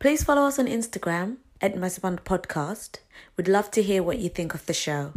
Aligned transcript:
Please 0.00 0.24
follow 0.24 0.46
us 0.46 0.58
on 0.58 0.64
Instagram 0.64 1.36
at 1.60 1.74
Masaband 1.74 2.20
Podcast. 2.20 3.00
We'd 3.36 3.48
love 3.48 3.70
to 3.72 3.82
hear 3.82 4.02
what 4.02 4.18
you 4.18 4.30
think 4.30 4.54
of 4.54 4.64
the 4.64 4.72
show. 4.72 5.12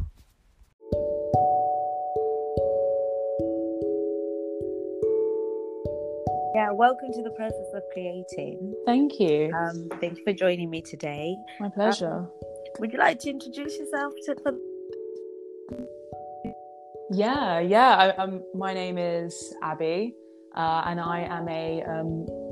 Yeah, 6.54 6.72
welcome 6.74 7.14
to 7.14 7.24
the 7.24 7.32
process 7.38 7.72
of 7.74 7.84
creating. 7.94 8.76
Thank 8.86 9.22
you. 9.22 9.54
Um, 9.56 9.88
thank 10.02 10.18
you 10.18 10.24
for 10.26 10.34
joining 10.34 10.70
me 10.70 10.82
today. 10.82 11.38
My 11.62 11.70
pleasure. 11.70 12.14
Um, 12.14 12.32
would 12.80 12.92
you 12.92 13.00
like 13.00 13.20
to 13.20 13.30
introduce 13.30 13.78
yourself 13.78 14.12
to? 14.26 14.36
For... 14.44 14.52
Yeah, 17.10 17.62
yeah. 17.62 17.96
I, 17.96 18.10
um, 18.22 18.44
my 18.54 18.74
name 18.74 18.98
is 18.98 19.56
Abi, 19.64 20.14
uh, 20.54 20.84
and 20.88 21.00
I 21.00 21.22
am 21.22 21.48
a 21.48 21.84
um, 21.84 22.43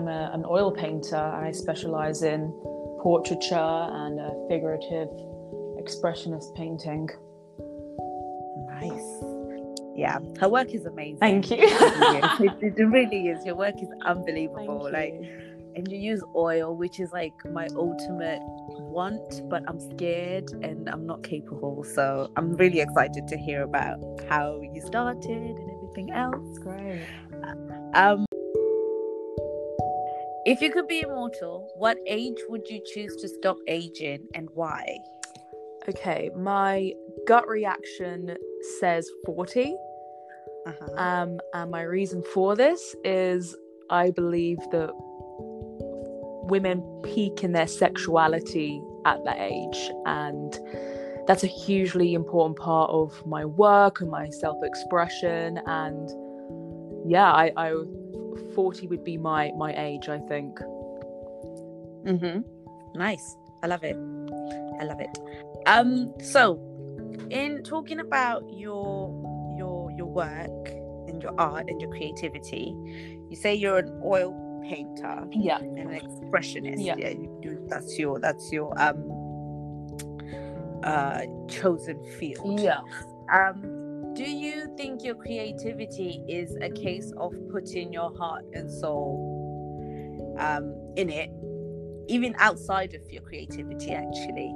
I'm 0.00 0.08
a, 0.08 0.30
an 0.32 0.44
oil 0.48 0.72
painter. 0.72 1.16
I 1.16 1.52
specialize 1.52 2.22
in 2.22 2.52
portraiture 3.02 3.54
and 3.54 4.18
figurative 4.48 5.08
expressionist 5.78 6.54
painting. 6.56 7.08
Nice 8.80 9.30
yeah, 10.00 10.18
her 10.38 10.48
work 10.48 10.72
is 10.72 10.86
amazing. 10.86 11.18
Thank 11.18 11.50
you. 11.50 11.58
it, 11.60 12.78
it, 12.78 12.82
really 12.82 13.28
is. 13.28 13.44
Your 13.44 13.56
work 13.56 13.74
is 13.82 13.88
unbelievable. 14.06 14.88
like, 14.90 15.12
and 15.74 15.86
you 15.90 15.98
use 15.98 16.22
oil, 16.34 16.74
which 16.74 17.00
is 17.00 17.12
like 17.12 17.34
my 17.52 17.68
ultimate 17.76 18.40
want, 18.78 19.42
but 19.50 19.62
I'm 19.68 19.78
scared 19.78 20.50
and 20.62 20.88
I'm 20.88 21.04
not 21.04 21.22
capable. 21.22 21.84
So 21.84 22.30
I'm 22.36 22.54
really 22.54 22.80
excited 22.80 23.28
to 23.28 23.36
hear 23.36 23.62
about 23.62 23.98
how 24.28 24.58
you 24.62 24.80
started 24.80 25.26
and 25.30 25.70
everything 25.70 26.12
else. 26.12 26.58
Great. 26.60 27.02
Um, 27.92 28.24
if 30.46 30.60
you 30.60 30.70
could 30.70 30.88
be 30.88 31.00
immortal, 31.00 31.70
what 31.76 31.98
age 32.06 32.38
would 32.48 32.68
you 32.68 32.80
choose 32.94 33.16
to 33.16 33.28
stop 33.28 33.56
aging 33.68 34.26
and 34.34 34.48
why? 34.54 34.98
Okay, 35.88 36.30
my 36.36 36.92
gut 37.26 37.46
reaction 37.48 38.36
says 38.78 39.10
40. 39.26 39.76
Uh-huh. 40.66 40.94
Um, 40.96 41.40
and 41.54 41.70
my 41.70 41.82
reason 41.82 42.22
for 42.22 42.54
this 42.54 42.94
is 43.04 43.56
I 43.88 44.10
believe 44.10 44.58
that 44.72 44.90
women 46.50 46.82
peak 47.02 47.42
in 47.42 47.52
their 47.52 47.66
sexuality 47.66 48.82
at 49.06 49.24
that 49.24 49.38
age. 49.38 49.90
And 50.06 50.58
that's 51.26 51.44
a 51.44 51.48
hugely 51.48 52.14
important 52.14 52.58
part 52.58 52.90
of 52.90 53.26
my 53.26 53.44
work 53.44 54.00
and 54.00 54.10
my 54.10 54.28
self 54.30 54.56
expression. 54.62 55.60
And 55.66 56.10
yeah, 57.10 57.32
I, 57.32 57.52
I 57.56 57.72
40 58.54 58.86
would 58.88 59.04
be 59.04 59.16
my, 59.16 59.52
my 59.56 59.72
age, 59.74 60.08
I 60.08 60.18
think. 60.18 60.58
Mm-hmm. 62.04 62.40
Nice. 62.98 63.36
I 63.62 63.66
love 63.66 63.84
it. 63.84 63.96
I 64.80 64.84
love 64.84 65.00
it. 65.00 65.18
Um, 65.66 66.14
so 66.22 66.58
in 67.30 67.62
talking 67.62 68.00
about 68.00 68.42
your 68.52 69.14
your 69.56 69.90
your 69.92 70.06
work 70.06 70.68
and 71.08 71.22
your 71.22 71.38
art 71.38 71.68
and 71.68 71.80
your 71.80 71.90
creativity, 71.90 72.74
you 73.28 73.36
say 73.36 73.54
you're 73.54 73.78
an 73.78 74.00
oil 74.04 74.34
painter, 74.68 75.26
yeah, 75.32 75.58
and 75.58 75.78
an 75.78 76.00
expressionist. 76.00 76.84
Yeah, 76.84 76.96
yeah 76.96 77.10
you, 77.10 77.66
that's 77.68 77.98
your 77.98 78.18
that's 78.18 78.50
your 78.50 78.72
um 78.80 79.04
uh 80.82 81.22
chosen 81.48 82.02
field. 82.18 82.60
Yeah. 82.60 82.80
Um, 83.32 83.79
do 84.14 84.24
you 84.24 84.72
think 84.76 85.04
your 85.04 85.14
creativity 85.14 86.22
is 86.28 86.56
a 86.60 86.70
case 86.70 87.12
of 87.16 87.32
putting 87.50 87.92
your 87.92 88.16
heart 88.16 88.44
and 88.52 88.70
soul 88.70 90.36
um 90.38 90.74
in 90.96 91.10
it, 91.10 91.30
even 92.08 92.34
outside 92.38 92.94
of 92.94 93.02
your 93.10 93.22
creativity, 93.22 93.92
actually? 93.92 94.54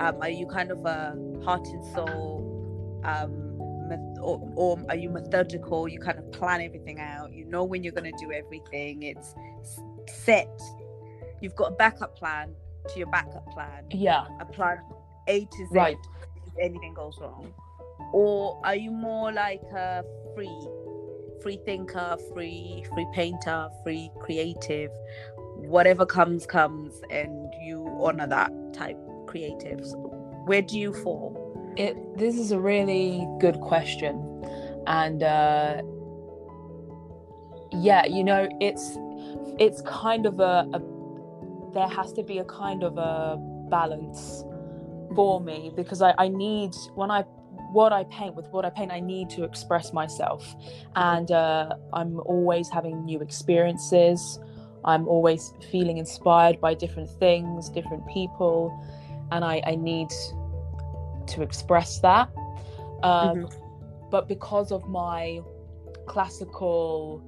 Um, 0.00 0.16
are 0.20 0.30
you 0.30 0.46
kind 0.46 0.70
of 0.70 0.84
a 0.84 1.16
heart 1.44 1.66
and 1.66 1.84
soul, 1.94 3.02
um, 3.04 3.58
or, 4.22 4.52
or 4.54 4.78
are 4.88 4.96
you 4.96 5.10
methodical? 5.10 5.88
You 5.88 5.98
kind 5.98 6.18
of 6.18 6.30
plan 6.32 6.60
everything 6.60 7.00
out. 7.00 7.32
You 7.32 7.44
know 7.46 7.64
when 7.64 7.82
you're 7.82 7.92
going 7.92 8.10
to 8.12 8.24
do 8.24 8.32
everything. 8.32 9.02
It's 9.02 9.34
set. 10.08 10.60
You've 11.40 11.56
got 11.56 11.72
a 11.72 11.74
backup 11.74 12.16
plan 12.16 12.54
to 12.88 12.98
your 12.98 13.08
backup 13.08 13.46
plan. 13.50 13.84
Yeah. 13.90 14.26
A 14.40 14.44
plan 14.44 14.78
A 15.26 15.44
to 15.44 15.66
Z. 15.66 15.68
Right. 15.72 15.96
If 16.46 16.52
anything 16.60 16.94
goes 16.94 17.18
wrong, 17.20 17.52
or 18.12 18.60
are 18.64 18.76
you 18.76 18.90
more 18.90 19.32
like 19.32 19.62
a 19.74 20.04
free, 20.34 20.68
free 21.42 21.60
thinker, 21.64 22.16
free 22.32 22.84
free 22.94 23.06
painter, 23.12 23.68
free 23.82 24.10
creative? 24.20 24.90
Whatever 25.56 26.06
comes 26.06 26.46
comes, 26.46 27.00
and 27.10 27.52
you 27.62 27.86
honor 28.00 28.26
that 28.26 28.52
type 28.72 28.96
creatives? 29.26 29.92
Where 30.46 30.62
do 30.62 30.78
you 30.78 30.92
fall? 30.92 31.74
It 31.76 31.96
this 32.16 32.36
is 32.36 32.52
a 32.52 32.58
really 32.58 33.26
good 33.40 33.60
question, 33.60 34.14
and 34.86 35.22
uh, 35.22 35.82
yeah, 37.72 38.06
you 38.06 38.24
know, 38.24 38.48
it's 38.60 38.96
it's 39.58 39.82
kind 39.82 40.26
of 40.26 40.40
a, 40.40 40.66
a 40.72 40.80
there 41.74 41.88
has 41.88 42.12
to 42.14 42.22
be 42.22 42.38
a 42.38 42.44
kind 42.44 42.82
of 42.82 42.96
a 42.96 43.36
balance 43.70 44.44
for 45.14 45.40
me 45.40 45.70
because 45.74 46.02
I, 46.02 46.14
I 46.18 46.28
need 46.28 46.74
when 46.94 47.10
I 47.10 47.24
what 47.72 47.92
I 47.92 48.04
paint 48.04 48.34
with 48.34 48.46
what 48.48 48.64
I 48.64 48.70
paint 48.70 48.92
I 48.92 49.00
need 49.00 49.30
to 49.30 49.44
express 49.44 49.92
myself 49.92 50.54
and 50.96 51.30
uh, 51.30 51.74
I'm 51.92 52.20
always 52.20 52.68
having 52.68 53.04
new 53.04 53.20
experiences 53.20 54.38
I'm 54.84 55.08
always 55.08 55.52
feeling 55.70 55.98
inspired 55.98 56.60
by 56.60 56.74
different 56.74 57.10
things 57.10 57.68
different 57.68 58.06
people 58.08 58.72
and 59.30 59.44
I, 59.44 59.62
I 59.66 59.74
need 59.74 60.10
to 61.28 61.42
express 61.42 61.98
that. 62.00 62.28
Um, 63.02 63.44
mm-hmm. 63.44 64.08
But 64.10 64.28
because 64.28 64.72
of 64.72 64.88
my 64.88 65.40
classical 66.06 67.22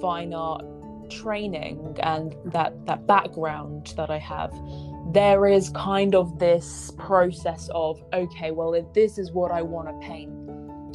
fine 0.00 0.34
art 0.34 0.64
training 1.08 1.96
and 2.02 2.36
that 2.44 2.84
that 2.86 3.06
background 3.06 3.94
that 3.96 4.10
I 4.10 4.18
have, 4.18 4.52
there 5.12 5.46
is 5.46 5.70
kind 5.70 6.14
of 6.14 6.38
this 6.38 6.92
process 6.98 7.68
of 7.74 8.02
okay, 8.12 8.50
well, 8.50 8.74
if 8.74 8.92
this 8.92 9.18
is 9.18 9.32
what 9.32 9.50
I 9.50 9.62
want 9.62 9.88
to 9.88 10.06
paint, 10.06 10.32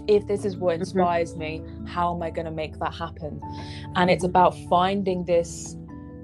if 0.08 0.28
this 0.28 0.46
is 0.46 0.58
what 0.58 0.74
mm-hmm. 0.74 0.82
inspires 0.82 1.32
mm-hmm. 1.32 1.86
me, 1.86 1.88
how 1.88 2.14
am 2.14 2.22
I 2.22 2.30
going 2.30 2.46
to 2.46 2.52
make 2.52 2.78
that 2.80 2.94
happen? 2.94 3.42
And 3.96 4.10
it's 4.10 4.24
about 4.24 4.58
finding 4.70 5.26
this 5.26 5.76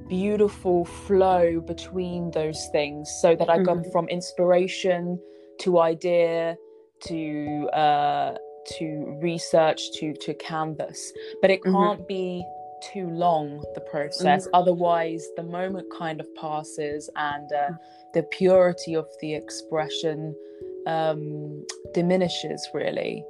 beautiful 0.07 0.85
flow 0.85 1.59
between 1.59 2.31
those 2.31 2.67
things 2.71 3.09
so 3.21 3.35
that 3.35 3.49
I 3.49 3.57
mm-hmm. 3.57 3.81
go 3.81 3.91
from 3.91 4.07
inspiration 4.09 5.19
to 5.59 5.79
idea 5.79 6.57
to 7.01 7.69
uh, 7.73 8.35
to 8.77 9.17
research 9.21 9.91
to 9.93 10.13
to 10.13 10.33
canvas 10.35 11.13
but 11.41 11.49
it 11.49 11.61
mm-hmm. 11.61 11.73
can't 11.73 11.99
mm-hmm. 11.99 12.07
be 12.07 12.45
too 12.81 13.07
long 13.09 13.63
the 13.75 13.81
process 13.81 14.45
mm-hmm. 14.45 14.55
otherwise 14.55 15.27
the 15.35 15.43
moment 15.43 15.87
kind 15.97 16.19
of 16.19 16.27
passes 16.35 17.09
and 17.15 17.51
uh, 17.51 17.71
mm. 17.71 17.77
the 18.13 18.23
purity 18.23 18.95
of 18.95 19.07
the 19.21 19.33
expression 19.33 20.35
um, 20.85 21.65
diminishes 21.93 22.67
really 22.73 23.23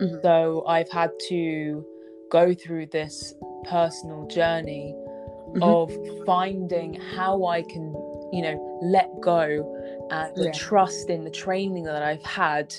mm-hmm. 0.00 0.16
so 0.22 0.64
i've 0.66 0.90
had 0.90 1.10
to 1.28 1.84
go 2.30 2.54
through 2.54 2.86
this 2.86 3.34
personal 3.68 4.26
journey 4.28 4.94
mm-hmm. 5.54 5.62
of 5.62 5.90
finding 6.26 6.94
how 6.94 7.44
I 7.44 7.62
can, 7.62 7.92
you 8.32 8.42
know, 8.42 8.78
let 8.82 9.20
go 9.20 10.08
and 10.10 10.32
yeah. 10.36 10.52
trust 10.52 11.10
in 11.10 11.24
the 11.24 11.30
training 11.30 11.84
that 11.84 12.02
I've 12.02 12.22
had 12.22 12.74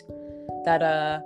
that 0.65 0.81
uh 0.81 1.19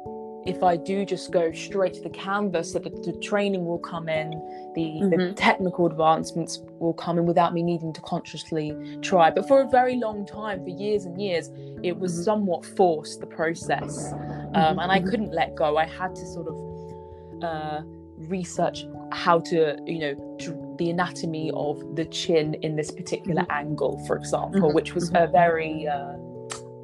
if 0.45 0.61
I 0.61 0.77
do 0.77 1.05
just 1.05 1.31
go 1.31 1.51
straight 1.51 1.93
to 1.95 2.01
the 2.01 2.09
canvas, 2.09 2.73
that 2.73 2.83
the, 2.83 2.89
the 2.89 3.17
training 3.19 3.65
will 3.65 3.79
come 3.79 4.07
in, 4.07 4.31
the, 4.75 4.81
mm-hmm. 4.81 5.09
the, 5.09 5.33
technical 5.33 5.87
advancements 5.87 6.59
will 6.79 6.93
come 6.93 7.17
in 7.17 7.25
without 7.25 7.53
me 7.53 7.63
needing 7.63 7.91
to 7.93 8.01
consciously 8.01 8.75
try. 9.01 9.31
But 9.31 9.47
for 9.47 9.61
a 9.61 9.67
very 9.67 9.95
long 9.95 10.25
time, 10.25 10.63
for 10.63 10.69
years 10.69 11.05
and 11.05 11.19
years, 11.19 11.49
it 11.83 11.97
was 11.97 12.13
mm-hmm. 12.13 12.23
somewhat 12.23 12.65
forced, 12.65 13.19
the 13.19 13.25
process. 13.25 14.13
Um, 14.13 14.79
and 14.79 14.91
I 14.91 14.99
mm-hmm. 14.99 15.09
couldn't 15.09 15.33
let 15.33 15.55
go. 15.55 15.77
I 15.77 15.85
had 15.85 16.13
to 16.15 16.25
sort 16.25 16.47
of 16.47 17.43
uh, 17.43 17.81
research 18.17 18.85
how 19.11 19.39
to, 19.39 19.77
you 19.85 19.99
know, 19.99 20.37
the 20.77 20.89
anatomy 20.89 21.51
of 21.53 21.95
the 21.95 22.05
chin 22.05 22.53
in 22.55 22.75
this 22.75 22.91
particular 22.91 23.41
mm-hmm. 23.43 23.67
angle, 23.67 24.03
for 24.05 24.15
example, 24.15 24.61
mm-hmm. 24.61 24.75
which 24.75 24.93
was 24.93 25.09
mm-hmm. 25.09 25.23
a 25.23 25.27
very 25.27 25.87
uh, 25.87 26.17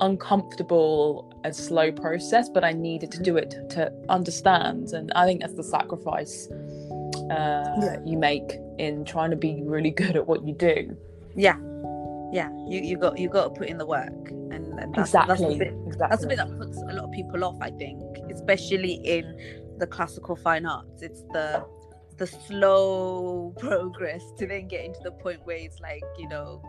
uncomfortable 0.01 1.31
and 1.43 1.55
slow 1.55 1.91
process, 1.91 2.49
but 2.49 2.63
I 2.63 2.73
needed 2.73 3.11
to 3.11 3.21
do 3.21 3.37
it 3.37 3.55
to, 3.69 3.91
understand. 4.09 4.89
And 4.89 5.11
I 5.15 5.25
think 5.25 5.41
that's 5.41 5.53
the 5.53 5.63
sacrifice 5.63 6.47
uh, 6.49 7.75
yeah. 7.81 7.97
you 8.05 8.17
make 8.17 8.57
in 8.77 9.05
trying 9.05 9.29
to 9.29 9.37
be 9.37 9.61
really 9.63 9.91
good 10.01 10.15
at 10.15 10.27
what 10.27 10.45
you 10.45 10.53
do. 10.53 10.97
Yeah, 11.35 11.57
yeah. 12.33 12.49
You 12.67 12.81
you 12.81 12.97
got 12.97 13.17
you 13.17 13.29
got 13.29 13.53
to 13.53 13.59
put 13.59 13.69
in 13.69 13.77
the 13.77 13.85
work, 13.85 14.29
and, 14.29 14.79
and 14.79 14.93
that's, 14.93 15.09
exactly. 15.09 15.35
That's 15.35 15.41
the, 15.41 15.57
bit, 15.57 15.73
exactly. 15.85 16.07
that's 16.09 16.21
the 16.21 16.27
bit 16.27 16.37
that 16.37 16.57
puts 16.57 16.77
a 16.77 16.93
lot 16.93 17.05
of 17.05 17.11
people 17.11 17.43
off. 17.45 17.57
I 17.61 17.71
think, 17.71 18.01
especially 18.29 18.93
in 19.05 19.61
the 19.77 19.87
classical 19.87 20.35
fine 20.35 20.65
arts. 20.65 21.01
It's 21.01 21.21
the 21.31 21.65
the 22.17 22.27
slow 22.27 23.53
progress 23.57 24.21
to 24.37 24.45
then 24.45 24.67
getting 24.67 24.93
to 24.93 24.99
the 25.03 25.11
point 25.11 25.39
where 25.45 25.57
it's 25.57 25.79
like 25.79 26.03
you 26.19 26.29
know 26.29 26.61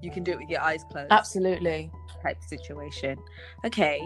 you 0.00 0.10
can 0.10 0.22
do 0.22 0.32
it 0.32 0.38
with 0.38 0.48
your 0.48 0.60
eyes 0.60 0.84
closed. 0.90 1.10
Absolutely. 1.10 1.90
Type 2.24 2.42
situation. 2.42 3.18
Okay, 3.66 4.00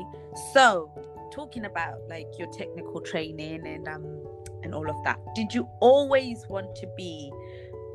so 0.53 0.91
talking 1.32 1.67
about 1.67 1.99
like 2.09 2.26
your 2.38 2.49
technical 2.53 3.00
training 3.00 3.65
and 3.67 3.87
um 3.87 4.20
and 4.62 4.75
all 4.75 4.88
of 4.91 4.97
that. 5.05 5.19
Did 5.35 5.55
you 5.55 5.69
always 5.81 6.44
want 6.49 6.75
to 6.76 6.88
be 6.97 7.31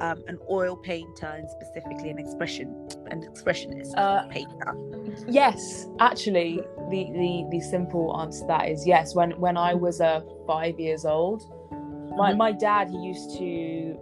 um, 0.01 0.23
an 0.27 0.39
oil 0.49 0.75
painter 0.75 1.27
and 1.27 1.49
specifically 1.49 2.09
an 2.09 2.19
expression 2.19 2.87
an 3.07 3.21
expressionist 3.21 3.91
uh, 3.97 4.27
painter? 4.27 4.75
Yes, 5.27 5.87
actually, 5.99 6.61
the, 6.89 7.09
the 7.13 7.45
the 7.51 7.59
simple 7.59 8.17
answer 8.19 8.41
to 8.41 8.47
that 8.47 8.69
is 8.69 8.87
yes. 8.87 9.15
When 9.15 9.31
when 9.39 9.57
I 9.57 9.73
was 9.73 10.01
uh, 10.01 10.21
five 10.47 10.79
years 10.79 11.05
old, 11.05 11.43
my 12.17 12.29
mm-hmm. 12.29 12.37
my 12.37 12.51
dad 12.51 12.89
he 12.89 12.97
used 12.97 13.37
to 13.37 13.99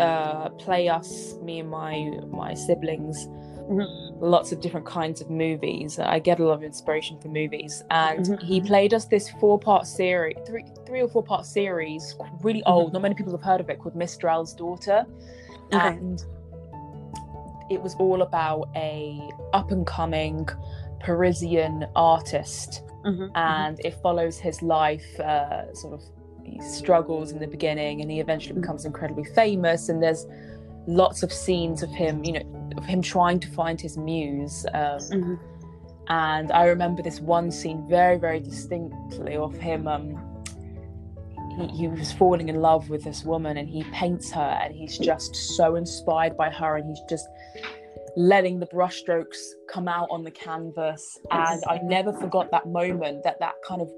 uh, 0.00 0.48
play 0.50 0.88
us 0.88 1.34
me 1.42 1.60
and 1.60 1.70
my 1.70 2.10
my 2.28 2.54
siblings 2.54 3.28
mm-hmm. 3.68 4.24
lots 4.24 4.52
of 4.52 4.60
different 4.60 4.86
kinds 4.86 5.20
of 5.20 5.30
movies. 5.30 5.98
I 5.98 6.18
get 6.18 6.40
a 6.40 6.44
lot 6.44 6.54
of 6.54 6.62
inspiration 6.62 7.20
from 7.20 7.32
movies, 7.32 7.82
and 7.90 8.26
mm-hmm. 8.26 8.46
he 8.46 8.60
played 8.60 8.94
us 8.94 9.06
this 9.06 9.30
four 9.40 9.58
part 9.58 9.86
series, 9.86 10.36
three 10.46 10.64
three 10.86 11.02
or 11.02 11.08
four 11.08 11.22
part 11.22 11.46
series, 11.46 12.14
really 12.42 12.60
mm-hmm. 12.60 12.72
old. 12.72 12.92
Not 12.92 13.02
many 13.02 13.14
people 13.14 13.32
have 13.32 13.42
heard 13.42 13.60
of 13.60 13.70
it, 13.70 13.78
called 13.78 13.96
Mistral's 13.96 14.54
Daughter, 14.54 15.06
okay. 15.72 15.88
and 15.88 16.24
it 17.70 17.80
was 17.80 17.94
all 17.96 18.22
about 18.22 18.68
a 18.76 19.30
up 19.52 19.70
and 19.70 19.86
coming 19.86 20.48
Parisian 21.00 21.86
artist, 21.96 22.82
mm-hmm. 23.04 23.22
Mm-hmm. 23.22 23.36
and 23.36 23.80
it 23.84 23.94
follows 24.02 24.38
his 24.38 24.62
life, 24.62 25.18
uh, 25.20 25.72
sort 25.74 25.94
of. 25.94 26.02
He 26.44 26.60
struggles 26.60 27.30
in 27.30 27.38
the 27.38 27.46
beginning 27.46 28.00
and 28.00 28.10
he 28.10 28.18
eventually 28.18 28.54
mm-hmm. 28.54 28.62
becomes 28.62 28.84
incredibly 28.84 29.22
famous 29.22 29.88
and 29.88 30.02
there's 30.02 30.26
lots 30.86 31.22
of 31.22 31.32
scenes 31.32 31.82
of 31.82 31.90
him 31.90 32.24
you 32.24 32.32
know 32.32 32.62
of 32.76 32.84
him 32.84 33.02
trying 33.02 33.40
to 33.40 33.48
find 33.48 33.80
his 33.80 33.96
muse. 33.96 34.66
Um, 34.74 34.98
mm-hmm. 34.98 35.34
And 36.08 36.52
I 36.52 36.66
remember 36.66 37.02
this 37.02 37.20
one 37.20 37.50
scene 37.50 37.86
very, 37.88 38.18
very 38.18 38.40
distinctly 38.40 39.36
of 39.36 39.56
him. 39.56 39.86
Um, 39.86 40.20
he, 41.58 41.68
he 41.68 41.88
was 41.88 42.12
falling 42.12 42.48
in 42.48 42.60
love 42.60 42.88
with 42.88 43.04
this 43.04 43.24
woman 43.24 43.56
and 43.56 43.68
he 43.68 43.84
paints 43.84 44.30
her 44.32 44.58
and 44.62 44.74
he's 44.74 44.98
just 44.98 45.34
so 45.34 45.76
inspired 45.76 46.36
by 46.36 46.50
her 46.50 46.76
and 46.76 46.88
he's 46.88 47.00
just 47.08 47.28
letting 48.16 48.58
the 48.58 48.66
brushstrokes 48.66 49.38
come 49.70 49.86
out 49.86 50.08
on 50.10 50.22
the 50.22 50.30
canvas 50.30 51.18
and 51.30 51.62
i 51.66 51.78
never 51.82 52.12
forgot 52.12 52.50
that 52.50 52.66
moment 52.66 53.22
that 53.24 53.38
that 53.40 53.54
kind 53.66 53.80
of 53.80 53.90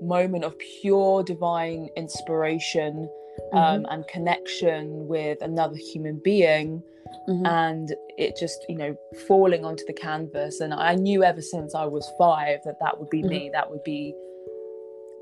moment 0.00 0.42
of 0.42 0.54
pure 0.80 1.22
divine 1.22 1.86
inspiration 1.94 3.08
um, 3.52 3.82
mm-hmm. 3.82 3.92
and 3.92 4.06
connection 4.08 5.06
with 5.06 5.40
another 5.42 5.76
human 5.76 6.20
being 6.22 6.82
mm-hmm. 7.28 7.46
and 7.46 7.94
it 8.16 8.36
just 8.38 8.64
you 8.68 8.76
know 8.76 8.96
falling 9.26 9.64
onto 9.64 9.84
the 9.86 9.92
canvas 9.92 10.60
and 10.60 10.74
i 10.74 10.94
knew 10.94 11.22
ever 11.22 11.42
since 11.42 11.74
i 11.74 11.84
was 11.84 12.10
five 12.18 12.58
that 12.64 12.76
that 12.80 12.98
would 12.98 13.10
be 13.10 13.20
mm-hmm. 13.20 13.28
me 13.28 13.50
that 13.52 13.70
would 13.70 13.82
be 13.84 14.14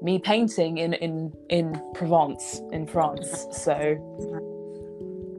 me 0.03 0.19
painting 0.19 0.79
in 0.79 0.93
in 0.95 1.33
in 1.49 1.81
provence 1.95 2.61
in 2.73 2.87
france 2.87 3.47
so 3.51 3.73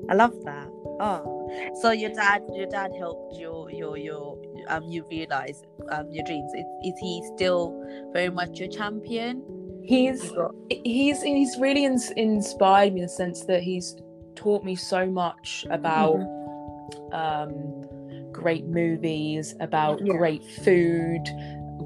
i 0.09 0.13
love 0.13 0.33
that 0.43 0.67
oh 0.99 1.33
so 1.81 1.91
your 1.91 2.11
dad 2.11 2.41
your 2.53 2.67
dad 2.67 2.91
helped 2.97 3.37
your 3.37 3.69
your 3.71 3.97
your 3.97 4.37
um 4.67 4.83
you 4.83 5.05
realize 5.09 5.63
um 5.89 6.09
your 6.11 6.25
dreams 6.25 6.51
is, 6.53 6.65
is 6.83 6.99
he 6.99 7.23
still 7.35 7.79
very 8.13 8.29
much 8.29 8.59
your 8.59 8.69
champion 8.69 9.43
he's 9.87 10.31
he's 10.69 11.21
he's 11.21 11.57
really 11.59 11.85
ins- 11.85 12.11
inspired 12.11 12.93
me 12.93 13.01
in 13.01 13.05
the 13.05 13.09
sense 13.09 13.45
that 13.45 13.63
he's 13.63 13.95
taught 14.35 14.63
me 14.63 14.75
so 14.75 15.07
much 15.07 15.65
about 15.69 16.17
mm-hmm 16.17 16.37
um, 17.11 17.85
great 18.31 18.65
movies, 18.65 19.55
about 19.59 20.05
yeah. 20.05 20.13
great 20.13 20.43
food, 20.63 21.23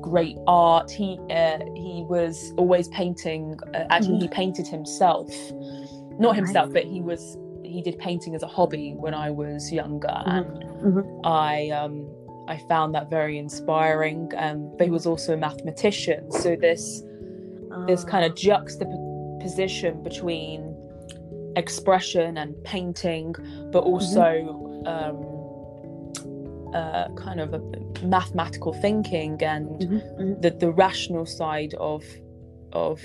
great 0.01 0.37
art. 0.47 0.91
He 0.91 1.19
uh, 1.29 1.59
he 1.75 2.05
was 2.07 2.53
always 2.57 2.87
painting. 2.89 3.57
Uh, 3.73 3.85
actually, 3.89 4.15
mm-hmm. 4.15 4.21
he 4.23 4.27
painted 4.29 4.67
himself, 4.67 5.29
not 6.19 6.35
himself, 6.35 6.73
but 6.73 6.85
he 6.85 7.01
was 7.01 7.37
he 7.63 7.81
did 7.81 7.97
painting 7.99 8.35
as 8.35 8.43
a 8.43 8.47
hobby 8.47 8.93
when 8.97 9.13
I 9.13 9.31
was 9.31 9.71
younger, 9.71 10.07
mm-hmm. 10.07 10.29
and 10.29 10.63
mm-hmm. 10.81 11.25
I 11.25 11.69
um, 11.69 12.09
I 12.47 12.57
found 12.67 12.95
that 12.95 13.09
very 13.09 13.37
inspiring. 13.37 14.31
Um, 14.37 14.71
but 14.77 14.85
he 14.85 14.91
was 14.91 15.05
also 15.05 15.33
a 15.33 15.37
mathematician, 15.37 16.31
so 16.31 16.55
this 16.55 17.03
this 17.87 18.03
kind 18.03 18.25
of 18.25 18.31
ah. 18.31 18.35
juxtaposition 18.35 20.03
between 20.03 20.75
expression 21.55 22.37
and 22.37 22.61
painting, 22.63 23.33
but 23.71 23.83
mm-hmm. 23.83 23.93
also 23.93 24.83
um, 24.85 25.31
uh, 26.73 27.09
kind 27.15 27.39
of 27.39 27.53
a 27.53 27.59
mathematical 28.05 28.73
thinking 28.73 29.41
and 29.43 29.67
mm-hmm, 29.67 29.95
mm-hmm. 29.95 30.41
the 30.41 30.51
the 30.51 30.71
rational 30.71 31.25
side 31.25 31.73
of 31.75 32.03
of 32.73 33.01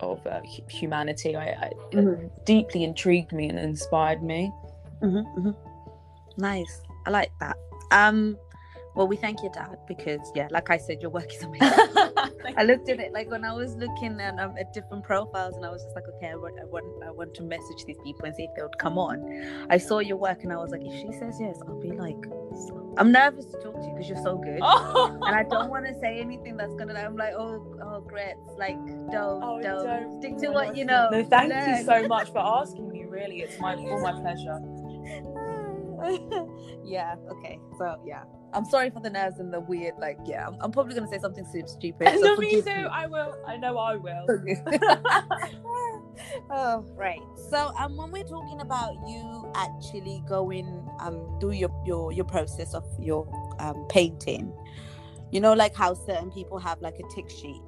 of 0.00 0.26
uh, 0.26 0.40
humanity. 0.68 1.36
I, 1.36 1.46
I 1.48 1.72
mm-hmm. 1.92 2.26
deeply 2.44 2.84
intrigued 2.84 3.32
me 3.32 3.48
and 3.48 3.58
inspired 3.58 4.22
me. 4.22 4.52
Mm-hmm, 5.02 5.48
mm-hmm. 5.48 6.40
Nice, 6.40 6.82
I 7.06 7.10
like 7.10 7.32
that. 7.40 7.56
Um, 7.90 8.36
well, 8.94 9.06
we 9.06 9.16
thank 9.16 9.42
your 9.42 9.52
dad 9.52 9.76
because, 9.86 10.20
yeah, 10.34 10.48
like 10.50 10.70
I 10.70 10.78
said, 10.78 11.02
your 11.02 11.10
work 11.10 11.32
is 11.32 11.42
amazing. 11.42 12.12
I 12.56 12.64
looked 12.64 12.88
at 12.88 13.00
it 13.00 13.12
like 13.12 13.30
when 13.30 13.44
I 13.44 13.52
was 13.52 13.74
looking 13.76 14.20
at, 14.20 14.38
um, 14.38 14.54
at 14.58 14.72
different 14.72 15.04
profiles, 15.04 15.56
and 15.56 15.64
I 15.64 15.70
was 15.70 15.82
just 15.82 15.94
like, 15.94 16.04
okay, 16.16 16.28
I 16.28 16.36
want, 16.36 16.58
I 16.60 16.64
want, 16.64 17.04
I 17.04 17.10
want 17.10 17.34
to 17.34 17.42
message 17.42 17.84
these 17.86 17.98
people 18.04 18.24
and 18.26 18.34
see 18.34 18.44
if 18.44 18.50
they 18.54 18.62
would 18.62 18.78
come 18.78 18.98
on. 18.98 19.66
I 19.70 19.78
saw 19.78 19.98
your 19.98 20.16
work, 20.16 20.42
and 20.44 20.52
I 20.52 20.56
was 20.56 20.70
like, 20.70 20.82
if 20.84 20.92
she 20.92 21.12
says 21.18 21.38
yes, 21.40 21.58
I'll 21.66 21.80
be 21.80 21.92
like, 21.92 22.16
I'm 22.98 23.12
nervous 23.12 23.46
to 23.46 23.58
talk 23.60 23.74
to 23.74 23.86
you 23.86 23.94
because 23.94 24.08
you're 24.08 24.22
so 24.22 24.38
good, 24.38 24.60
oh. 24.62 25.18
and 25.22 25.34
I 25.34 25.42
don't 25.42 25.70
want 25.70 25.86
to 25.86 25.98
say 26.00 26.20
anything 26.20 26.56
that's 26.56 26.74
gonna. 26.74 26.94
I'm 26.94 27.16
like, 27.16 27.34
oh, 27.34 27.64
oh, 27.82 28.00
Gretz, 28.00 28.38
like, 28.58 28.76
don't, 29.10 29.42
oh, 29.42 29.60
don't, 29.62 29.84
don't, 29.84 30.20
stick 30.20 30.36
to 30.38 30.50
what 30.50 30.76
you 30.76 30.84
know. 30.84 31.08
No, 31.10 31.24
thank 31.24 31.52
learn. 31.52 31.78
you 31.78 31.84
so 31.84 32.06
much 32.06 32.30
for 32.30 32.38
asking 32.38 32.88
me. 32.88 33.04
Really, 33.04 33.40
it's 33.40 33.58
my 33.60 33.74
all 33.74 34.00
my 34.02 34.12
pleasure. 34.12 34.60
yeah. 36.84 37.16
Okay. 37.30 37.58
So 37.78 37.96
yeah. 38.04 38.24
I'm 38.52 38.64
sorry 38.64 38.90
for 38.90 39.00
the 39.00 39.10
nerves 39.10 39.38
and 39.38 39.52
the 39.52 39.60
weird, 39.60 39.94
like, 39.98 40.18
yeah, 40.24 40.46
I'm, 40.46 40.56
I'm 40.60 40.72
probably 40.72 40.94
gonna 40.94 41.08
say 41.08 41.18
something 41.18 41.46
super 41.52 41.68
stupid. 41.68 42.08
So 42.18 42.34
no, 42.34 42.36
me 42.36 42.62
too. 42.62 42.64
Me. 42.64 42.72
I 42.72 43.06
will. 43.06 43.34
I 43.46 43.56
know 43.56 43.76
I 43.76 43.96
will. 43.96 44.26
oh, 46.50 46.84
right. 46.96 47.20
So, 47.50 47.72
um, 47.78 47.96
when 47.96 48.10
we're 48.10 48.24
talking 48.24 48.60
about 48.60 48.94
you 49.06 49.50
actually 49.54 50.22
going 50.28 50.88
um 51.00 51.38
do 51.38 51.50
your 51.50 51.70
your 51.84 52.12
your 52.12 52.24
process 52.24 52.74
of 52.74 52.84
your 52.98 53.28
um 53.58 53.86
painting, 53.88 54.52
you 55.30 55.40
know, 55.40 55.52
like 55.52 55.74
how 55.74 55.94
certain 55.94 56.30
people 56.30 56.58
have 56.58 56.80
like 56.80 56.98
a 56.98 57.14
tick 57.14 57.28
sheet. 57.28 57.62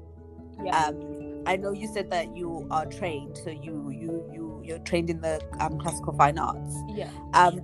Yeah. 0.64 0.86
Um, 0.86 1.42
I 1.46 1.56
know 1.56 1.72
you 1.72 1.88
said 1.88 2.10
that 2.10 2.36
you 2.36 2.66
are 2.70 2.86
trained, 2.86 3.38
so 3.38 3.50
you 3.50 3.90
you 3.90 4.28
you 4.32 4.62
you're 4.64 4.80
trained 4.80 5.10
in 5.10 5.20
the 5.20 5.40
um 5.60 5.78
classical 5.78 6.14
fine 6.14 6.38
arts. 6.38 6.74
Yeah. 6.88 7.10
Um, 7.34 7.60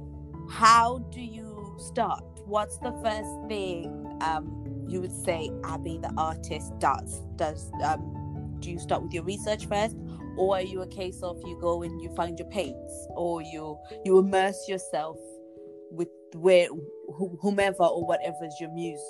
how 0.50 0.98
do 1.10 1.20
you 1.20 1.76
start? 1.78 2.33
What's 2.46 2.76
the 2.78 2.92
first 3.02 3.48
thing 3.48 4.18
um, 4.20 4.84
you 4.86 5.00
would 5.00 5.12
say 5.24 5.50
Abi, 5.64 5.98
the 5.98 6.12
artist, 6.16 6.78
does? 6.78 7.22
Does 7.36 7.70
um, 7.82 8.56
do 8.60 8.70
you 8.70 8.78
start 8.78 9.02
with 9.02 9.12
your 9.12 9.24
research 9.24 9.66
first, 9.66 9.96
or 10.36 10.56
are 10.56 10.62
you 10.62 10.82
a 10.82 10.86
case 10.86 11.22
of 11.22 11.38
you 11.44 11.58
go 11.60 11.82
and 11.82 12.00
you 12.02 12.14
find 12.14 12.38
your 12.38 12.48
paints, 12.48 13.06
or 13.10 13.42
you 13.42 13.78
you 14.04 14.18
immerse 14.18 14.68
yourself 14.68 15.16
with 15.90 16.08
where 16.34 16.68
whomever 17.40 17.84
or 17.84 18.04
whatever 18.06 18.44
is 18.44 18.56
your 18.60 18.72
muse 18.72 19.02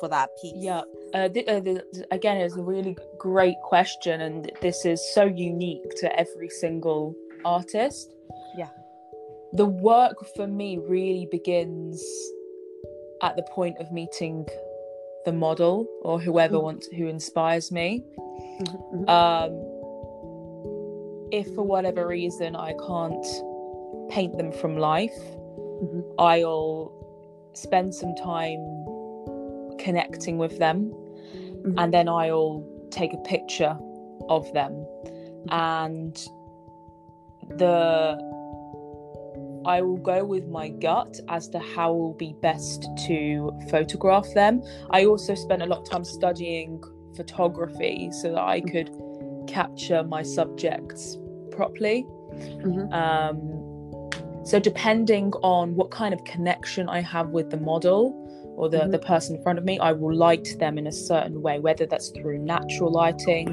for 0.00 0.08
that 0.08 0.30
piece? 0.40 0.54
Yeah, 0.56 0.82
uh, 1.14 1.28
th- 1.28 1.48
uh, 1.48 1.60
th- 1.60 1.82
again, 2.10 2.38
it's 2.38 2.56
a 2.56 2.62
really 2.62 2.96
great 3.18 3.56
question, 3.64 4.20
and 4.20 4.50
this 4.62 4.84
is 4.84 5.02
so 5.14 5.24
unique 5.24 5.90
to 5.96 6.18
every 6.18 6.48
single 6.48 7.14
artist. 7.44 8.14
Yeah, 8.56 8.70
the 9.52 9.66
work 9.66 10.16
for 10.36 10.46
me 10.46 10.78
really 10.78 11.28
begins 11.30 12.02
at 13.22 13.36
the 13.36 13.42
point 13.42 13.78
of 13.78 13.90
meeting 13.92 14.46
the 15.24 15.32
model 15.32 15.86
or 16.02 16.20
whoever 16.20 16.56
mm-hmm. 16.56 16.64
wants 16.64 16.86
who 16.96 17.06
inspires 17.06 17.70
me. 17.72 18.04
Mm-hmm. 18.62 19.08
Um, 19.08 19.52
if 21.30 21.46
for 21.54 21.62
whatever 21.62 22.06
reason 22.06 22.56
I 22.56 22.72
can't 22.86 23.26
paint 24.10 24.36
them 24.38 24.52
from 24.52 24.76
life, 24.76 25.18
mm-hmm. 25.18 26.00
I'll 26.18 26.94
spend 27.54 27.94
some 27.94 28.14
time 28.16 28.62
connecting 29.78 30.38
with 30.38 30.58
them 30.58 30.90
mm-hmm. 30.90 31.78
and 31.78 31.92
then 31.92 32.08
I'll 32.08 32.64
take 32.90 33.12
a 33.12 33.18
picture 33.18 33.76
of 34.28 34.52
them. 34.52 34.72
Mm-hmm. 34.72 35.52
And 35.52 36.16
the 37.58 38.16
I 39.68 39.82
will 39.82 39.98
go 39.98 40.24
with 40.24 40.48
my 40.48 40.70
gut 40.70 41.20
as 41.28 41.46
to 41.50 41.58
how 41.58 41.92
will 41.92 42.14
be 42.14 42.34
best 42.40 42.88
to 43.06 43.52
photograph 43.70 44.26
them. 44.34 44.62
I 44.90 45.04
also 45.04 45.34
spent 45.34 45.60
a 45.60 45.66
lot 45.66 45.80
of 45.80 45.90
time 45.90 46.04
studying 46.04 46.82
photography 47.14 48.10
so 48.12 48.32
that 48.32 48.42
I 48.42 48.62
could 48.62 48.90
capture 49.46 50.02
my 50.02 50.22
subjects 50.22 51.18
properly. 51.50 52.06
Mm-hmm. 52.32 52.92
Um, 52.94 54.46
so 54.46 54.58
depending 54.58 55.32
on 55.42 55.74
what 55.74 55.90
kind 55.90 56.14
of 56.14 56.24
connection 56.24 56.88
I 56.88 57.00
have 57.00 57.28
with 57.28 57.50
the 57.50 57.58
model 57.58 58.24
or 58.56 58.70
the, 58.70 58.78
Mhm. 58.78 58.92
the 58.92 58.98
person 58.98 59.36
in 59.36 59.42
front 59.42 59.58
of 59.58 59.64
me, 59.66 59.78
I 59.78 59.92
will 59.92 60.14
light 60.16 60.48
them 60.58 60.78
in 60.78 60.86
a 60.86 60.92
certain 60.92 61.42
way, 61.42 61.60
whether 61.60 61.84
that's 61.84 62.08
through 62.10 62.38
natural 62.38 62.90
lighting, 62.90 63.48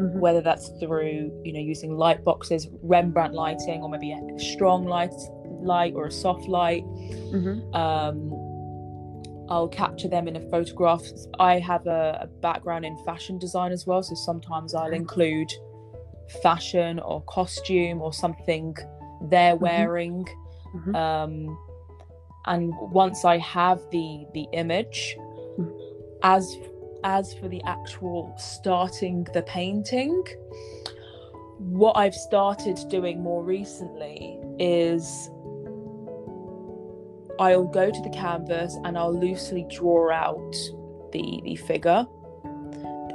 Mhm. 0.00 0.20
whether 0.20 0.40
that's 0.40 0.68
through 0.80 1.32
you 1.44 1.52
know 1.52 1.60
using 1.60 1.96
light 1.96 2.22
boxes, 2.24 2.68
Rembrandt 2.82 3.34
lighting, 3.34 3.82
or 3.82 3.88
maybe 3.88 4.12
a 4.12 4.38
strong 4.38 4.86
light 4.86 5.12
light 5.60 5.94
or 5.94 6.06
a 6.06 6.10
soft 6.10 6.48
light. 6.48 6.84
Mhm. 7.32 7.74
Um, 7.74 8.32
I'll 9.50 9.68
capture 9.68 10.08
them 10.08 10.28
in 10.28 10.36
a 10.36 10.40
photograph. 10.50 11.02
I 11.38 11.58
have 11.58 11.86
a, 11.86 12.18
a 12.22 12.26
background 12.26 12.84
in 12.84 12.96
fashion 13.04 13.38
design 13.38 13.72
as 13.72 13.86
well, 13.86 14.02
so 14.02 14.14
sometimes 14.14 14.74
I'll 14.74 14.92
include 14.92 15.50
fashion 16.42 16.98
or 17.00 17.22
costume 17.22 18.02
or 18.02 18.12
something 18.12 18.76
they're 19.22 19.56
wearing. 19.56 20.26
Mhm. 20.74 20.94
Um, 20.94 21.58
and 22.46 22.72
once 22.92 23.24
I 23.24 23.38
have 23.38 23.80
the 23.90 24.26
the 24.34 24.46
image, 24.52 25.16
Mhm. 25.58 25.72
as 26.22 26.56
as 27.04 27.32
for 27.34 27.48
the 27.48 27.62
actual 27.64 28.34
starting 28.36 29.24
the 29.32 29.42
painting, 29.42 30.22
what 31.58 31.96
I've 31.96 32.14
started 32.14 32.78
doing 32.88 33.22
more 33.22 33.42
recently 33.42 34.38
is 34.58 35.30
I'll 37.38 37.66
go 37.66 37.90
to 37.90 38.02
the 38.02 38.10
canvas 38.10 38.76
and 38.84 38.98
I'll 38.98 39.14
loosely 39.16 39.66
draw 39.70 40.10
out 40.10 40.54
the 41.12 41.40
the 41.44 41.56
figure. 41.56 42.06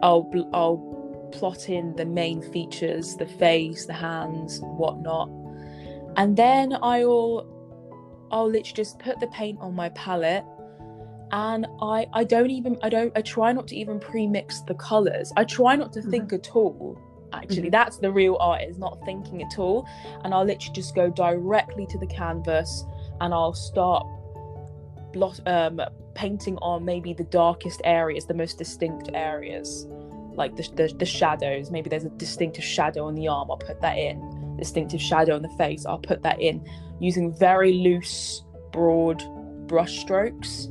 I'll 0.01 0.29
I'll 0.53 1.29
plot 1.31 1.69
in 1.69 1.95
the 1.95 2.05
main 2.05 2.41
features, 2.41 3.15
the 3.15 3.25
face, 3.25 3.85
the 3.85 3.93
hands, 3.93 4.59
whatnot, 4.61 5.29
and 6.17 6.37
then 6.37 6.77
I'll 6.81 7.47
I'll 8.31 8.45
literally 8.47 8.73
just 8.73 8.99
put 8.99 9.19
the 9.19 9.27
paint 9.27 9.59
on 9.61 9.75
my 9.75 9.89
palette, 9.89 10.45
and 11.31 11.67
I 11.81 12.07
I 12.13 12.23
don't 12.23 12.51
even 12.51 12.77
I 12.81 12.89
don't 12.89 13.11
I 13.15 13.21
try 13.21 13.51
not 13.51 13.67
to 13.69 13.75
even 13.75 13.99
pre-mix 13.99 14.61
the 14.61 14.75
colors. 14.75 15.31
I 15.37 15.43
try 15.43 15.75
not 15.75 15.93
to 15.93 16.01
think 16.01 16.33
at 16.33 16.55
all. 16.55 16.97
Actually, 17.33 17.69
Mhm. 17.69 17.71
that's 17.71 17.97
the 17.97 18.11
real 18.11 18.37
art 18.39 18.61
is 18.61 18.77
not 18.77 18.99
thinking 19.05 19.41
at 19.41 19.57
all, 19.57 19.87
and 20.23 20.33
I'll 20.33 20.45
literally 20.45 20.73
just 20.73 20.93
go 20.93 21.09
directly 21.09 21.87
to 21.87 21.97
the 21.97 22.05
canvas 22.05 22.85
and 23.21 23.33
I'll 23.33 23.53
start 23.53 24.07
blot 25.13 25.39
um 25.47 25.79
painting 26.15 26.57
on 26.57 26.85
maybe 26.85 27.13
the 27.13 27.23
darkest 27.25 27.81
areas, 27.83 28.25
the 28.25 28.33
most 28.33 28.57
distinct 28.57 29.09
areas, 29.13 29.87
like 30.35 30.55
the, 30.55 30.63
the 30.75 30.93
the 30.97 31.05
shadows. 31.05 31.71
Maybe 31.71 31.89
there's 31.89 32.05
a 32.05 32.09
distinctive 32.09 32.63
shadow 32.63 33.07
on 33.07 33.15
the 33.15 33.27
arm. 33.27 33.49
I'll 33.49 33.57
put 33.57 33.81
that 33.81 33.97
in. 33.97 34.55
Distinctive 34.57 35.01
shadow 35.01 35.35
on 35.35 35.41
the 35.41 35.55
face. 35.57 35.85
I'll 35.85 35.97
put 35.97 36.21
that 36.23 36.39
in 36.39 36.65
using 36.99 37.35
very 37.35 37.73
loose, 37.73 38.43
broad 38.71 39.23
brush 39.67 39.99
strokes. 39.99 40.67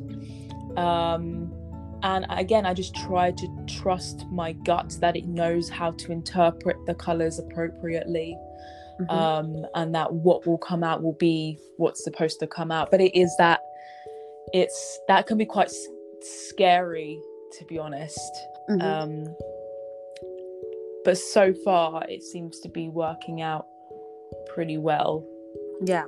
Um, 0.76 1.52
and 2.02 2.26
again, 2.30 2.66
I 2.66 2.74
just 2.74 2.94
try 2.94 3.30
to 3.32 3.64
trust 3.66 4.26
my 4.30 4.52
gut 4.52 4.96
that 5.00 5.16
it 5.16 5.26
knows 5.26 5.68
how 5.68 5.92
to 5.92 6.12
interpret 6.12 6.76
the 6.86 6.94
colors 6.94 7.38
appropriately 7.38 8.36
Mhm. 9.00 9.10
um, 9.10 9.66
and 9.74 9.94
that 9.94 10.12
what 10.12 10.46
will 10.46 10.58
come 10.58 10.84
out 10.84 11.02
will 11.02 11.14
be 11.14 11.58
what's 11.76 12.04
supposed 12.04 12.38
to 12.40 12.46
come 12.46 12.70
out. 12.70 12.90
But 12.90 13.00
it 13.00 13.14
is 13.18 13.34
that 13.38 13.60
it's 14.52 15.00
that 15.08 15.26
can 15.26 15.38
be 15.38 15.46
quite 15.46 15.68
s- 15.68 15.88
scary, 16.20 17.20
to 17.58 17.64
be 17.64 17.78
honest. 17.78 18.32
Mhm. 18.68 18.82
Um, 18.82 19.36
but 21.04 21.18
so 21.18 21.52
far, 21.64 22.04
it 22.08 22.22
seems 22.22 22.60
to 22.60 22.68
be 22.68 22.88
working 22.88 23.40
out 23.40 23.66
pretty 24.46 24.78
well. 24.78 25.24
Yeah. 25.82 26.04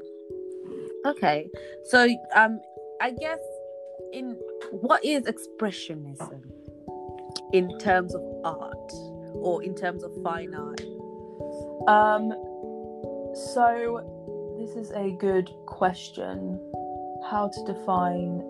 Okay. 1.06 1.50
So 1.84 2.08
um 2.34 2.60
I 3.00 3.10
guess 3.10 3.40
in 4.12 4.38
what 4.70 5.04
is 5.04 5.24
expressionism 5.24 6.42
in 7.52 7.76
terms 7.78 8.14
of 8.14 8.22
art 8.44 8.92
or 9.34 9.62
in 9.62 9.74
terms 9.74 10.02
of 10.02 10.12
fine 10.22 10.54
art? 10.54 10.80
Um, 11.88 12.32
so 13.34 14.56
this 14.58 14.76
is 14.76 14.90
a 14.92 15.10
good 15.12 15.50
question. 15.66 16.58
How 17.30 17.48
to 17.52 17.64
define? 17.72 18.42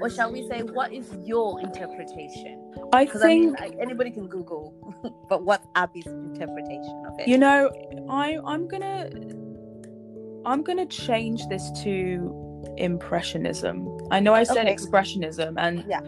Or 0.00 0.10
shall 0.10 0.30
we 0.32 0.46
say 0.48 0.62
what 0.62 0.92
is 0.92 1.10
your 1.24 1.60
interpretation? 1.60 2.72
I 2.92 3.04
Because 3.04 3.22
I 3.22 3.28
mean 3.28 3.56
think 3.56 3.76
anybody 3.80 4.10
can 4.10 4.26
Google, 4.28 4.74
but 5.28 5.42
what's 5.44 5.66
Abi's 5.74 6.06
interpretation 6.06 7.02
of 7.06 7.18
it? 7.18 7.28
you 7.28 7.38
know 7.38 7.70
i 8.08 8.38
i'm 8.46 8.66
gonna 8.66 9.08
i'm 10.46 10.62
gonna 10.62 10.86
change 10.86 11.46
this 11.48 11.70
to 11.82 12.74
impressionism 12.78 13.86
i 14.10 14.18
know 14.18 14.32
i 14.34 14.42
said 14.42 14.58
Okay. 14.66 14.74
expressionism 14.74 15.54
and 15.58 15.84
Yeah. 15.88 16.00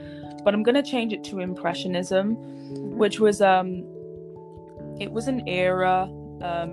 but 0.45 0.55
i'm 0.55 0.63
gonna 0.63 0.83
change 0.83 1.13
it 1.13 1.23
to 1.25 1.41
impressionism 1.41 2.35
which 2.97 3.21
was 3.21 3.41
um 3.43 3.85
it 5.01 5.11
was 5.13 5.29
an 5.29 5.47
era 5.47 6.09
um 6.43 6.71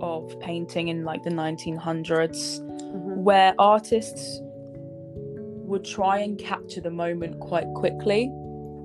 of 0.00 0.38
painting 0.40 0.88
in 0.88 1.04
like 1.04 1.22
the 1.22 1.30
1900s 1.30 2.60
Mhm. 2.60 3.16
where 3.22 3.54
artists 3.58 4.40
would 5.66 5.84
try 5.84 6.18
and 6.18 6.38
capture 6.38 6.80
the 6.80 6.90
moment 6.90 7.38
quite 7.40 7.66
quickly 7.74 8.30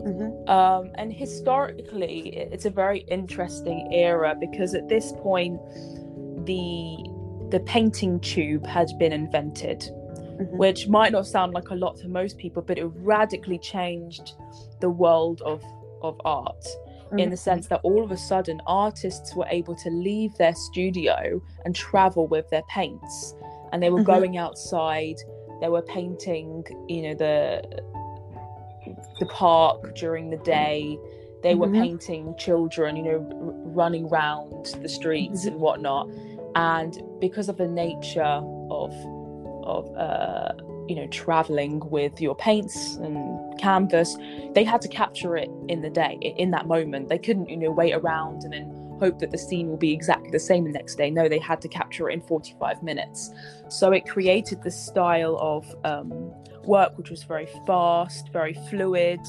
Mhm. 0.05 0.48
um, 0.50 0.91
and 0.95 1.12
historically, 1.12 2.29
it's 2.29 2.65
a 2.65 2.69
very 2.69 3.00
interesting 3.07 3.91
era 3.91 4.36
because 4.39 4.75
at 4.75 4.88
this 4.88 5.13
point, 5.13 5.60
the 6.45 6.98
the 7.50 7.60
painting 7.62 8.19
tube 8.19 8.65
had 8.65 8.88
been 9.00 9.13
invented, 9.13 9.79
Mhm. 10.39 10.57
which 10.57 10.88
might 10.88 11.12
not 11.12 11.25
sound 11.27 11.53
like 11.53 11.69
a 11.69 11.75
lot 11.75 11.95
to 11.98 12.07
most 12.07 12.38
people, 12.38 12.62
but 12.62 12.77
it 12.77 12.86
radically 13.01 13.57
changed 13.60 14.34
the 14.79 14.89
world 14.89 15.41
of 15.41 15.63
of 16.01 16.19
art 16.25 16.65
in 17.19 17.29
the 17.29 17.38
sense 17.38 17.67
that 17.67 17.79
all 17.84 18.03
of 18.03 18.12
a 18.12 18.17
sudden 18.17 18.62
artists 18.67 19.36
were 19.36 19.48
able 19.50 19.75
to 19.75 19.89
leave 19.89 20.36
their 20.38 20.53
studio 20.55 21.41
and 21.65 21.75
travel 21.75 22.27
with 22.27 22.50
their 22.50 22.63
paints 22.69 23.36
and 23.72 23.81
they 23.81 23.89
were 23.89 24.00
Mhm. 24.01 24.05
going 24.05 24.38
outside 24.38 25.15
they 25.62 25.69
were 25.69 25.81
painting 25.84 26.63
you 26.88 27.01
know 27.03 27.13
the 27.15 27.62
the 29.19 29.25
park 29.27 29.95
during 29.95 30.29
the 30.29 30.38
day 30.38 30.98
they 31.43 31.55
were 31.55 31.67
Mhm. 31.67 31.79
painting 31.81 32.36
children 32.38 32.95
you 32.95 33.03
know 33.03 33.19
r- 33.31 33.53
running 33.81 34.07
round 34.10 34.65
the 34.81 34.89
streets 34.89 35.43
Mhm. 35.45 35.48
and 35.48 35.60
whatnot 35.62 36.07
and 36.55 37.01
because 37.19 37.50
of 37.50 37.57
the 37.57 37.67
nature 37.67 38.41
of 38.81 38.93
of 39.63 39.84
uh 39.95 40.51
you 40.87 40.95
know 40.95 41.07
traveling 41.07 41.79
with 41.89 42.21
your 42.21 42.35
paints 42.35 42.95
and 42.95 43.59
canvas 43.59 44.15
they 44.53 44.63
had 44.63 44.81
to 44.81 44.87
capture 44.87 45.35
it 45.35 45.49
in 45.67 45.81
the 45.81 45.89
day 45.89 46.17
in 46.37 46.51
that 46.51 46.67
moment. 46.67 47.09
They 47.09 47.17
couldn't 47.17 47.49
you 47.49 47.57
know 47.57 47.71
wait 47.71 47.93
around 47.93 48.43
and 48.43 48.53
then 48.53 48.97
hope 48.99 49.19
that 49.19 49.31
the 49.31 49.37
scene 49.37 49.67
will 49.67 49.77
be 49.77 49.91
exactly 49.91 50.29
the 50.31 50.39
same 50.39 50.63
the 50.63 50.71
next 50.71 50.95
day. 50.95 51.09
No 51.11 51.27
they 51.27 51.39
had 51.39 51.59
to 51.61 51.67
capture 51.67 52.09
it 52.09 52.13
in 52.13 52.21
45 52.21 52.81
minutes. 52.83 53.31
So 53.69 53.91
it 53.91 54.07
created 54.07 54.63
this 54.63 54.79
style 54.79 55.37
of 55.41 55.65
um, 55.83 56.31
work 56.63 56.97
which 56.97 57.09
was 57.09 57.23
very 57.23 57.47
fast 57.67 58.31
very 58.31 58.53
fluid. 58.69 59.19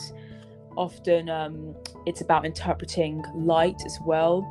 Often 0.77 1.31
um, 1.31 1.75
it's 2.05 2.21
about 2.21 2.45
interpreting 2.47 3.25
light 3.35 3.81
as 3.85 3.99
well. 4.05 4.43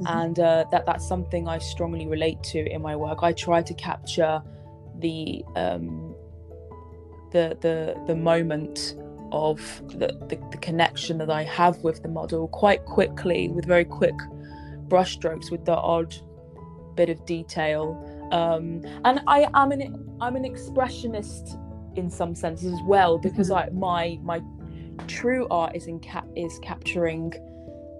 Mhm. 0.00 0.22
and 0.22 0.38
uh, 0.40 0.64
that 0.70 0.84
that's 0.84 1.06
something 1.08 1.48
I 1.48 1.58
strongly 1.58 2.06
relate 2.06 2.42
to 2.52 2.58
in 2.58 2.82
my 2.82 2.94
work. 2.96 3.22
I 3.22 3.32
try 3.32 3.62
to 3.62 3.74
capture 3.74 4.42
the 4.98 5.44
um, 5.56 6.14
the 7.32 7.56
the 7.60 8.00
the 8.06 8.14
moment 8.14 8.96
of 9.32 9.58
the, 9.88 10.08
the 10.28 10.38
the 10.50 10.58
connection 10.58 11.18
that 11.18 11.30
I 11.30 11.42
have 11.44 11.78
with 11.78 12.02
the 12.02 12.08
model 12.08 12.48
quite 12.48 12.84
quickly 12.84 13.48
with 13.48 13.66
very 13.66 13.84
quick 13.84 14.14
brushstrokes 14.88 15.50
with 15.50 15.64
the 15.64 15.74
odd 15.74 16.14
bit 16.94 17.10
of 17.10 17.24
detail. 17.26 18.02
Um, 18.32 18.82
and 19.04 19.20
I 19.26 19.48
am 19.54 19.72
an 19.72 20.16
I'm 20.20 20.36
an 20.36 20.44
expressionist 20.44 21.60
in 21.96 22.10
some 22.10 22.34
senses 22.34 22.72
as 22.72 22.80
well 22.84 23.18
because 23.18 23.50
I 23.50 23.68
my 23.70 24.18
my 24.22 24.40
true 25.06 25.46
art 25.50 25.76
is 25.76 25.86
in 25.86 26.00
cap 26.00 26.26
is 26.36 26.58
capturing 26.62 27.32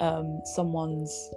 um, 0.01 0.41
someone's 0.55 1.31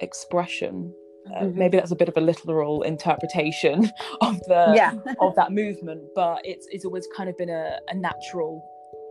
expression. 0.00 0.92
Uh, 1.30 1.44
Mhm. 1.44 1.54
Maybe 1.54 1.76
that's 1.78 1.90
a 1.92 1.96
bit 1.96 2.08
of 2.08 2.16
a 2.16 2.20
literal 2.20 2.82
interpretation 2.82 3.90
of 4.20 4.38
the 4.46 4.72
yeah. 4.74 4.92
of 5.20 5.34
that 5.36 5.52
movement, 5.62 6.02
but 6.14 6.40
it's 6.44 6.66
it's 6.70 6.84
always 6.84 7.06
kind 7.16 7.28
of 7.30 7.36
been 7.38 7.50
a, 7.50 7.78
a 7.88 7.94
natural 7.94 8.62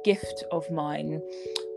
gift 0.03 0.43
of 0.51 0.69
mine 0.71 1.21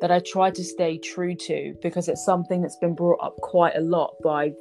that 0.00 0.10
I 0.10 0.18
try 0.20 0.50
to 0.50 0.64
stay 0.64 0.98
true 0.98 1.34
to 1.34 1.74
because 1.82 2.08
it's 2.08 2.24
something 2.24 2.62
that's 2.62 2.76
been 2.78 2.94
brought 2.94 3.20
up 3.22 3.36
quite 3.42 3.76
a 3.76 3.80
lot 3.80 4.14
by 4.24 4.52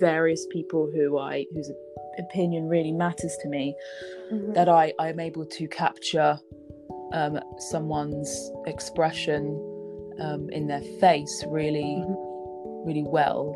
various 0.00 0.46
people 0.50 0.90
who 0.94 1.18
I 1.18 1.44
whose 1.54 1.70
opinion 2.18 2.68
really 2.68 2.92
matters 2.92 3.36
to 3.42 3.48
me 3.48 3.74
Mhm. 4.32 4.54
that 4.54 4.68
I 4.68 4.92
I'm 4.98 5.20
able 5.20 5.46
to 5.46 5.68
capture 5.68 6.38
um, 7.12 7.38
someone's 7.70 8.50
expression 8.66 9.42
um, 10.20 10.48
in 10.50 10.66
their 10.66 10.82
face 11.00 11.44
really 11.48 11.96
Mhm. 12.08 12.86
really 12.86 13.04
well. 13.04 13.54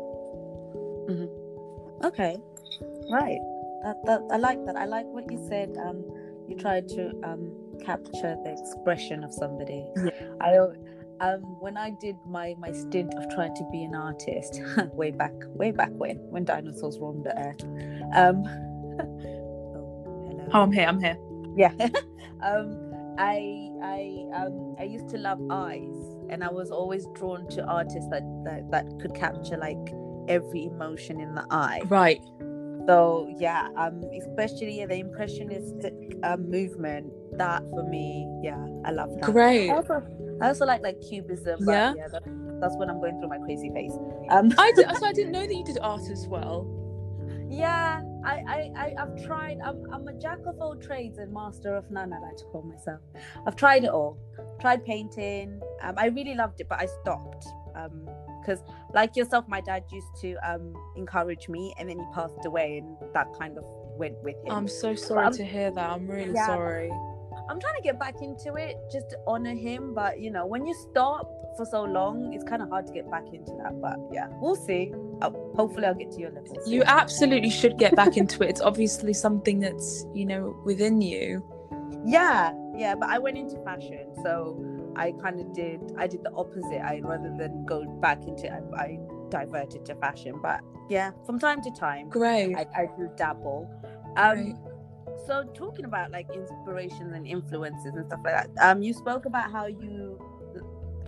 Okay. 2.03 2.37
Right. 3.09 3.39
that, 3.83 3.97
that 4.05 4.21
I 4.31 4.37
like 4.37 4.65
that. 4.65 4.75
I 4.75 4.85
like 4.85 5.05
what 5.07 5.31
you 5.31 5.43
said. 5.47 5.75
Um, 5.83 6.03
you 6.47 6.55
tried 6.55 6.87
to 6.89 7.11
um 7.23 7.51
capture 7.83 8.35
the 8.43 8.55
expression 8.59 9.23
of 9.23 9.33
somebody. 9.33 9.85
Yeah. 9.95 10.11
I 10.41 10.57
um 11.19 11.41
when 11.59 11.77
I 11.77 11.91
did 12.01 12.15
my 12.27 12.55
my 12.59 12.71
stint 12.71 13.13
of 13.15 13.29
trying 13.33 13.55
to 13.55 13.67
be 13.71 13.83
an 13.83 13.95
artist 13.95 14.61
way 14.93 15.11
back 15.11 15.33
way 15.55 15.71
back 15.71 15.89
when 15.91 16.17
when 16.29 16.45
dinosaurs 16.45 16.97
roamed 16.99 17.25
the 17.25 17.37
earth. 17.37 17.63
Um, 18.13 18.43
oh, 19.75 20.25
hello. 20.27 20.49
Oh, 20.53 20.61
I'm 20.61 20.71
here. 20.71 20.87
I'm 20.87 20.99
here. 20.99 21.17
Yeah. 21.55 21.73
um, 22.41 22.87
I 23.17 23.71
I 23.81 24.25
um 24.35 24.75
I 24.79 24.83
used 24.83 25.09
to 25.09 25.17
love 25.17 25.39
eyes, 25.49 25.97
and 26.29 26.43
I 26.43 26.49
was 26.49 26.71
always 26.71 27.07
drawn 27.15 27.47
to 27.49 27.63
artists 27.65 28.09
that 28.11 28.23
that, 28.45 28.69
that 28.71 28.99
could 29.01 29.15
capture 29.15 29.57
like 29.57 29.93
every 30.27 30.65
emotion 30.65 31.19
in 31.19 31.35
the 31.35 31.45
eye. 31.51 31.81
Right. 31.87 32.21
So 32.87 33.27
yeah, 33.37 33.67
um, 33.75 34.01
especially 34.17 34.85
the 34.85 34.95
impressionistic 34.95 35.93
um, 36.23 36.49
movement. 36.49 37.11
That 37.37 37.61
for 37.69 37.83
me, 37.83 38.27
yeah, 38.41 38.57
I 38.85 38.91
love 38.91 39.09
that. 39.19 39.31
Great. 39.31 39.69
I 39.69 39.75
also, 39.75 40.01
I 40.41 40.47
also 40.47 40.65
like 40.65 40.81
like 40.81 40.99
cubism. 41.01 41.65
But 41.65 41.71
Yeah. 41.71 41.93
yeah, 41.95 42.07
that, 42.07 42.23
that's 42.61 42.75
when 42.77 42.89
I'm 42.89 42.99
going 42.99 43.19
through 43.19 43.29
my 43.29 43.37
crazy 43.39 43.69
phase. 43.69 43.91
Um, 44.29 44.51
I 44.57 44.71
did, 44.75 44.87
so 44.97 45.05
I 45.05 45.11
didn't 45.13 45.31
know 45.37 45.45
that 45.45 45.53
you 45.53 45.63
did 45.63 45.77
art 45.81 46.09
as 46.09 46.25
well. 46.27 46.65
yeah, 47.49 48.01
I, 48.25 48.43
I, 48.47 48.71
I, 48.75 48.93
I've 48.97 49.25
tried. 49.25 49.59
I'm, 49.63 49.83
I'm 49.91 50.07
a 50.07 50.13
jack 50.13 50.39
of 50.47 50.59
all 50.59 50.75
trades 50.75 51.17
and 51.19 51.31
master 51.33 51.75
of 51.75 51.91
none. 51.91 52.11
I 52.13 52.19
like 52.19 52.37
to 52.37 52.45
call 52.45 52.63
myself. 52.63 53.01
I've 53.45 53.55
tried 53.55 53.83
it 53.83 53.89
all. 53.91 54.17
Tried 54.59 54.83
painting. 54.85 55.61
Um, 55.83 55.95
I 55.97 56.07
really 56.07 56.33
loved 56.35 56.59
it, 56.61 56.67
but 56.69 56.79
I 56.81 56.87
stopped. 57.01 57.45
Um, 57.75 58.09
because 58.41 58.61
like 58.93 59.15
yourself, 59.15 59.45
my 59.47 59.61
dad 59.61 59.83
used 59.91 60.15
to 60.21 60.35
um 60.49 60.73
encourage 60.95 61.47
me, 61.49 61.73
and 61.79 61.89
then 61.89 61.99
he 61.99 62.05
passed 62.13 62.45
away, 62.45 62.77
and 62.79 62.95
that 63.13 63.27
kind 63.39 63.57
of 63.57 63.63
went 63.97 64.15
with 64.23 64.35
him. 64.45 64.51
I'm 64.51 64.67
so 64.67 64.95
sorry 64.95 65.23
I'm- 65.23 65.33
to 65.33 65.43
hear 65.43 65.71
that. 65.71 65.89
I'm 65.89 66.07
really 66.07 66.33
Yeah. 66.33 66.47
sorry. 66.47 66.91
I'm 67.49 67.59
trying 67.61 67.75
to 67.75 67.81
get 67.81 67.97
back 67.97 68.21
into 68.21 68.55
it 68.55 68.75
just 68.91 69.09
to 69.11 69.17
honor 69.25 69.53
him, 69.53 69.93
but 69.93 70.19
you 70.19 70.29
know, 70.31 70.45
when 70.45 70.65
you 70.65 70.73
stop 70.73 71.31
for 71.55 71.65
so 71.65 71.83
long, 71.83 72.33
it's 72.33 72.43
kind 72.43 72.61
of 72.61 72.69
hard 72.69 72.85
to 72.87 72.93
get 72.93 73.09
back 73.09 73.23
into 73.31 73.51
that. 73.63 73.79
But 73.81 73.97
yeah, 74.11 74.27
we'll 74.41 74.55
see. 74.57 74.93
Uh, 75.21 75.31
hopefully, 75.55 75.85
I'll 75.85 75.95
get 75.95 76.11
to 76.11 76.19
your 76.19 76.31
level. 76.31 76.57
You 76.67 76.83
absolutely 76.85 77.49
should 77.49 77.77
get 77.77 77.95
back 77.95 78.17
into 78.17 78.43
it. 78.43 78.49
It's 78.49 78.61
obviously 78.61 79.13
something 79.13 79.59
that's, 79.61 80.05
you 80.13 80.25
know, 80.25 80.55
within 80.65 81.01
you. 81.01 81.41
Yeah, 82.05 82.53
yeah, 82.75 82.95
but 82.95 83.09
I 83.09 83.17
went 83.17 83.37
into 83.37 83.57
fashion, 83.63 84.05
so 84.23 84.55
I 84.97 85.13
kind 85.21 85.39
of 85.39 85.53
did. 85.53 85.79
I 85.97 86.07
did 86.07 86.23
the 86.23 86.31
opposite. 86.33 86.81
I 86.81 87.01
rather 87.03 87.33
than 87.37 87.65
go 87.65 87.85
back 88.01 88.23
into, 88.27 88.51
I, 88.51 88.59
I 88.81 88.99
diverted 89.29 89.85
to 89.85 89.95
fashion. 89.95 90.39
But 90.41 90.61
yeah, 90.89 91.11
from 91.25 91.39
time 91.39 91.61
to 91.61 91.71
time, 91.71 92.09
Great. 92.09 92.55
I, 92.55 92.65
I 92.75 92.85
do 92.97 93.09
dabble. 93.15 93.69
Um, 94.15 94.35
Great. 94.35 94.55
so 95.25 95.43
talking 95.53 95.85
about 95.85 96.11
like 96.11 96.27
inspirations 96.33 97.13
and 97.13 97.27
influences 97.27 97.93
and 97.95 98.05
stuff 98.07 98.21
like 98.23 98.33
that. 98.33 98.49
Um, 98.61 98.81
you 98.81 98.93
spoke 98.93 99.25
about 99.25 99.51
how 99.51 99.67
you 99.67 100.19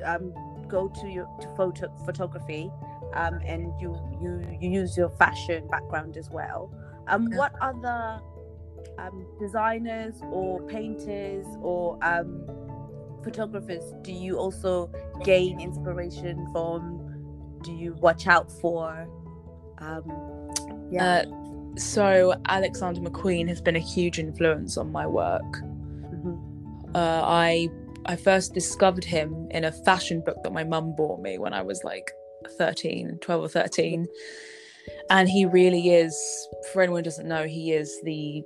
um 0.05 0.33
go 0.67 0.87
to 0.87 1.07
your 1.07 1.27
to 1.41 1.47
photo 1.57 1.91
photography, 2.05 2.71
um, 3.13 3.39
and 3.45 3.73
you 3.81 3.97
you 4.21 4.57
you 4.61 4.69
use 4.69 4.95
your 4.97 5.09
fashion 5.09 5.67
background 5.67 6.17
as 6.17 6.29
well. 6.29 6.71
Um, 7.07 7.31
what 7.31 7.53
other 7.59 8.21
um 8.97 9.25
designers 9.39 10.15
or 10.31 10.61
painters 10.67 11.45
or 11.61 11.97
um 12.03 12.45
photographers 13.23 13.83
do 14.01 14.11
you 14.11 14.37
also 14.37 14.91
gain 15.23 15.59
inspiration 15.59 16.47
from? 16.51 17.05
Do 17.63 17.73
you 17.73 17.93
watch 17.95 18.27
out 18.27 18.51
for? 18.61 19.07
Um, 19.79 20.51
yeah. 20.91 21.23
Uh, 21.25 21.75
so 21.77 22.33
Alexander 22.47 23.01
McQueen 23.01 23.47
has 23.47 23.61
been 23.61 23.75
a 23.75 23.79
huge 23.79 24.19
influence 24.19 24.77
on 24.77 24.91
my 24.91 25.05
work. 25.05 25.51
Mhm. 26.13 26.95
Uh, 26.95 27.21
I 27.23 27.69
I 28.05 28.15
first 28.15 28.53
discovered 28.53 29.03
him 29.03 29.47
in 29.51 29.65
a 29.65 29.71
fashion 29.71 30.21
book 30.21 30.37
that 30.43 30.53
my 30.53 30.63
mum 30.63 30.95
bought 30.95 31.21
me 31.21 31.37
when 31.37 31.53
I 31.53 31.61
was 31.61 31.83
like 31.83 32.11
13, 32.57 33.19
12 33.21 33.43
or 33.43 33.47
13. 33.47 34.07
And 35.09 35.29
he 35.29 35.45
really 35.45 35.89
is, 35.89 36.17
for 36.71 36.81
anyone 36.81 36.99
who 36.99 37.03
doesn't 37.03 37.27
know, 37.27 37.45
he 37.45 37.73
is 37.73 37.99
the 38.03 38.43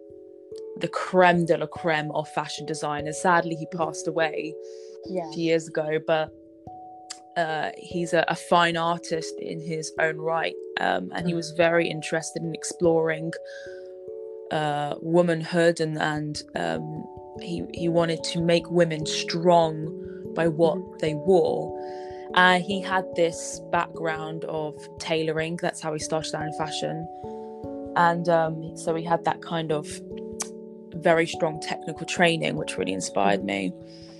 the 0.77 0.87
creme 0.87 1.45
de 1.45 1.57
la 1.57 1.67
creme 1.67 2.11
of 2.11 2.27
fashion 2.29 2.65
designers. 2.65 3.21
Sadly, 3.21 3.55
he 3.55 3.65
passed 3.67 4.07
away 4.07 4.53
Yeah. 5.07 5.29
a 5.29 5.33
few 5.33 5.43
years 5.43 5.67
ago, 5.67 5.99
but 6.05 6.29
uh, 7.37 7.71
he's 7.77 8.13
a, 8.13 8.25
a 8.27 8.35
fine 8.35 8.77
artist 8.77 9.33
in 9.39 9.59
his 9.59 9.91
own 9.99 10.17
right. 10.17 10.55
Um, 10.79 11.11
and 11.13 11.27
he 11.27 11.33
was 11.33 11.51
very 11.51 11.87
interested 11.89 12.43
in 12.43 12.53
exploring 12.53 13.31
uh, 14.51 14.95
womanhood 15.01 15.79
and, 15.79 15.97
and 15.99 16.41
um, 16.55 17.05
he, 17.41 17.63
he 17.73 17.89
wanted 17.89 18.23
to 18.25 18.41
make 18.41 18.69
women 18.69 19.05
strong 19.05 20.31
by 20.35 20.47
what 20.47 20.77
they 20.99 21.13
wore. 21.13 21.79
And 22.35 22.63
he 22.63 22.81
had 22.81 23.05
this 23.15 23.61
background 23.71 24.45
of 24.45 24.75
tailoring. 24.99 25.59
That's 25.61 25.81
how 25.81 25.93
he 25.93 25.99
started 25.99 26.35
out 26.35 26.43
in 26.47 26.53
fashion. 26.53 27.07
And 27.95 28.27
um, 28.29 28.75
so 28.75 28.95
he 28.95 29.03
had 29.03 29.23
that 29.25 29.41
kind 29.41 29.71
of 29.71 29.87
very 31.03 31.27
strong 31.27 31.59
technical 31.61 32.05
training, 32.05 32.55
which 32.55 32.77
really 32.77 32.93
inspired 32.93 33.43
me. 33.43 33.71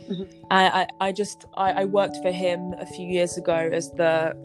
Mhm. 0.09 0.27
I, 0.51 0.63
I, 0.81 0.87
I 1.07 1.11
just 1.11 1.45
I, 1.55 1.71
I 1.81 1.85
worked 1.85 2.17
for 2.21 2.31
him 2.31 2.73
a 2.79 2.85
few 2.85 3.07
years 3.07 3.37
ago 3.37 3.55
as 3.79 3.89
the 3.91 4.35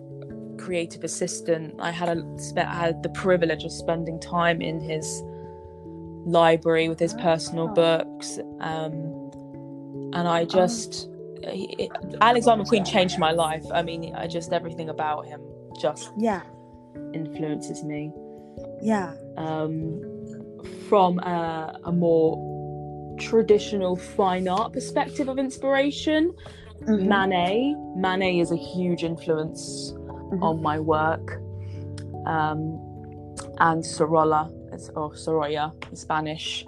creative 0.59 1.03
assistant. 1.05 1.74
I 1.81 1.90
had 1.90 2.09
a 2.16 2.38
spent 2.38 2.68
had 2.68 3.03
the 3.03 3.09
privilege 3.11 3.64
of 3.64 3.72
spending 3.72 4.18
time 4.20 4.61
in 4.62 4.81
his 4.81 5.22
library 6.24 6.88
with 6.88 7.01
his 7.01 7.14
personal 7.14 7.68
Ah. 7.70 7.74
books, 7.74 8.38
um, 8.61 8.94
and 10.14 10.29
I 10.29 10.44
just 10.44 11.09
he, 11.51 11.90
Alexander 12.20 12.64
McQueen 12.64 12.87
changed 12.87 13.18
my 13.18 13.31
life. 13.33 13.64
I 13.72 13.83
mean, 13.83 14.14
I 14.14 14.27
just 14.27 14.53
everything 14.53 14.88
about 14.90 15.27
him 15.27 15.40
just 15.81 16.11
Yeah. 16.16 16.42
influences 17.14 17.85
me 17.85 18.12
Yeah. 18.83 19.12
um, 19.37 20.01
from 20.88 21.18
a, 21.20 21.79
a 21.85 21.92
more 21.92 23.16
traditional 23.18 23.96
fine 23.96 24.48
art 24.48 24.72
perspective 24.72 25.29
of 25.29 25.38
inspiration. 25.38 26.33
Mhm. 26.83 27.07
Manet, 27.07 27.74
Manet 27.96 28.38
is 28.38 28.51
a 28.53 28.57
huge 28.57 29.03
influence 29.05 29.92
Mhm. 29.96 30.42
on 30.42 30.62
my 30.62 30.79
work, 30.79 31.40
um, 32.27 32.61
and 33.59 33.85
Sorolla, 33.85 34.51
it's- 34.68 34.90
or 34.94 35.14
Sorolla, 35.14 35.72
a 35.92 35.96
Spanish 35.96 36.64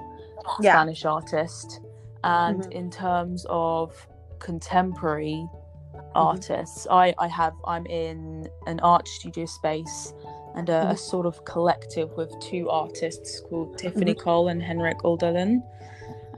Yeah. 0.60 0.72
Spanish 0.74 1.04
artist. 1.04 1.80
And 2.24 2.62
Mhm. 2.64 2.72
in 2.72 2.90
terms 2.90 3.46
of 3.48 4.06
contemporary 4.40 5.46
Mm-hmm. 5.94 6.06
artists, 6.14 6.86
I, 6.90 7.14
I 7.18 7.28
have 7.28 7.52
I'm 7.64 7.86
in 7.86 8.48
an 8.66 8.80
art 8.80 9.06
studio 9.08 9.46
space 9.46 10.12
and 10.54 10.68
a, 10.68 10.90
a 10.90 10.94
Mhm. 10.94 10.98
sort 10.98 11.26
of 11.26 11.44
collective 11.44 12.10
with 12.16 12.32
two 12.40 12.68
artists 12.68 13.40
called 13.40 13.78
Tiffany 13.78 14.14
Mm-hmm. 14.14 14.20
Cole 14.22 14.48
and 14.48 14.62
Henrik 14.62 14.98
Alderlin. 15.04 15.62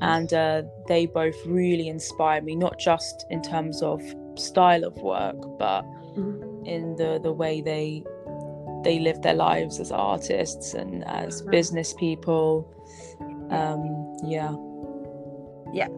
And 0.00 0.32
uh, 0.34 0.62
they 0.88 1.06
both 1.06 1.36
really 1.46 1.88
inspire 1.88 2.42
me, 2.42 2.56
not 2.56 2.78
just 2.78 3.24
in 3.30 3.40
terms 3.40 3.82
of 3.82 4.02
style 4.34 4.84
of 4.84 4.96
work, 4.96 5.36
but 5.58 5.82
Mhm. 6.16 6.66
in 6.66 6.96
the, 6.96 7.20
the 7.22 7.32
way 7.32 7.60
they 7.60 8.04
they 8.84 8.98
live 8.98 9.22
their 9.22 9.34
lives 9.34 9.78
as 9.78 9.92
artists 9.92 10.74
and 10.74 11.04
as 11.06 11.42
Mhm. 11.42 11.50
business 11.52 11.94
people. 11.94 12.66
Um, 13.50 13.82
yeah. 14.24 14.52
Yeah. 15.72 15.88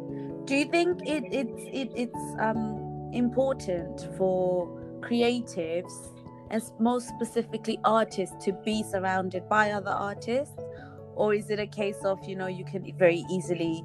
Do 0.44 0.55
you 0.55 0.66
think 0.66 1.00
it, 1.07 1.24
it's 1.33 1.62
it, 1.72 1.90
it's 1.94 2.24
um 2.38 3.11
important 3.14 4.07
for 4.18 4.68
creatives 5.00 5.92
and 6.51 6.63
most 6.79 7.09
specifically 7.09 7.79
artists 7.85 8.45
to 8.45 8.53
be 8.65 8.83
surrounded 8.83 9.49
by 9.49 9.73
other 9.73 9.91
artists, 9.91 10.57
or 11.15 11.35
is 11.35 11.51
it 11.51 11.59
a 11.59 11.67
case 11.67 12.05
of 12.05 12.23
you 12.29 12.37
know 12.37 12.47
you 12.47 12.65
can 12.65 12.97
very 12.99 13.25
easily 13.31 13.85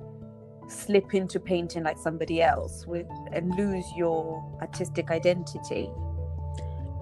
slip 0.67 1.13
into 1.13 1.39
painting 1.39 1.84
like 1.84 1.98
somebody 1.98 2.41
else 2.41 2.86
with 2.86 3.08
and 3.32 3.56
lose 3.56 3.86
your 3.98 4.43
artistic 4.62 5.10
identity 5.10 5.89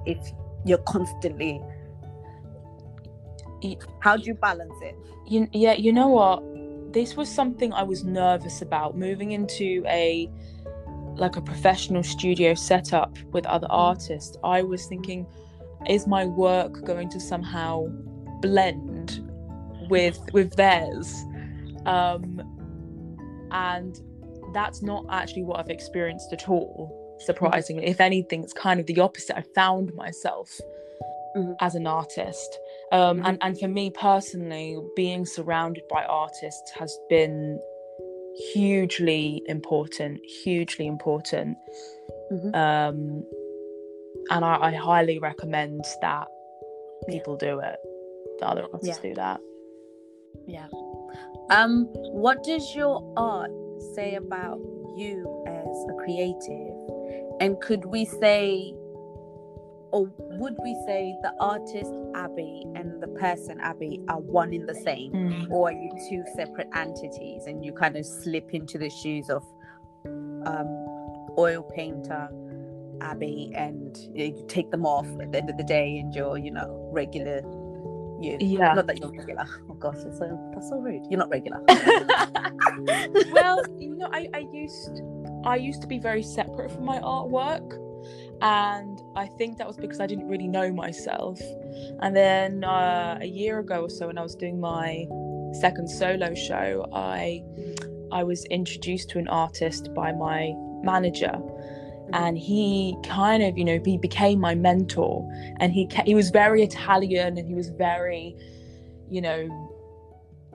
if 0.06 0.18
you're 0.66 0.78
constantly 0.80 1.62
how 4.00 4.16
do 4.16 4.24
you 4.24 4.36
balance 4.36 4.76
it? 4.82 4.96
You, 5.26 5.48
yeah 5.52 5.74
you 5.74 5.92
know 5.92 6.08
what? 6.08 6.44
This 6.94 7.16
was 7.16 7.30
something 7.30 7.74
i 7.74 7.84
was 7.84 8.04
nervous 8.04 8.62
about 8.62 8.98
moving 8.98 9.32
into 9.32 9.84
a 9.88 10.30
like 11.16 11.36
a 11.36 11.42
professional 11.42 12.04
studio 12.04 12.54
setup 12.54 13.18
with 13.32 13.46
other 13.48 13.68
mm. 13.68 13.90
artists. 13.90 14.38
I 14.44 14.62
was 14.62 14.86
thinking 14.86 15.26
is 15.88 16.08
my 16.08 16.26
work 16.26 16.84
going 16.86 17.10
to 17.10 17.20
somehow 17.20 17.86
blend 18.42 19.22
with 19.90 20.20
with 20.34 20.54
theirs 20.56 21.14
um 21.86 22.42
and 23.52 24.02
that's 24.54 24.82
not 24.82 25.06
actually 25.10 25.44
what 25.44 25.60
i've 25.60 25.70
experienced 25.70 26.32
at 26.34 26.50
all 26.50 26.94
surprisingly 27.20 27.86
if 27.86 28.00
anything 28.02 28.44
it's 28.44 28.54
kind 28.54 28.80
of 28.80 28.86
the 28.88 29.00
opposite 29.00 29.38
i 29.38 29.44
found 29.56 29.94
myself 29.96 30.50
Mhm. 31.36 31.56
as 31.60 31.76
an 31.76 31.86
artist 31.86 32.58
Um, 32.92 33.22
and, 33.26 33.38
and 33.42 33.60
for 33.60 33.68
me 33.68 33.90
personally, 33.92 34.78
being 34.96 35.26
surrounded 35.26 35.84
by 35.90 36.04
artists 36.06 36.72
has 36.72 36.98
been 37.10 37.60
hugely 38.54 39.44
important, 39.46 40.20
hugely 40.44 40.88
important. 40.88 41.58
Mhm. 42.32 42.56
Um, 42.56 43.24
and 44.32 44.44
I, 44.46 44.58
I 44.62 44.72
highly 44.76 45.20
recommend 45.20 45.86
that 46.02 46.28
people 47.10 47.36
do 47.38 47.60
it. 47.60 47.78
The 48.40 48.48
other 48.48 48.66
artists 48.74 49.00
Yeah. 49.04 49.10
do 49.10 49.16
that. 49.16 49.40
Yeah. 50.48 50.68
Um, 51.50 51.86
what 51.94 52.44
does 52.44 52.76
your 52.76 53.02
art 53.18 53.52
say 53.96 54.16
about 54.16 54.60
you 54.96 55.44
as 55.48 55.86
a 55.90 55.94
creative? 56.04 56.74
And 57.40 57.60
could 57.62 57.86
we 57.86 58.06
say, 58.06 58.74
or 59.92 60.12
would 60.18 60.56
we 60.64 60.74
say, 60.86 61.16
the 61.22 61.34
artist 61.40 61.92
Abi 62.16 62.66
and 62.76 63.02
the 63.02 63.08
person 63.08 63.60
Abi 63.62 64.02
are 64.10 64.20
one 64.20 64.54
in 64.54 64.66
the 64.66 64.76
same? 64.76 65.12
Mm. 65.14 65.52
Or 65.52 65.70
are 65.70 65.74
you 65.74 65.92
two 66.10 66.24
separate 66.36 66.68
entities 66.76 67.44
and 67.48 67.64
you 67.64 67.72
kind 67.74 67.96
of 67.96 68.06
slip 68.06 68.50
into 68.54 68.78
the 68.78 68.90
shoes 68.90 69.30
of 69.30 69.44
um, 70.06 70.68
oil 71.38 71.64
painter 71.76 72.30
Abi 73.02 73.52
and 73.56 73.98
you 74.14 74.30
know, 74.30 74.38
you 74.38 74.46
take 74.48 74.72
them 74.72 74.86
off 74.86 75.08
at 75.22 75.32
the 75.32 75.38
end 75.38 75.50
of 75.50 75.58
the 75.58 75.64
day 75.64 75.98
and 75.98 76.14
you're, 76.14 76.38
you 76.38 76.52
know, 76.52 76.90
regular 76.92 77.42
you? 78.20 78.38
Yeah. 78.40 78.74
Not 78.74 78.88
that 78.88 79.00
you're 79.00 79.12
regular. 79.12 79.46
Oh 79.70 79.74
gosh, 79.76 79.98
that's 80.04 80.18
so 80.18 80.52
that's 80.54 80.70
so 80.70 80.80
rude. 80.80 81.04
You're 81.10 81.20
not 81.20 81.30
regular. 81.30 81.62
well, 83.32 83.64
you 83.80 83.96
know, 83.96 84.10
I, 84.12 84.28
I 84.34 84.48
used 84.52 85.02
I 85.46 85.56
used 85.56 85.82
to 85.82 85.88
be 85.88 86.00
very 86.00 86.24
separate 86.24 86.72
from 86.72 86.86
my 86.86 87.00
artwork, 87.00 87.74
and 88.42 89.02
I 89.16 89.28
think 89.28 89.58
that 89.58 89.68
was 89.68 89.78
because 89.78 90.00
I 90.00 90.08
didn't 90.08 90.28
really 90.28 90.48
know 90.48 90.72
myself. 90.72 91.40
And 92.02 92.16
then 92.16 92.64
uh, 92.64 93.20
a 93.22 93.28
year 93.28 93.60
ago 93.60 93.84
or 93.84 93.90
so, 93.90 94.08
when 94.08 94.18
I 94.18 94.24
was 94.24 94.36
doing 94.36 94.60
my 94.60 95.06
second 95.60 95.88
solo 95.88 96.34
show, 96.34 96.88
I 96.94 97.44
I 98.12 98.24
was 98.24 98.46
introduced 98.46 99.10
to 99.12 99.20
an 99.20 99.28
artist 99.28 99.94
by 99.94 100.12
my 100.12 100.54
manager. 100.84 101.40
And 102.14 102.38
he 102.38 102.96
kind 103.04 103.44
of, 103.44 103.58
you 103.58 103.66
know, 103.66 103.80
he 103.84 103.98
became 103.98 104.40
my 104.40 104.56
mentor, 104.56 105.30
and 105.60 105.74
he 105.74 105.90
he 106.06 106.16
was 106.16 106.30
very 106.30 106.64
Italian, 106.64 107.38
and 107.38 107.48
he 107.48 107.54
was 107.54 107.70
very, 107.70 108.36
you 109.10 109.22
know, 109.22 109.50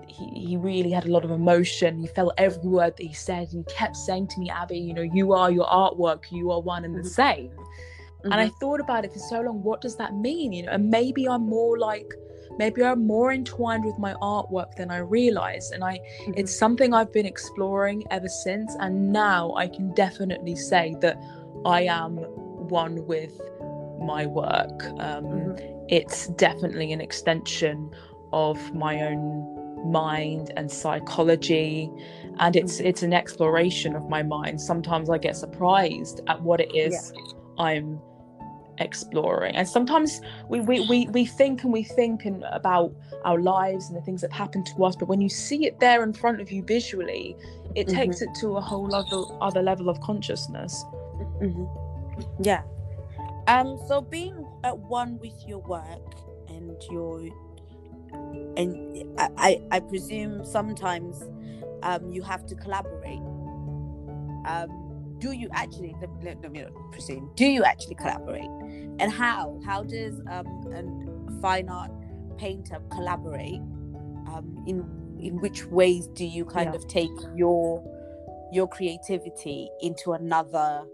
he, 0.09 0.47
he 0.47 0.57
really 0.57 0.91
had 0.91 1.05
a 1.05 1.11
lot 1.11 1.25
of 1.25 1.31
emotion. 1.31 1.99
He 2.01 2.07
felt 2.07 2.35
every 2.39 2.69
word 2.69 2.97
that 2.97 3.03
he 3.07 3.13
said, 3.15 3.49
and 3.53 3.65
he 3.69 3.75
kept 3.75 3.97
saying 3.97 4.29
to 4.29 4.41
me, 4.41 4.51
Abi, 4.51 4.79
you 4.79 4.95
know, 4.95 5.03
you 5.03 5.33
are 5.33 5.51
your 5.51 5.67
artwork, 5.67 6.25
you 6.31 6.51
are 6.51 6.61
one 6.61 6.85
and 6.85 6.95
the 6.95 7.01
Mhm. 7.01 7.07
same. 7.07 7.51
And 8.25 8.35
I 8.35 8.47
Mhm. 8.47 8.55
thought 8.61 8.81
about 8.81 9.05
it 9.05 9.13
for 9.13 9.19
so 9.19 9.41
long. 9.41 9.63
What 9.63 9.81
does 9.81 9.97
that 9.97 10.15
mean? 10.15 10.53
You 10.53 10.65
know, 10.65 10.73
and 10.73 10.91
maybe 10.91 11.29
I'm 11.29 11.49
more 11.49 11.79
like, 11.79 12.07
maybe 12.59 12.85
I'm 12.85 13.07
more 13.07 13.33
entwined 13.33 13.85
with 13.85 13.99
my 13.99 14.15
artwork 14.23 14.75
than 14.77 14.91
I 14.91 14.99
realized. 14.99 15.73
And 15.73 15.83
I, 15.83 15.99
Mhm. 16.27 16.39
it's 16.39 16.57
something 16.57 16.95
I've 16.95 17.13
been 17.13 17.27
exploring 17.27 18.05
ever 18.11 18.29
since. 18.29 18.75
And 18.79 19.13
now 19.13 19.55
I 19.57 19.67
can 19.69 19.93
definitely 19.95 20.55
say 20.55 20.95
that 21.01 21.19
I 21.65 21.83
am 21.83 22.17
one 22.17 23.07
with 23.07 23.41
my 24.01 24.27
work. 24.27 24.85
Um, 24.99 25.25
Mhm. 25.25 25.69
It's 25.89 26.29
definitely 26.29 26.93
an 26.93 27.01
extension 27.01 27.91
of 28.33 28.75
my 28.75 29.03
own 29.03 29.53
mind 29.85 30.53
and 30.57 30.71
psychology 30.71 31.91
and 32.39 32.55
it's 32.55 32.81
Mhm. 32.81 32.87
it's 32.87 33.03
an 33.03 33.13
exploration 33.13 33.97
of 33.97 34.09
my 34.09 34.23
mind 34.23 34.61
sometimes 34.61 35.11
i 35.11 35.19
get 35.19 35.37
surprised 35.37 36.21
at 36.29 36.41
what 36.41 36.61
it 36.61 36.73
is 36.73 37.13
i'm 37.59 38.01
exploring 38.79 39.55
and 39.57 39.69
sometimes 39.69 40.21
we, 40.49 40.61
we 40.61 40.81
we 40.89 41.07
we 41.09 41.27
think 41.27 41.65
and 41.65 41.73
we 41.73 41.83
think 41.83 42.25
and 42.25 42.45
about 42.53 42.93
our 43.25 43.41
lives 43.41 43.89
and 43.89 43.97
the 43.97 44.03
things 44.03 44.21
that 44.21 44.33
happen 44.33 44.63
to 44.65 44.85
us 44.85 44.95
but 44.95 45.09
when 45.09 45.21
you 45.21 45.29
see 45.29 45.67
it 45.67 45.79
there 45.81 46.05
in 46.05 46.13
front 46.13 46.41
of 46.41 46.51
you 46.53 46.63
visually 46.63 47.37
it 47.75 47.89
Mhm. 47.89 47.95
takes 47.95 48.23
it 48.23 48.29
to 48.41 48.57
a 48.57 48.61
whole 48.61 48.95
other 48.95 49.23
other 49.41 49.63
level 49.63 49.89
of 49.89 50.01
consciousness 50.01 50.85
Mhm. 51.43 51.69
Yeah. 52.41 52.63
Um. 53.49 53.79
So 53.89 54.01
being 54.01 54.47
at 54.65 54.79
one 54.79 55.19
with 55.19 55.35
your 55.47 55.61
work 55.61 56.15
and 56.49 56.77
your, 56.91 57.21
and 58.57 59.05
I, 59.19 59.29
I, 59.37 59.63
I 59.73 59.81
presume 59.81 60.45
sometimes, 60.45 61.23
um, 61.83 62.13
you 62.13 62.23
have 62.23 62.47
to 62.47 62.55
collaborate. 62.55 63.23
Um. 64.47 65.17
Do 65.19 65.33
you 65.33 65.49
actually? 65.53 65.95
Let, 66.01 66.11
let, 66.25 66.43
let 66.43 66.53
me 66.53 66.63
not 66.63 66.73
presume. 66.93 67.31
Do 67.37 67.47
you 67.47 67.65
actually 67.65 67.97
collaborate? 67.97 68.51
And 69.01 69.13
how? 69.13 69.61
How 69.65 69.83
does 69.85 70.21
um 70.31 70.47
a 70.75 71.41
fine 71.43 71.69
art 71.69 71.91
painter 72.39 72.81
collaborate? 72.91 73.61
Um. 74.27 74.65
In 74.67 74.87
in 75.21 75.41
which 75.41 75.67
ways 75.67 76.09
do 76.15 76.25
you 76.25 76.45
kind 76.45 76.71
Yeah. 76.75 76.77
of 76.81 76.87
take 76.89 77.11
your 77.37 77.83
your 78.53 78.69
creativity 78.69 79.69
into 79.81 80.13
another 80.13 80.85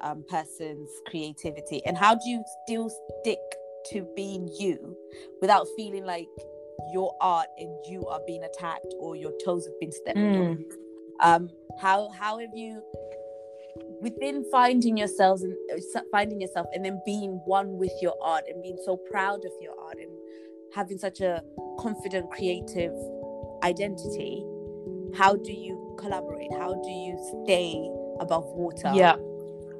um, 0.00 0.24
person's 0.28 0.90
creativity? 1.06 1.84
And 1.86 1.96
how 1.96 2.14
do 2.14 2.28
you 2.28 2.44
still 2.64 2.90
stick 3.20 3.38
to 3.86 4.06
being 4.14 4.48
you 4.58 4.96
without 5.40 5.66
feeling 5.76 6.04
like 6.04 6.28
your 6.92 7.14
art 7.20 7.48
and 7.58 7.70
you 7.88 8.06
are 8.06 8.20
being 8.26 8.42
attacked 8.44 8.94
or 8.98 9.16
your 9.16 9.32
toes 9.44 9.66
have 9.66 9.78
been 9.80 9.92
stepped 9.92 10.18
on? 10.18 10.64
Um 11.20 11.50
how 11.80 12.10
how 12.10 12.38
have 12.38 12.54
you 12.54 12.82
within 14.00 14.44
finding 14.50 14.96
yourselves 14.96 15.42
and 15.42 15.54
uh, 15.74 16.00
finding 16.10 16.40
yourself 16.40 16.66
and 16.72 16.84
then 16.84 17.00
being 17.04 17.40
one 17.44 17.78
with 17.78 17.92
your 18.00 18.14
art 18.22 18.44
and 18.48 18.62
being 18.62 18.78
so 18.84 18.96
proud 19.10 19.44
of 19.44 19.52
your 19.60 19.74
art 19.80 19.98
and 19.98 20.10
having 20.74 20.98
such 20.98 21.20
a 21.20 21.42
confident 21.78 22.30
creative 22.30 22.92
identity 23.64 24.44
how 25.14 25.36
do 25.36 25.52
you 25.52 25.96
collaborate? 25.98 26.52
How 26.52 26.74
do 26.74 26.90
you 26.90 27.42
stay 27.44 27.90
above 28.20 28.44
water? 28.46 28.92
Yeah 28.94 29.16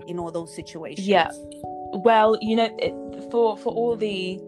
in 0.08 0.18
all 0.18 0.30
those 0.32 0.54
situations. 0.54 1.06
Yeah. 1.06 1.30
well 2.04 2.36
you 2.40 2.54
know 2.56 2.68
it, 2.78 2.92
for 3.30 3.56
for 3.56 3.72
all 3.72 3.96
the 3.96 4.40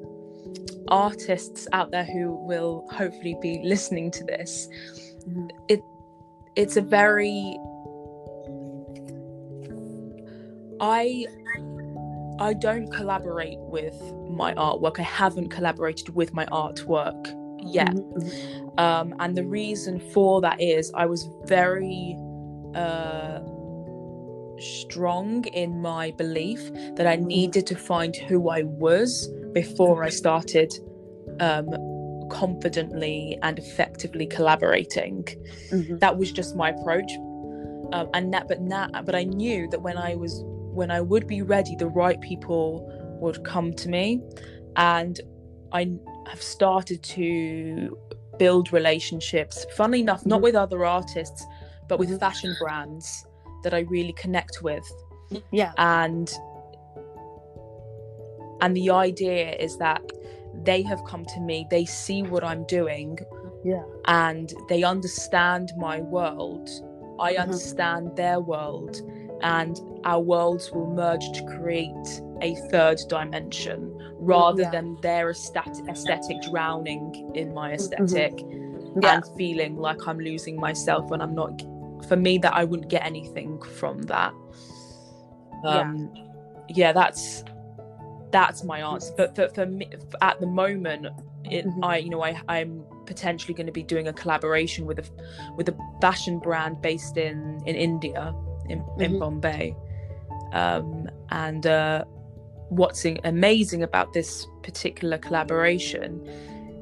artists 0.88 1.66
out 1.72 1.90
there 1.90 2.04
who 2.04 2.34
will 2.50 2.84
hopefully 2.90 3.36
be 3.40 3.60
listening 3.64 4.10
to 4.10 4.24
this 4.24 4.68
Mhm. 5.28 5.50
it 5.68 5.80
it's 6.56 6.76
a 6.76 6.82
very 6.82 7.56
i 10.80 11.26
i 12.40 12.52
don't 12.54 12.88
collaborate 12.92 13.58
with 13.76 13.98
my 14.30 14.54
artwork. 14.54 14.98
I 14.98 15.02
haven't 15.02 15.48
collaborated 15.50 16.14
with 16.14 16.32
my 16.32 16.46
artwork 16.46 17.22
yet. 17.62 17.94
Mhm, 17.94 18.80
um, 18.80 19.14
and 19.20 19.36
the 19.36 19.44
reason 19.44 20.00
for 20.14 20.40
that 20.40 20.58
is 20.60 20.90
I 20.94 21.04
was 21.06 21.28
very 21.44 22.16
uh, 22.74 23.40
strong 24.60 25.44
in 25.46 25.80
my 25.80 26.12
belief 26.12 26.70
that 26.96 27.06
I 27.06 27.16
needed 27.16 27.66
to 27.68 27.74
find 27.76 28.14
who 28.14 28.48
I 28.48 28.62
was 28.62 29.28
before 29.52 30.04
I 30.04 30.10
started 30.10 30.72
um, 31.40 31.68
confidently 32.30 33.38
and 33.42 33.58
effectively 33.58 34.26
collaborating. 34.26 35.26
mhm, 35.72 35.98
That 36.00 36.16
was 36.18 36.30
just 36.32 36.54
my 36.56 36.70
approach, 36.70 37.10
um, 37.92 38.08
and 38.14 38.32
that. 38.34 38.48
But 38.48 38.60
now, 38.60 38.88
but 39.04 39.14
I 39.14 39.24
knew 39.24 39.68
that 39.70 39.82
when 39.82 39.96
I 39.96 40.14
was 40.14 40.42
when 40.72 40.90
I 40.90 41.00
would 41.00 41.26
be 41.26 41.42
ready, 41.42 41.74
the 41.76 41.88
right 41.88 42.20
people 42.20 42.86
would 43.20 43.42
come 43.44 43.72
to 43.74 43.88
me, 43.88 44.22
and 44.76 45.20
I 45.72 45.90
have 46.28 46.42
started 46.42 47.02
to 47.02 47.96
build 48.38 48.72
relationships 48.72 49.66
funnily 49.76 50.00
enough 50.00 50.24
not 50.24 50.38
Mhm. 50.40 50.44
with 50.44 50.54
other 50.54 50.84
artists 50.84 51.44
but 51.88 51.98
with 51.98 52.08
Mhm. 52.08 52.18
fashion 52.20 52.56
brands 52.58 53.26
that 53.62 53.74
i 53.74 53.80
really 53.80 54.12
connect 54.14 54.62
with. 54.62 54.86
Yeah. 55.52 55.72
And 55.78 56.30
and 58.60 58.76
the 58.76 58.90
idea 58.90 59.52
is 59.56 59.76
that 59.78 60.02
they 60.64 60.82
have 60.82 61.00
come 61.06 61.24
to 61.24 61.40
me 61.40 61.66
they 61.70 61.84
see 61.84 62.22
what 62.22 62.42
i'm 62.44 62.64
doing 62.66 63.16
yeah. 63.64 63.82
and 64.06 64.52
they 64.68 64.82
understand 64.82 65.70
my 65.76 66.00
world. 66.00 66.68
I 67.20 67.34
Mhm. 67.34 67.40
understand 67.40 68.16
their 68.16 68.40
world 68.40 69.00
and 69.42 69.78
our 70.04 70.20
worlds 70.20 70.72
will 70.72 70.86
merge 70.86 71.26
to 71.32 71.44
create 71.56 72.22
a 72.42 72.54
third 72.70 72.98
dimension 73.08 73.78
rather 74.18 74.62
Yeah. 74.62 74.70
than 74.70 74.96
their 75.02 75.30
aesthetic, 75.30 75.86
aesthetic 75.88 76.40
drowning 76.50 77.30
in 77.34 77.52
my 77.54 77.72
esthetic 77.72 78.34
yeah. 79.02 79.14
and 79.14 79.24
feeling 79.36 79.76
like 79.76 80.06
i'm 80.08 80.18
losing 80.18 80.56
myself 80.58 81.08
when 81.10 81.20
i'm 81.20 81.34
not 81.34 81.62
for 82.08 82.16
me 82.16 82.38
that 82.38 82.54
i 82.54 82.64
wouldn't 82.64 82.90
get 82.90 83.04
anything 83.04 83.60
from 83.62 84.02
that 84.02 84.32
Yeah. 85.64 85.82
um 85.82 86.12
yeah, 86.72 86.92
that's 86.92 87.42
that's 88.30 88.62
my 88.62 88.78
answer 88.80 89.12
but 89.16 89.34
for, 89.34 89.48
for 89.48 89.66
me 89.66 89.90
at 90.22 90.38
the 90.40 90.46
moment 90.46 91.06
it 91.44 91.66
Mhm. 91.66 91.84
i 91.84 91.98
you 91.98 92.10
know 92.10 92.22
i 92.22 92.40
i'm 92.48 92.84
potentially 93.06 93.54
going 93.54 93.66
to 93.66 93.72
be 93.72 93.82
doing 93.82 94.06
a 94.06 94.12
collaboration 94.12 94.86
with 94.86 95.00
a 95.00 95.04
with 95.56 95.68
a 95.68 95.76
fashion 96.00 96.38
brand 96.38 96.80
based 96.80 97.16
in 97.16 97.60
in 97.66 97.74
india 97.74 98.32
in, 98.68 98.84
in 99.00 99.12
Mhm. 99.12 99.18
bombay 99.18 99.74
um 100.52 101.08
and 101.30 101.66
uh 101.66 102.04
what's 102.68 103.04
amazing 103.24 103.82
about 103.82 104.12
this 104.12 104.46
particular 104.62 105.18
collaboration 105.18 106.20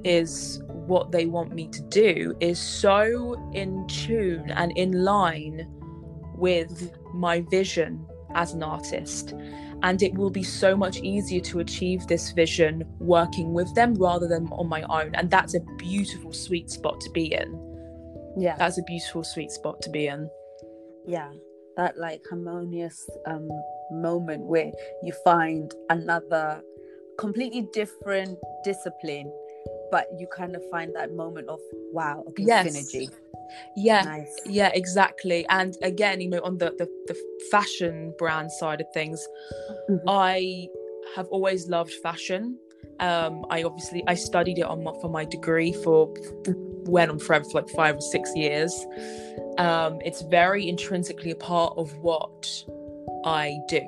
is 0.04 0.62
what 0.64 1.12
they 1.12 1.26
want 1.26 1.54
me 1.54 1.68
to 1.68 1.82
do 1.82 2.34
is 2.40 2.58
so 2.58 3.34
in 3.52 3.87
tune 3.87 4.50
and 4.50 4.72
in 4.76 5.04
line 5.04 5.66
with 6.34 6.92
my 7.12 7.40
vision 7.50 8.06
as 8.34 8.54
an 8.54 8.62
artist. 8.62 9.34
And 9.82 10.02
it 10.02 10.14
will 10.14 10.30
be 10.30 10.42
so 10.42 10.76
much 10.76 10.98
easier 10.98 11.40
to 11.42 11.61
achieve 11.61 12.06
this 12.06 12.32
vision 12.32 12.84
working 12.98 13.52
with 13.52 13.72
them 13.74 13.94
rather 13.94 14.26
than 14.26 14.48
on 14.48 14.68
my 14.68 14.82
own. 14.82 15.14
And 15.14 15.30
that's 15.30 15.54
a 15.54 15.61
beautiful, 15.76 16.32
sweet 16.32 16.68
spot 16.70 17.00
to 17.00 17.11
be 17.11 17.32
in. 17.32 18.34
Yeah. 18.37 18.56
That's 18.56 18.78
a 18.78 18.82
beautiful, 18.82 19.24
sweet 19.24 19.50
spot 19.50 19.80
to 19.82 19.90
be 19.90 20.08
in. 20.08 20.28
Yeah. 21.06 21.30
That 21.76 21.96
like 21.96 22.22
harmonious 22.28 23.08
um 23.26 23.48
moment 23.90 24.44
where 24.44 24.72
you 25.02 25.12
find 25.24 25.72
another 25.90 26.61
completely 27.18 27.68
different 27.72 28.38
discipline 28.64 29.32
but 29.90 30.07
you 30.18 30.27
kind 30.37 30.55
of 30.57 30.62
find 30.70 30.94
that 30.94 31.12
moment 31.14 31.48
of 31.48 31.61
wow 31.92 32.24
okay 32.29 32.44
Yes. 32.46 32.66
synergy 32.66 33.09
Yeah. 33.77 34.03
nice 34.03 34.35
Yeah, 34.44 34.70
exactly. 34.74 35.46
And 35.48 35.74
again, 35.83 36.20
you 36.20 36.29
know, 36.29 36.40
on 36.44 36.59
the, 36.59 36.70
the, 36.77 36.87
the 37.07 37.16
fashion 37.51 38.12
brand 38.18 38.53
side 38.53 38.81
of 38.81 38.87
things, 38.92 39.27
Mhm. 39.90 40.01
I 40.07 40.68
have 41.16 41.27
always 41.29 41.66
loved 41.68 41.92
fashion. 42.03 42.59
Um, 43.01 43.46
I 43.48 43.62
obviously 43.62 44.03
I 44.07 44.14
studied 44.14 44.59
it 44.59 44.66
on 44.72 44.83
my, 44.85 44.92
for 45.01 45.09
my 45.09 45.24
degree 45.24 45.72
for 45.72 46.12
went 46.87 47.11
on 47.11 47.18
forever 47.18 47.44
for 47.51 47.61
like 47.61 47.70
five 47.70 47.96
or 47.96 48.01
six 48.01 48.31
years. 48.37 48.72
Um, 49.59 49.98
it's 50.05 50.22
very 50.22 50.68
intrinsically 50.68 51.31
a 51.31 51.37
part 51.37 51.72
of 51.77 51.96
what 51.98 52.46
I 53.24 53.59
do. 53.68 53.85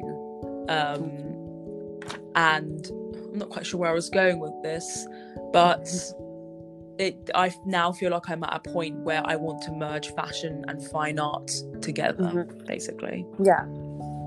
Um, 0.68 1.02
and 2.34 2.86
I'm 3.32 3.38
not 3.38 3.50
quite 3.50 3.66
sure 3.66 3.78
where 3.80 3.90
I 3.90 3.94
was 3.94 4.10
going 4.10 4.38
with 4.40 4.54
this, 4.62 5.06
but 5.52 5.88
it 6.98 7.30
I 7.34 7.52
now 7.64 7.92
feel 7.92 8.10
like 8.10 8.28
I'm 8.28 8.44
at 8.44 8.54
a 8.54 8.60
point 8.70 8.96
where 9.00 9.22
I 9.24 9.36
want 9.36 9.62
to 9.62 9.72
merge 9.72 10.08
fashion 10.14 10.64
and 10.68 10.82
fine 10.88 11.18
art 11.18 11.50
together, 11.80 12.24
Mhm. 12.24 12.66
basically. 12.66 13.26
yeah. 13.42 13.64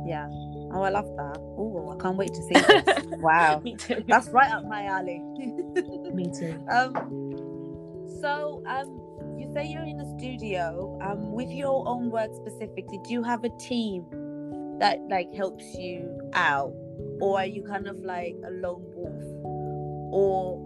Yeah. 0.05 0.27
Oh 0.75 0.81
i 0.81 0.89
love 0.89 1.05
that. 1.15 1.37
Oh 1.39 1.93
i 1.95 2.01
can't 2.01 2.17
wait 2.17 2.33
to 2.33 2.41
see 2.43 2.53
this. 2.55 3.05
Wow. 3.21 3.61
Me 3.63 3.75
too. 3.75 4.03
that's 4.07 4.27
right 4.29 4.51
up 4.51 4.65
my 4.65 4.85
alley. 4.85 5.19
Me 6.13 6.25
too. 6.39 6.55
um 6.69 6.91
so 8.21 8.61
um 8.67 8.89
you 9.39 9.49
say 9.53 9.65
you're 9.67 9.83
in 9.93 9.99
a 10.01 10.17
studio. 10.17 10.99
Um 11.01 11.31
with 11.31 11.49
your 11.51 11.87
own 11.87 12.09
work 12.09 12.31
specifically 12.33 12.99
do 13.05 13.13
you 13.13 13.23
have 13.23 13.43
a 13.45 13.49
team 13.59 14.03
that 14.79 14.97
like 15.09 15.31
helps 15.33 15.63
you 15.75 16.09
out? 16.33 16.73
Or 17.21 17.39
are 17.39 17.45
you 17.45 17.63
kind 17.63 17.87
of 17.87 17.97
like 18.03 18.35
a 18.45 18.51
lone 18.51 18.83
wolf? 18.95 19.23
Or 20.11 20.59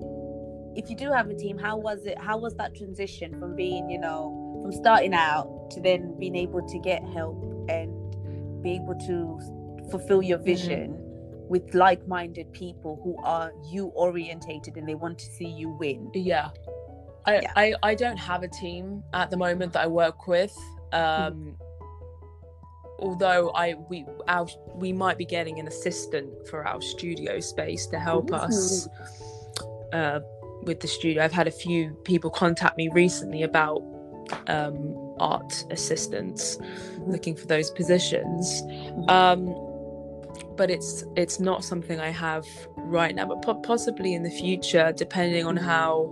if 0.78 0.90
you 0.90 0.96
do 0.96 1.12
have 1.12 1.30
a 1.30 1.34
team 1.34 1.58
how 1.58 1.76
was 1.76 2.06
it 2.06 2.18
how 2.20 2.38
was 2.38 2.54
that 2.56 2.76
transition 2.76 3.38
from 3.40 3.56
being 3.56 3.90
you 3.90 4.00
know 4.00 4.60
from 4.62 4.72
starting 4.72 5.14
out 5.14 5.70
to 5.72 5.82
then 5.82 6.18
being 6.20 6.36
able 6.36 6.66
to 6.68 6.80
get 6.80 7.04
help 7.10 7.44
and 7.68 7.92
be 8.62 8.74
able 8.74 8.96
to 8.96 9.40
fulfill 9.90 10.22
your 10.22 10.38
vision 10.38 10.96
with 11.50 11.74
like-minded 11.74 12.52
people 12.54 13.00
who 13.04 13.18
are 13.24 13.52
you 13.70 13.88
orientated 13.96 14.76
and 14.78 14.88
they 14.88 14.96
want 14.96 15.18
to 15.18 15.26
see 15.26 15.48
you 15.48 15.70
win 15.70 16.10
Yeah. 16.14 16.50
I, 17.26 17.40
Yeah. 17.40 17.52
I, 17.56 17.74
I 17.84 17.96
don't 17.96 18.18
have 18.18 18.44
a 18.44 18.48
team 18.48 19.04
at 19.14 19.30
the 19.32 19.38
moment 19.38 19.74
that 19.74 19.84
I 19.84 19.88
work 19.88 20.28
with. 20.28 20.56
Um, 20.94 21.58
Although 23.00 23.52
I 23.52 23.76
we 23.76 24.06
our 24.28 24.48
we 24.74 24.92
might 24.92 25.20
be 25.20 25.26
getting 25.26 25.60
an 25.60 25.68
assistant 25.68 26.48
for 26.48 26.68
our 26.68 26.82
studio 26.82 27.40
space 27.40 27.86
to 27.88 28.00
help 28.00 28.34
us 28.34 28.88
uh, 29.94 30.20
with 30.64 30.80
the 30.80 30.88
studio. 30.88 31.24
I've 31.24 31.32
had 31.32 31.48
a 31.48 31.52
few 31.52 31.92
people 32.04 32.30
contact 32.30 32.78
me 32.78 32.90
recently 32.94 33.44
about 33.44 33.82
um, 34.48 34.96
art 35.20 35.66
assistants, 35.72 36.58
looking 37.06 37.36
for 37.36 37.46
those 37.48 37.72
positions. 37.72 38.62
Um, 39.08 39.56
but 40.58 40.70
it's 40.72 41.04
it's 41.16 41.40
not 41.40 41.64
something 41.64 42.00
I 42.00 42.10
have 42.10 42.46
right 42.78 43.14
now, 43.16 43.26
but 43.28 43.42
po- 43.44 43.62
possibly 43.62 44.14
in 44.16 44.24
the 44.24 44.30
future, 44.32 44.92
depending 44.96 45.46
on 45.46 45.56
how 45.56 46.12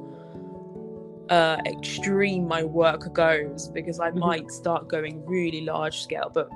uh, 1.29 1.57
extreme 1.65 2.47
my 2.47 2.63
work 2.63 3.11
goes, 3.13 3.67
because 3.69 3.99
I 3.99 4.11
Mhm. 4.11 4.17
might 4.19 4.51
start 4.51 4.87
going 4.87 5.25
really 5.25 5.61
large 5.61 6.01
scale. 6.01 6.29
But 6.31 6.49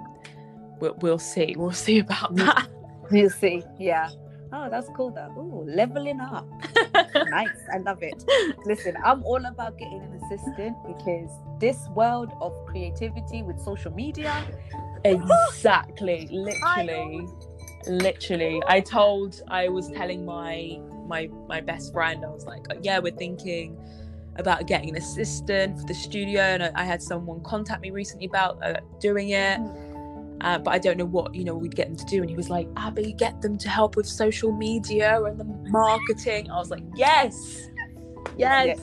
we'll, 0.79 0.95
we'll 1.01 1.17
see. 1.19 1.55
We'll 1.57 1.71
see 1.71 1.99
about 1.99 2.35
that. 2.35 2.67
you 3.11 3.27
see 3.29 3.63
yeah 3.79 4.09
oh 4.53 4.69
that's 4.69 4.89
cool 4.95 5.11
though. 5.11 5.33
Ooh, 5.37 5.65
leveling 5.69 6.19
up. 6.19 6.47
Nice 7.29 7.49
i 7.73 7.77
love 7.77 8.01
it. 8.01 8.23
Listen 8.65 8.95
i'm 9.03 9.23
all 9.23 9.43
about 9.45 9.77
getting 9.77 10.01
an 10.01 10.19
assistant 10.23 10.75
because 10.85 11.29
this 11.59 11.87
world 11.95 12.31
of 12.41 12.53
creativity 12.65 13.43
with 13.43 13.59
social 13.59 13.91
media 13.91 14.45
exactly 15.05 16.27
literally 16.31 17.27
literally. 17.87 18.61
I 18.67 18.79
told 18.81 19.41
i 19.47 19.67
was 19.69 19.89
telling 19.89 20.25
my 20.25 20.79
my 21.07 21.29
my 21.47 21.61
best 21.61 21.93
friend 21.93 22.23
i 22.25 22.29
was 22.29 22.45
like 22.45 22.65
yeah 22.81 22.99
we're 22.99 23.15
thinking 23.15 23.77
about 24.35 24.67
getting 24.67 24.89
an 24.89 24.95
assistant 24.95 25.79
for 25.79 25.85
the 25.87 25.93
studio 25.93 26.41
and 26.41 26.63
i, 26.63 26.71
I 26.75 26.83
had 26.83 27.01
someone 27.01 27.41
contact 27.41 27.81
me 27.81 27.91
recently 27.91 28.27
about 28.27 28.61
uh, 28.63 28.79
doing 28.99 29.29
it 29.29 29.59
uh, 30.41 30.57
but 30.57 30.71
i 30.71 30.77
don't 30.77 30.97
know 30.97 31.05
what 31.05 31.33
you 31.33 31.43
know 31.43 31.55
we'd 31.55 31.75
get 31.75 31.87
them 31.87 31.95
to 31.95 32.05
do 32.05 32.21
and 32.21 32.29
he 32.29 32.35
was 32.35 32.49
like 32.49 32.67
abi 32.77 33.13
get 33.13 33.41
them 33.41 33.57
to 33.57 33.69
help 33.69 33.95
with 33.95 34.05
social 34.07 34.51
media 34.51 35.21
and 35.23 35.39
the 35.39 35.45
marketing 35.69 36.49
i 36.51 36.57
was 36.57 36.69
like 36.69 36.83
yes 36.95 37.69
yes, 38.37 38.79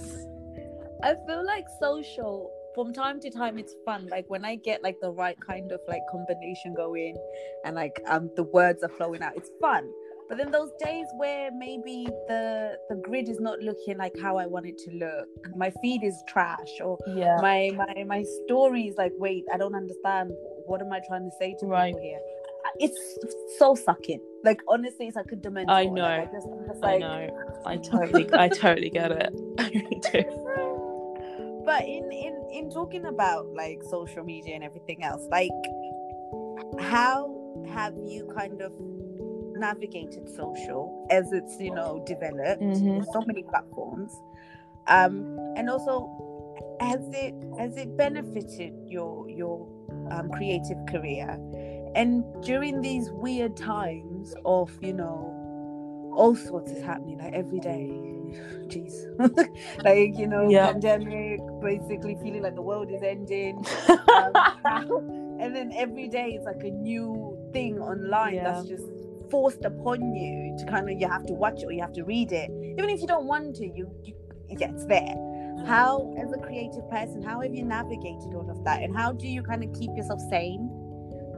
I 1.02 1.14
feel 1.26 1.44
like 1.44 1.66
social 1.80 2.50
from 2.74 2.92
time 2.92 3.20
to 3.20 3.30
time 3.30 3.58
it's 3.58 3.74
fun. 3.84 4.06
Like 4.10 4.26
when 4.28 4.44
I 4.44 4.56
get 4.56 4.82
like 4.82 4.96
the 5.00 5.10
right 5.10 5.36
kind 5.40 5.72
of 5.72 5.80
like 5.88 6.02
combination 6.10 6.74
going 6.74 7.16
and 7.64 7.74
like 7.74 8.00
um 8.08 8.30
the 8.36 8.44
words 8.44 8.82
are 8.82 8.88
flowing 8.90 9.22
out, 9.22 9.36
it's 9.36 9.50
fun. 9.60 9.90
But 10.28 10.38
then 10.38 10.50
those 10.50 10.70
days 10.84 11.06
where 11.16 11.50
maybe 11.52 12.06
the 12.28 12.76
the 12.88 12.96
grid 12.96 13.28
is 13.28 13.40
not 13.40 13.60
looking 13.60 13.96
like 13.96 14.12
how 14.20 14.36
I 14.36 14.46
want 14.46 14.66
it 14.66 14.76
to 14.78 14.90
look, 14.90 15.56
my 15.56 15.72
feed 15.80 16.02
is 16.02 16.22
trash, 16.26 16.80
or 16.82 16.98
yeah 17.14 17.38
my 17.40 17.70
my 17.76 18.04
my 18.04 18.24
story 18.44 18.88
is 18.88 18.96
like, 18.96 19.12
wait, 19.18 19.44
I 19.52 19.56
don't 19.56 19.74
understand. 19.74 20.32
What 20.66 20.80
am 20.82 20.92
I 20.92 21.00
trying 21.06 21.24
to 21.24 21.36
say 21.38 21.54
to 21.60 21.66
Right. 21.66 21.94
people 21.94 22.02
here? 22.02 22.20
It's 22.80 22.98
so 23.58 23.74
sucking. 23.74 24.20
Like 24.44 24.60
honestly, 24.68 25.06
it's 25.06 25.16
like 25.16 25.30
a 25.32 25.36
dimension. 25.36 25.70
I 25.70 25.84
know. 25.86 26.02
Like, 26.02 26.28
I 26.28 26.32
just, 26.32 26.48
just 26.66 26.84
i 26.84 26.98
know 26.98 27.28
i 27.64 27.76
totally 27.90 28.28
i 28.34 28.48
totally 28.64 28.90
get 28.90 29.10
it 29.10 29.32
i 29.58 29.68
really 29.74 30.00
do 30.12 31.62
but 31.64 31.82
in 31.84 32.10
in 32.12 32.34
in 32.52 32.70
talking 32.70 33.06
about 33.06 33.46
like 33.54 33.78
social 33.90 34.22
media 34.24 34.54
and 34.54 34.62
everything 34.62 35.02
else 35.02 35.22
like 35.30 35.50
how 36.80 37.18
have 37.68 37.94
you 38.06 38.28
kind 38.36 38.60
of 38.60 38.72
navigated 39.58 40.28
social 40.28 41.06
as 41.10 41.32
it's 41.32 41.56
you 41.58 41.74
know 41.74 42.02
developed 42.06 42.62
Mhm. 42.62 43.04
so 43.12 43.22
many 43.26 43.42
platforms 43.42 44.12
um 44.88 45.14
and 45.56 45.68
also 45.70 45.94
has 46.80 47.00
it 47.12 47.34
has 47.58 47.76
it 47.76 47.96
benefited 47.96 48.72
your 48.86 49.28
your 49.28 49.66
um, 50.10 50.30
creative 50.30 50.78
career. 50.88 51.38
And 51.94 52.24
during 52.44 52.80
these 52.82 53.10
weird 53.10 53.56
times 53.56 54.34
of 54.44 54.70
you 54.82 54.92
know 54.92 55.32
all 56.14 56.34
sorts 56.34 56.70
is 56.70 56.82
happening 56.82 57.18
like 57.18 57.32
every 57.34 57.60
day 57.60 57.88
jeez. 58.68 58.94
Like 59.84 60.16
you 60.18 60.26
know 60.26 60.48
Yeah. 60.50 60.72
pandemic 60.72 61.40
basically 61.60 62.16
feeling 62.22 62.42
like 62.42 62.54
the 62.54 62.62
world 62.62 62.90
is 62.90 63.02
ending. 63.02 63.64
Um, 64.16 64.32
and 65.40 65.54
then 65.54 65.72
every 65.76 66.08
day 66.08 66.30
it's 66.36 66.46
like 66.46 66.62
a 66.64 66.70
new 66.70 67.36
thing 67.52 67.78
online 67.78 68.42
that's 68.42 68.66
just 68.66 68.86
forced 69.30 69.64
upon 69.64 70.14
you 70.14 70.56
to 70.58 70.64
kind 70.66 70.88
of 70.88 70.98
you 70.98 71.06
have 71.08 71.26
to 71.26 71.34
watch 71.34 71.62
it 71.62 71.66
or 71.66 71.72
you 71.72 71.80
have 71.82 71.92
to 71.94 72.04
read 72.04 72.32
it. 72.32 72.50
Even 72.78 72.88
if 72.88 73.00
you 73.00 73.06
don't 73.06 73.26
want 73.26 73.56
to 73.56 73.66
you, 73.66 73.90
you 74.04 74.14
yeah 74.48 74.70
it's 74.70 74.86
there 74.86 75.14
how 75.64 76.14
as 76.18 76.32
a 76.32 76.38
creative 76.38 76.88
person 76.90 77.22
how 77.22 77.40
have 77.40 77.54
you 77.54 77.64
navigated 77.64 78.34
all 78.34 78.48
of 78.50 78.64
that? 78.64 78.82
And 78.82 78.96
how 78.96 79.12
do 79.12 79.26
you 79.26 79.42
kind 79.42 79.64
of 79.64 79.72
keep 79.72 79.90
yourself 79.96 80.20
sane? 80.30 80.70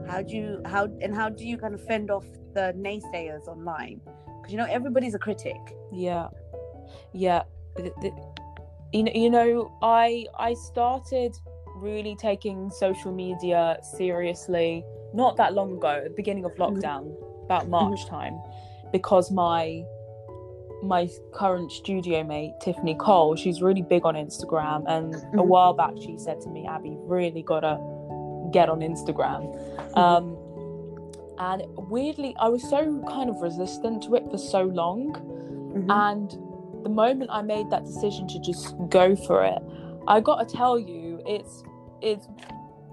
How 0.09 0.21
do 0.21 0.35
you 0.35 0.61
how 0.65 0.87
and 1.01 1.13
how 1.15 1.29
do 1.29 1.45
you 1.45 1.57
kind 1.57 1.73
of 1.73 1.83
fend 1.85 2.11
off 2.11 2.25
the 2.53 2.73
naysayers 2.77 3.47
online? 3.47 4.01
Because 4.05 4.51
you 4.51 4.57
know 4.57 4.67
everybody's 4.69 5.15
a 5.15 5.19
critic. 5.19 5.59
Yeah. 5.91 6.27
Yeah. 7.13 7.43
Th- 7.77 7.93
th- 8.01 8.13
you 8.91 9.03
know, 9.03 9.11
you 9.13 9.29
know 9.29 9.71
i 9.81 10.25
i 10.37 10.53
started 10.53 11.37
really 11.75 12.15
taking 12.15 12.69
social 12.71 13.11
media 13.11 13.77
seriously 13.97 14.83
not 15.13 15.37
that 15.37 15.53
long 15.53 15.77
ago 15.77 16.07
beginning 16.15 16.45
of 16.45 16.51
mm-hmm. 16.53 16.77
lockdown 16.77 17.13
about 17.43 17.69
march 17.69 17.99
mm-hmm. 18.01 18.09
time 18.09 18.41
because 18.91 19.31
my 19.31 19.83
my 20.83 21.09
current 21.33 21.71
studio 21.71 22.23
mate 22.23 22.53
tiffany 22.61 22.95
cole 22.95 23.35
she's 23.35 23.61
really 23.61 23.81
big 23.81 24.05
on 24.05 24.15
instagram 24.15 24.83
and 24.87 25.13
a 25.15 25.17
Mhm. 25.37 25.45
while 25.47 25.73
back 25.73 25.93
she 25.99 26.17
said 26.17 26.39
to 26.41 26.49
me 26.49 26.67
abi 26.67 26.89
you've 26.89 27.09
really 27.09 27.41
gotta 27.43 27.77
get 28.51 28.69
on 28.69 28.79
instagram 28.79 29.41
um 29.97 30.37
and 31.39 31.63
weirdly 31.89 32.35
i 32.39 32.47
was 32.47 32.61
so 32.69 33.01
kind 33.09 33.29
of 33.29 33.41
resistant 33.41 34.03
to 34.03 34.15
it 34.15 34.29
for 34.31 34.37
so 34.37 34.63
long 34.63 35.13
Mm-hmm. 35.69 35.91
and 35.91 36.37
the 36.83 36.89
moment 36.89 37.29
I 37.31 37.41
made 37.43 37.69
that 37.69 37.85
decision 37.85 38.27
to 38.29 38.39
just 38.39 38.73
go 38.89 39.15
for 39.15 39.43
it, 39.43 39.59
I 40.07 40.19
got 40.19 40.37
to 40.47 40.55
tell 40.57 40.79
you, 40.79 41.21
it's 41.27 41.63
it's 42.01 42.27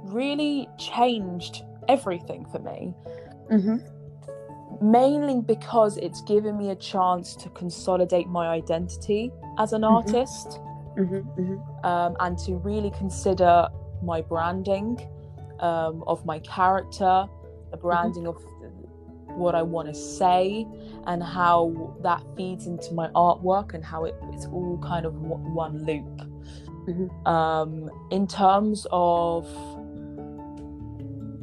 really 0.03 0.69
changed 0.77 1.63
everything 1.89 2.45
for 2.53 2.59
me. 2.59 2.93
Mm-hmm. 4.77 4.91
Mainly 4.91 5.41
because 5.41 5.97
it's 5.99 6.21
given 6.23 6.57
me 6.57 6.71
a 6.71 6.75
chance 6.77 7.35
to 7.37 7.49
consolidate 7.51 8.29
my 8.29 8.49
identity 8.49 9.33
as 9.59 9.73
an 9.73 9.83
Mhm. 9.83 9.91
artist 9.93 10.61
Mm-hmm. 10.97 11.87
um, 11.87 12.17
and 12.21 12.39
to 12.39 12.57
really 12.57 12.91
consider 12.91 13.69
my 14.03 14.23
branding 14.23 14.99
um, 15.61 16.03
of 16.07 16.25
my 16.25 16.39
character, 16.41 17.27
the 17.71 17.77
branding 17.77 18.27
of 18.27 18.37
what 19.37 19.55
I 19.55 19.63
want 19.63 19.89
to 19.89 19.95
say, 19.95 20.67
and 21.07 21.23
how 21.23 21.95
that 22.03 22.23
feeds 22.37 22.67
into 22.67 22.95
my 22.95 23.09
artwork 23.09 23.75
and 23.75 23.85
how 23.85 24.05
it, 24.05 24.15
it's 24.33 24.47
all 24.47 24.79
kind 24.83 25.05
of 25.07 25.15
one 25.21 25.85
loop. 25.85 26.23
Mhm. 26.87 27.27
Um, 27.27 27.91
in 28.11 28.27
terms 28.27 28.87
of 28.91 29.47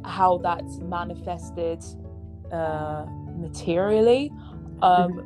how 0.04 0.38
that's 0.38 0.78
manifested 0.78 1.82
uh, 2.52 3.06
materially, 3.36 4.30
um, 4.82 5.20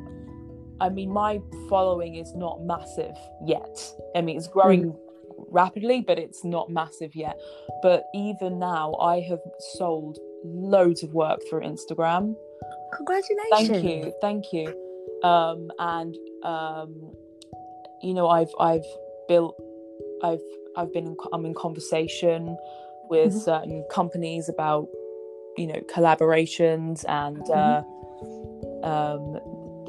I 0.81 0.89
mean, 0.89 1.11
my 1.11 1.41
following 1.69 2.15
is 2.15 2.33
not 2.35 2.61
massive 2.63 3.15
yet. 3.45 3.91
I 4.15 4.21
mean, 4.21 4.37
it's 4.37 4.47
growing 4.47 4.95
rapidly, 5.51 6.01
but 6.01 6.17
it's 6.17 6.43
not 6.45 6.69
massive 6.69 7.15
yet. 7.15 7.37
But 7.81 8.03
even 8.13 8.59
now, 8.59 8.95
I 8.95 9.19
have 9.21 9.39
sold 9.75 10.17
loads 10.43 11.03
of 11.03 11.13
work 11.13 11.39
through 11.49 11.61
Instagram. 11.61 12.35
Congratulations. 12.95 13.67
Thank 13.69 13.83
you, 13.83 14.13
thank 14.21 14.53
you. 14.53 14.73
Um, 15.23 15.69
and 15.79 16.15
um, 16.43 17.11
you 18.01 18.13
know, 18.13 18.27
I've 18.29 18.51
I've 18.59 18.85
built, 19.27 19.55
I've 20.23 20.39
I've 20.77 20.93
been 20.93 21.07
in, 21.07 21.17
I'm 21.33 21.45
in 21.45 21.53
conversation 21.53 22.55
with 23.09 23.33
Mhm. 23.33 23.41
certain 23.43 23.85
companies 23.91 24.47
about 24.47 24.87
you 25.57 25.67
know 25.67 25.81
collaborations 25.93 27.03
and. 27.09 27.49
Uh, 27.49 27.83
um, 28.83 29.39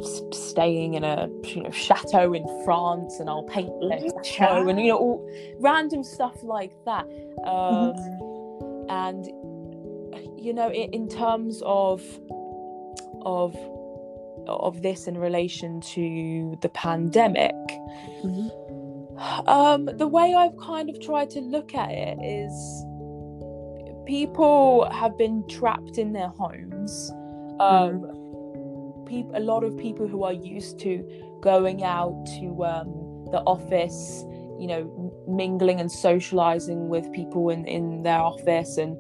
s- 0.01 0.23
staying 0.33 0.95
in 0.95 1.05
a 1.05 1.29
you 1.45 1.63
know 1.63 1.71
chateau 1.71 2.33
in 2.33 2.45
France, 2.65 3.21
and 3.21 3.29
I'll 3.31 3.45
paint 3.45 3.69
the 3.81 4.13
chateau, 4.25 4.69
and 4.69 4.81
you 4.81 4.89
know 4.89 4.99
all 4.99 5.31
random 5.61 6.03
stuff 6.05 6.43
like 6.43 6.73
that. 6.87 7.07
Um, 7.47 7.95
And 8.91 9.27
you 10.37 10.53
know, 10.53 10.69
in, 10.71 10.91
in 10.93 11.09
terms 11.09 11.63
of 11.65 12.03
of 13.23 13.55
of 14.49 14.83
this 14.83 15.07
in 15.07 15.17
relation 15.19 15.81
to 15.95 16.57
the 16.61 16.69
pandemic, 16.71 17.55
Mhm. 18.25 18.51
um, 19.47 19.85
the 19.97 20.09
way 20.09 20.35
I've 20.35 20.57
kind 20.57 20.89
of 20.91 20.99
tried 21.01 21.31
to 21.31 21.41
look 21.41 21.75
at 21.75 21.91
it 21.93 22.19
is 22.23 22.53
people 24.07 24.89
have 24.91 25.17
been 25.19 25.45
trapped 25.49 25.99
in 25.99 26.13
their 26.13 26.29
homes. 26.29 27.13
Um, 27.61 28.11
people, 29.11 29.33
a 29.35 29.41
lot 29.41 29.65
of 29.65 29.77
people 29.77 30.07
who 30.07 30.23
are 30.23 30.33
used 30.33 30.79
to 30.81 30.93
going 31.43 31.83
out 31.83 32.15
to 32.39 32.65
um, 32.65 32.87
the 33.33 33.43
office, 33.47 34.25
you 34.59 34.67
know, 34.67 34.83
mingling 35.29 35.81
and 35.81 35.91
socializing 35.91 36.89
with 36.89 37.11
people 37.13 37.51
in, 37.51 37.67
in 37.67 38.03
their 38.03 38.21
office, 38.21 38.77
and 38.79 38.97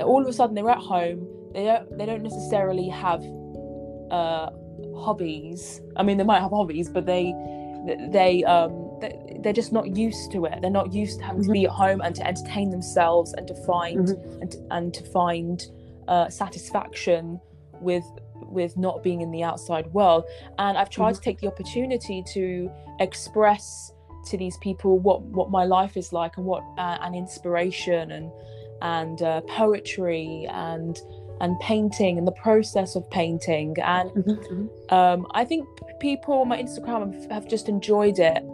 all 0.00 0.22
of 0.22 0.28
a 0.28 0.32
sudden 0.32 0.54
they're 0.54 0.70
at 0.70 0.78
home. 0.78 1.28
They 1.52 1.64
don't 1.64 1.98
they 1.98 2.06
don't 2.06 2.22
necessarily 2.22 2.88
have 2.88 3.22
uh, 4.10 4.50
hobbies. 4.96 5.80
I 5.96 6.02
mean, 6.02 6.16
they 6.16 6.24
might 6.24 6.40
have 6.40 6.50
hobbies, 6.50 6.88
but 6.88 7.04
they 7.06 7.34
they 8.10 8.44
um 8.44 8.98
they, 9.00 9.38
they're 9.42 9.52
just 9.52 9.72
not 9.72 9.96
used 9.96 10.32
to 10.32 10.46
it. 10.46 10.58
They're 10.62 10.70
not 10.70 10.92
used 10.92 11.18
to 11.18 11.24
having 11.24 11.44
to 11.44 11.52
be 11.52 11.64
at 11.64 11.70
home 11.70 12.00
and 12.00 12.14
to 12.16 12.26
entertain 12.26 12.70
themselves 12.70 13.34
and 13.34 13.46
to 13.48 13.54
find 13.66 14.08
and 14.40 14.54
and 14.70 14.94
to 14.94 15.02
find 15.04 15.66
uh, 16.08 16.28
satisfaction 16.30 17.40
with 17.80 18.04
with 18.52 18.76
not 18.76 19.02
being 19.02 19.20
in 19.20 19.30
the 19.30 19.42
outside 19.42 19.86
world. 19.92 20.24
And 20.58 20.76
I've 20.78 20.90
tried 20.90 21.14
to 21.14 21.20
take 21.20 21.40
the 21.40 21.46
opportunity 21.48 22.22
to 22.34 22.70
express 23.00 23.92
to 24.26 24.36
these 24.36 24.56
people 24.58 24.98
what 25.00 25.22
what 25.22 25.50
my 25.50 25.64
life 25.64 25.96
is 25.96 26.12
like 26.12 26.36
and 26.36 26.46
what 26.46 26.62
uh, 26.78 26.98
and 27.02 27.14
inspiration 27.16 28.12
and 28.12 28.30
and 28.80 29.22
uh, 29.22 29.40
poetry 29.42 30.46
and 30.50 31.00
and 31.40 31.58
painting 31.58 32.18
and 32.18 32.26
the 32.26 32.32
process 32.32 32.94
of 32.94 33.08
painting 33.10 33.74
and 33.82 34.10
Mhm. 34.10 34.92
um, 34.92 35.26
I 35.32 35.44
think 35.44 35.66
people 35.98 36.34
on 36.34 36.48
my 36.48 36.62
Instagram 36.62 37.12
have, 37.14 37.30
have 37.32 37.48
just 37.48 37.68
enjoyed 37.68 38.18
it. 38.20 38.44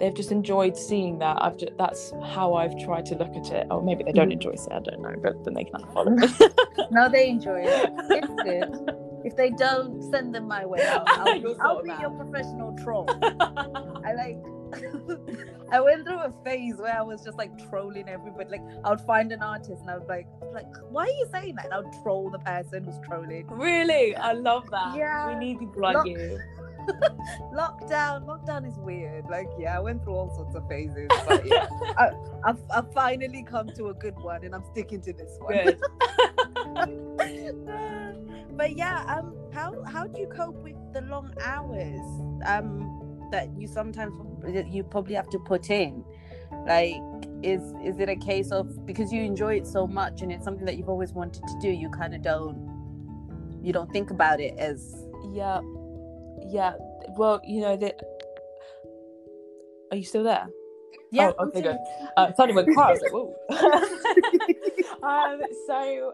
They've 0.00 0.14
just 0.14 0.30
enjoyed 0.32 0.76
seeing 0.76 1.18
that. 1.18 1.36
I've 1.40 1.56
just, 1.56 1.72
that's 1.76 2.12
how 2.24 2.54
I've 2.54 2.76
tried 2.78 3.04
to 3.06 3.16
look 3.16 3.34
at 3.36 3.50
it. 3.52 3.66
Or 3.70 3.82
maybe 3.82 4.02
they 4.04 4.12
don't 4.12 4.28
Mhm. 4.30 4.32
enjoy 4.32 4.50
it. 4.50 4.60
I 4.70 4.78
don't 4.80 5.00
know, 5.00 5.14
but 5.22 5.44
then 5.44 5.54
they 5.54 5.64
can 5.64 5.74
unfollow 5.80 6.16
me. 6.18 6.86
No, 6.90 7.08
they 7.08 7.28
enjoy 7.28 7.62
it. 7.66 7.90
It's 8.10 8.42
good. 8.42 8.94
If 9.24 9.36
they 9.36 9.50
don't, 9.50 10.02
send 10.10 10.34
them 10.34 10.46
my 10.46 10.64
way. 10.64 10.86
I'll, 10.86 11.04
I'll, 11.06 11.36
You'll 11.40 11.56
I'll 11.60 11.82
be 11.82 11.90
your 12.00 12.10
professional 12.10 12.76
troll. 12.82 13.06
I 14.04 14.12
like. 14.14 14.38
I 15.72 15.80
went 15.80 16.04
through 16.06 16.18
a 16.20 16.32
phase 16.44 16.76
where 16.76 16.94
I 16.94 17.00
was 17.02 17.22
just 17.24 17.38
like 17.38 17.50
trolling 17.70 18.08
everybody. 18.08 18.50
Like 18.50 18.62
I 18.84 18.90
would 18.90 19.00
find 19.00 19.32
an 19.32 19.42
artist 19.42 19.80
and 19.80 19.90
I 19.90 19.96
would 19.98 20.08
like, 20.08 20.26
like, 20.52 20.66
why 20.90 21.04
are 21.04 21.06
you 21.06 21.26
saying 21.32 21.56
that? 21.56 21.66
And 21.66 21.74
I 21.74 21.80
would 21.80 21.92
troll 22.02 22.30
the 22.30 22.38
person 22.38 22.84
who's 22.84 22.98
trolling. 23.06 23.46
really, 23.48 24.14
I 24.16 24.32
love 24.32 24.68
that. 24.70 24.96
Yeah. 24.96 25.28
we 25.28 25.44
need 25.44 25.60
to 25.60 25.66
plug 25.68 25.96
Look- 25.96 26.06
you. 26.06 26.38
Lockdown, 27.52 28.26
lockdown 28.26 28.66
is 28.66 28.78
weird. 28.78 29.26
Like, 29.28 29.48
yeah, 29.58 29.76
I 29.76 29.80
went 29.80 30.02
through 30.02 30.14
all 30.14 30.34
sorts 30.34 30.54
of 30.54 30.66
phases, 30.68 31.08
but 31.26 31.46
yeah, 31.46 31.68
I, 31.98 32.10
I've, 32.44 32.58
I've 32.74 32.92
finally 32.92 33.42
come 33.42 33.68
to 33.76 33.88
a 33.88 33.94
good 33.94 34.18
one, 34.18 34.44
and 34.44 34.54
I'm 34.54 34.64
sticking 34.72 35.00
to 35.02 35.12
this 35.12 35.36
one. 35.40 35.76
But 38.58 38.76
yeah, 38.76 39.04
um, 39.06 39.36
how 39.54 39.84
how 39.84 40.08
do 40.08 40.20
you 40.20 40.26
cope 40.26 40.56
with 40.56 40.74
the 40.92 41.02
long 41.02 41.32
hours 41.44 42.00
um 42.44 43.28
that 43.30 43.56
you 43.56 43.68
sometimes 43.68 44.12
that 44.42 44.72
you 44.72 44.82
probably 44.82 45.14
have 45.14 45.30
to 45.30 45.38
put 45.38 45.70
in? 45.70 46.04
Like, 46.66 46.96
is 47.44 47.62
is 47.84 48.00
it 48.00 48.08
a 48.08 48.16
case 48.16 48.50
of 48.50 48.84
because 48.84 49.12
you 49.12 49.22
enjoy 49.22 49.54
it 49.54 49.66
so 49.66 49.86
much 49.86 50.22
and 50.22 50.32
it's 50.32 50.44
something 50.44 50.66
that 50.66 50.76
you've 50.76 50.88
always 50.88 51.12
wanted 51.12 51.46
to 51.46 51.58
do, 51.60 51.68
you 51.68 51.88
kind 51.88 52.16
of 52.16 52.22
don't 52.22 52.58
you 53.62 53.72
don't 53.72 53.92
think 53.92 54.10
about 54.10 54.40
it 54.40 54.54
as 54.58 55.06
Yeah, 55.32 55.60
yeah. 56.46 56.74
Well, 57.16 57.40
you 57.44 57.60
know 57.60 57.76
that. 57.76 58.00
Are 59.90 59.96
you 59.96 60.04
still 60.04 60.24
there? 60.24 60.48
yeah. 61.10 61.32
Oh, 61.38 61.46
okay, 61.46 61.62
good. 61.62 61.78
Uh, 62.16 62.32
suddenly 62.34 62.62
went 62.62 62.74
quiet. 62.74 62.88
I 62.88 62.92
was 62.92 63.02
like, 63.02 63.12
"Whoa." 65.00 65.32
um, 65.34 65.40
so, 65.66 66.12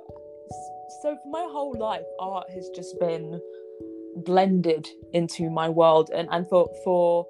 so 1.03 1.17
for 1.23 1.31
my 1.31 1.47
whole 1.51 1.75
life, 1.79 2.05
art 2.21 2.49
has 2.51 2.69
just 2.75 2.99
been 3.01 3.41
blended 4.17 4.89
into 5.13 5.51
my 5.51 5.69
world, 5.69 6.11
and 6.15 6.29
and 6.31 6.49
for 6.49 6.69
for 6.85 7.27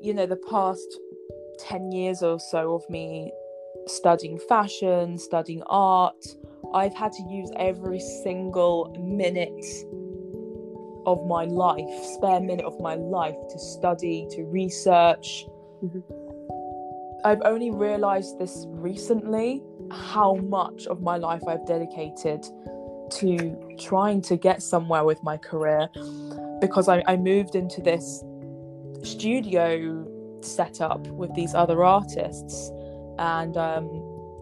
you 0.00 0.14
know 0.14 0.26
the 0.26 0.40
past 0.50 0.86
ten 1.58 1.90
years 1.92 2.22
or 2.22 2.38
so 2.38 2.74
of 2.74 2.88
me 2.90 3.32
studying 3.86 4.38
fashion, 4.38 5.18
studying 5.18 5.62
art, 5.66 6.24
I've 6.74 6.94
had 6.94 7.12
to 7.12 7.22
use 7.22 7.50
every 7.56 8.00
single 8.00 8.94
minute 9.00 9.64
of 11.12 11.26
my 11.26 11.44
life, 11.44 11.88
spare 12.14 12.40
minute 12.40 12.64
of 12.64 12.78
my 12.80 12.94
life 12.94 13.36
to 13.50 13.58
study, 13.58 14.26
to 14.30 14.44
research. 14.44 15.46
Mhm. 15.82 16.02
I've 17.24 17.42
only 17.44 17.70
realized 17.70 18.38
this 18.38 18.66
recently 18.68 19.62
how 19.90 20.34
much 20.34 20.86
of 20.86 21.02
my 21.02 21.16
life 21.16 21.42
I've 21.48 21.66
dedicated 21.66 22.46
to 23.10 23.56
trying 23.78 24.20
to 24.22 24.36
get 24.36 24.62
somewhere 24.62 25.04
with 25.04 25.22
my 25.22 25.36
career 25.36 25.88
because 26.60 26.88
I, 26.88 27.02
I 27.06 27.16
moved 27.16 27.54
into 27.54 27.80
this 27.80 28.22
studio 29.02 30.06
setup 30.42 31.06
with 31.08 31.34
these 31.34 31.54
other 31.54 31.84
artists 31.84 32.70
and 33.18 33.56
um, 33.56 33.86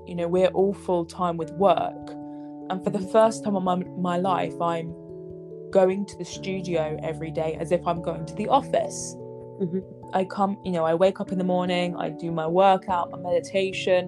you 0.06 0.14
know 0.14 0.28
we're 0.28 0.48
all 0.48 0.74
full 0.74 1.04
time 1.04 1.36
with 1.36 1.50
work 1.52 2.10
and 2.70 2.82
for 2.82 2.90
the 2.90 3.00
first 3.00 3.44
time 3.44 3.56
in 3.56 3.62
my, 3.62 3.76
my 3.76 4.16
life 4.16 4.60
i'm 4.60 4.94
going 5.80 6.06
to 6.06 6.16
the 6.16 6.24
studio 6.24 6.82
every 7.10 7.30
day 7.42 7.50
as 7.62 7.68
if 7.76 7.82
i'm 7.86 8.00
going 8.10 8.24
to 8.30 8.34
the 8.42 8.48
office 8.60 8.98
Mhm. 9.64 9.82
i 10.20 10.22
come 10.36 10.52
you 10.66 10.72
know 10.76 10.84
i 10.92 10.94
wake 11.04 11.18
up 11.22 11.30
in 11.34 11.38
the 11.42 11.48
morning 11.56 11.88
i 12.04 12.08
do 12.24 12.28
my 12.42 12.46
workout 12.62 13.06
my 13.14 13.20
meditation 13.30 14.02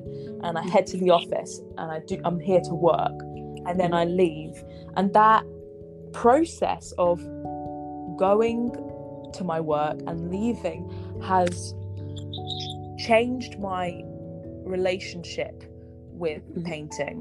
and 0.45 0.53
i 0.61 0.63
head 0.75 0.85
to 0.93 0.97
the 1.05 1.11
office 1.19 1.53
and 1.79 1.87
i 1.97 1.99
do 2.11 2.15
i'm 2.27 2.39
here 2.51 2.63
to 2.71 2.75
work 2.91 3.17
and 3.67 3.75
then 3.83 3.93
i 4.03 4.05
leave 4.23 4.55
and 4.97 5.07
that 5.23 5.43
process 6.25 6.85
of 7.07 7.17
going 8.27 8.63
to 9.37 9.43
my 9.53 9.61
work 9.61 9.99
and 10.09 10.17
leaving 10.37 10.81
has 11.33 11.75
changed 13.09 13.53
my 13.71 13.87
relationship 14.77 15.57
with 16.25 16.43
Mhm. 16.55 16.65
painting 16.73 17.19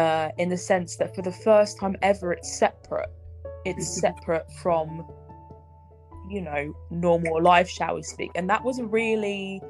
uh, 0.00 0.28
in 0.42 0.48
the 0.54 0.56
sense 0.56 0.90
that 1.00 1.10
for 1.16 1.22
the 1.30 1.36
first 1.48 1.72
time 1.80 1.94
ever 2.10 2.32
it's 2.32 2.50
separate 2.66 3.10
it's 3.64 3.86
Mhm. 3.86 4.00
separate 4.00 4.50
from 4.52 5.04
you 6.28 6.40
know 6.40 6.72
normal 6.90 7.42
life 7.42 7.68
shall 7.68 7.94
we 7.96 8.02
speak. 8.02 8.30
And 8.34 8.48
that 8.50 8.64
was 8.64 8.78
a 8.78 8.84
really 8.86 9.60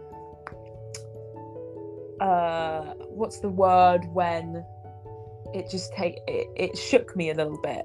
uh 2.20 2.92
what's 3.08 3.40
the 3.40 3.48
word 3.48 4.04
when 4.12 4.64
it 5.54 5.70
just 5.70 5.92
take 5.94 6.18
it, 6.28 6.46
it 6.56 6.76
shook 6.76 7.16
me 7.16 7.30
a 7.30 7.34
little 7.34 7.58
bit 7.62 7.82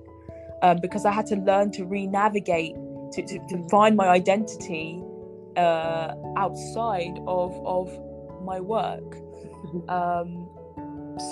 um, 0.61 0.77
because 0.81 1.05
i 1.05 1.11
had 1.11 1.25
to 1.25 1.35
learn 1.37 1.71
to 1.71 1.85
re-navigate 1.85 2.75
to, 3.13 3.23
to, 3.25 3.39
to 3.47 3.69
find 3.69 3.95
my 3.95 4.07
identity 4.09 5.01
uh, 5.55 6.13
outside 6.35 7.17
of 7.27 7.53
of 7.65 7.89
my 8.43 8.59
work. 8.59 9.15
Um, 9.89 10.49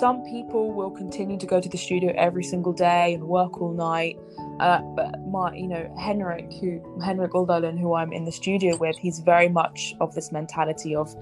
some 0.00 0.22
people 0.24 0.72
will 0.72 0.90
continue 0.90 1.38
to 1.38 1.46
go 1.46 1.60
to 1.60 1.68
the 1.68 1.76
studio 1.76 2.12
every 2.16 2.42
single 2.42 2.72
day 2.72 3.14
and 3.14 3.24
work 3.24 3.60
all 3.60 3.72
night 3.74 4.18
uh, 4.60 4.80
but 4.94 5.20
my, 5.26 5.54
you 5.54 5.66
know, 5.66 5.92
Henrik, 5.98 6.52
who 6.60 7.00
Henrik 7.02 7.32
Uldalen, 7.32 7.78
who 7.78 7.94
I'm 7.94 8.12
in 8.12 8.24
the 8.24 8.32
studio 8.32 8.76
with, 8.76 8.96
he's 8.96 9.18
very 9.18 9.48
much 9.48 9.94
of 10.00 10.14
this 10.14 10.30
mentality 10.30 10.94
of, 10.94 11.14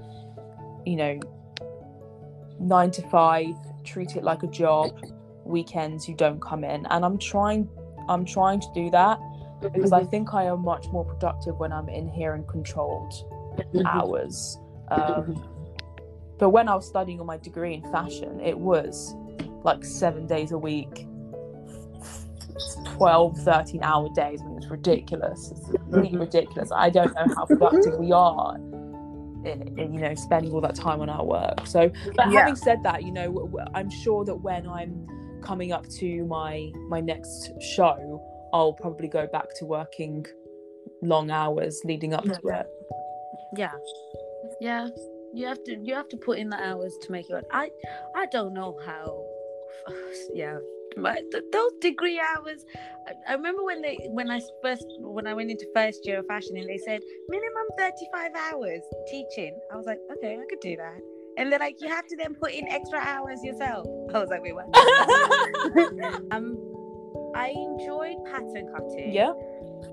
you 0.85 0.95
know, 0.95 1.19
nine 2.59 2.91
to 2.91 3.01
five, 3.09 3.55
treat 3.83 4.15
it 4.15 4.23
like 4.23 4.43
a 4.43 4.47
job. 4.47 4.91
Weekends 5.45 6.07
you 6.07 6.15
don't 6.15 6.41
come 6.41 6.63
in, 6.63 6.85
and 6.85 7.03
I'm 7.03 7.17
trying, 7.17 7.67
I'm 8.07 8.23
trying 8.23 8.61
to 8.61 8.67
do 8.73 8.89
that 8.91 9.19
because 9.61 9.91
I 9.91 10.03
think 10.03 10.33
I 10.33 10.43
am 10.45 10.61
much 10.63 10.87
more 10.87 11.03
productive 11.03 11.57
when 11.57 11.73
I'm 11.73 11.89
in 11.89 12.07
here 12.07 12.35
in 12.35 12.45
controlled 12.45 13.13
hours. 13.85 14.57
Um, 14.89 15.49
but 16.37 16.49
when 16.49 16.67
I 16.69 16.75
was 16.75 16.87
studying 16.87 17.19
on 17.19 17.25
my 17.25 17.37
degree 17.37 17.73
in 17.73 17.81
fashion, 17.91 18.39
it 18.39 18.57
was 18.57 19.15
like 19.63 19.83
seven 19.83 20.27
days 20.27 20.51
a 20.51 20.57
week 20.57 21.07
12 22.85 23.37
13 23.39 23.83
hour 23.83 24.09
days 24.13 24.41
I 24.41 24.45
mean 24.45 24.57
it's 24.57 24.67
ridiculous. 24.67 25.51
It's 25.51 25.69
really 25.87 26.15
ridiculous. 26.17 26.71
I 26.71 26.89
don't 26.89 27.13
know 27.15 27.33
how 27.35 27.45
productive 27.45 27.97
we 27.97 28.11
are 28.11 28.55
in, 28.55 29.77
in, 29.77 29.93
you 29.93 29.99
know 29.99 30.15
spending 30.15 30.51
all 30.53 30.61
that 30.61 30.75
time 30.75 31.01
on 31.01 31.09
our 31.09 31.25
work. 31.25 31.65
So 31.65 31.91
but 32.15 32.31
yeah. 32.31 32.39
having 32.39 32.55
said 32.55 32.83
that 32.83 33.03
you 33.03 33.11
know 33.11 33.51
I'm 33.73 33.89
sure 33.89 34.25
that 34.25 34.35
when 34.35 34.67
I'm 34.67 35.07
coming 35.41 35.71
up 35.71 35.87
to 35.99 36.25
my 36.25 36.71
my 36.89 37.01
next 37.01 37.51
show 37.61 38.21
I'll 38.53 38.73
probably 38.73 39.07
go 39.07 39.27
back 39.27 39.47
to 39.59 39.65
working 39.65 40.25
long 41.01 41.31
hours 41.31 41.81
leading 41.83 42.13
up 42.13 42.23
to 42.23 42.47
it. 42.47 42.67
Yeah. 43.57 43.71
Yeah. 44.61 44.87
You 45.33 45.47
have 45.47 45.63
to 45.63 45.77
you 45.81 45.95
have 45.95 46.09
to 46.09 46.17
put 46.17 46.37
in 46.37 46.49
the 46.49 46.57
hours 46.57 46.95
to 47.01 47.11
make 47.11 47.29
it 47.29 47.33
work. 47.33 47.45
I 47.51 47.71
I 48.15 48.27
don't 48.27 48.53
know 48.53 48.77
how 48.85 49.25
yeah 50.33 50.57
my 50.97 51.15
th- 51.31 51.43
those 51.51 51.71
degree 51.81 52.19
hours 52.19 52.65
I, 53.07 53.31
I, 53.31 53.33
remember 53.33 53.63
when 53.63 53.81
they 53.81 53.97
when 54.11 54.29
i 54.29 54.39
first 54.61 54.85
when 54.99 55.27
i 55.27 55.33
went 55.33 55.51
into 55.51 55.65
first 55.75 56.05
year 56.05 56.19
of 56.19 56.27
fashion 56.27 56.57
and 56.57 56.67
they 56.69 56.77
said 56.77 57.01
minimum 57.29 57.67
35 57.77 58.31
hours 58.35 58.81
teaching. 59.09 59.57
I 59.71 59.75
was 59.75 59.85
like 59.85 59.99
okay 60.17 60.33
i 60.35 60.45
could 60.49 60.59
do 60.61 60.75
that. 60.77 60.99
And 61.37 61.51
they're 61.51 61.59
like 61.59 61.77
you 61.81 61.89
have 61.89 62.05
to 62.07 62.15
then 62.15 62.35
put 62.35 62.51
in 62.51 62.67
extra 62.67 62.99
hours 62.99 63.43
yourself. 63.43 63.87
I 64.13 64.19
was 64.19 64.29
like 64.29 64.41
wait 64.41 64.55
what? 64.55 64.67
Um 66.31 66.57
i 67.35 67.49
enjoyed 67.49 68.17
pattern 68.25 68.67
cutting. 68.75 69.11
Yeah. 69.13 69.33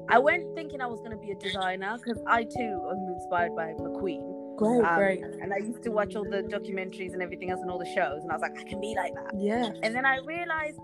I 0.08 0.18
went 0.18 0.54
thinking 0.54 0.80
i 0.80 0.86
was 0.86 1.00
going 1.00 1.12
to 1.12 1.16
be 1.16 1.32
a 1.32 1.36
designer 1.36 1.96
because 1.96 2.22
i 2.26 2.44
too 2.44 2.88
am 2.90 3.14
inspired 3.16 3.56
by 3.56 3.72
mcqueen 3.78 4.39
Great, 4.60 4.84
um, 4.84 4.98
great. 4.98 5.22
And 5.40 5.54
I 5.54 5.58
used 5.58 5.82
to 5.84 5.90
watch 5.90 6.14
all 6.14 6.24
the 6.24 6.42
documentaries 6.42 7.14
and 7.14 7.22
everything 7.22 7.50
else 7.50 7.60
and 7.62 7.70
all 7.70 7.78
the 7.78 7.92
shows, 7.94 8.22
and 8.22 8.30
I 8.30 8.34
was 8.34 8.42
like, 8.42 8.58
I 8.58 8.64
can 8.64 8.80
be 8.80 8.94
like 8.94 9.14
that. 9.14 9.32
Yeah. 9.34 9.70
And 9.82 9.94
then 9.96 10.04
I 10.04 10.18
realized, 10.18 10.80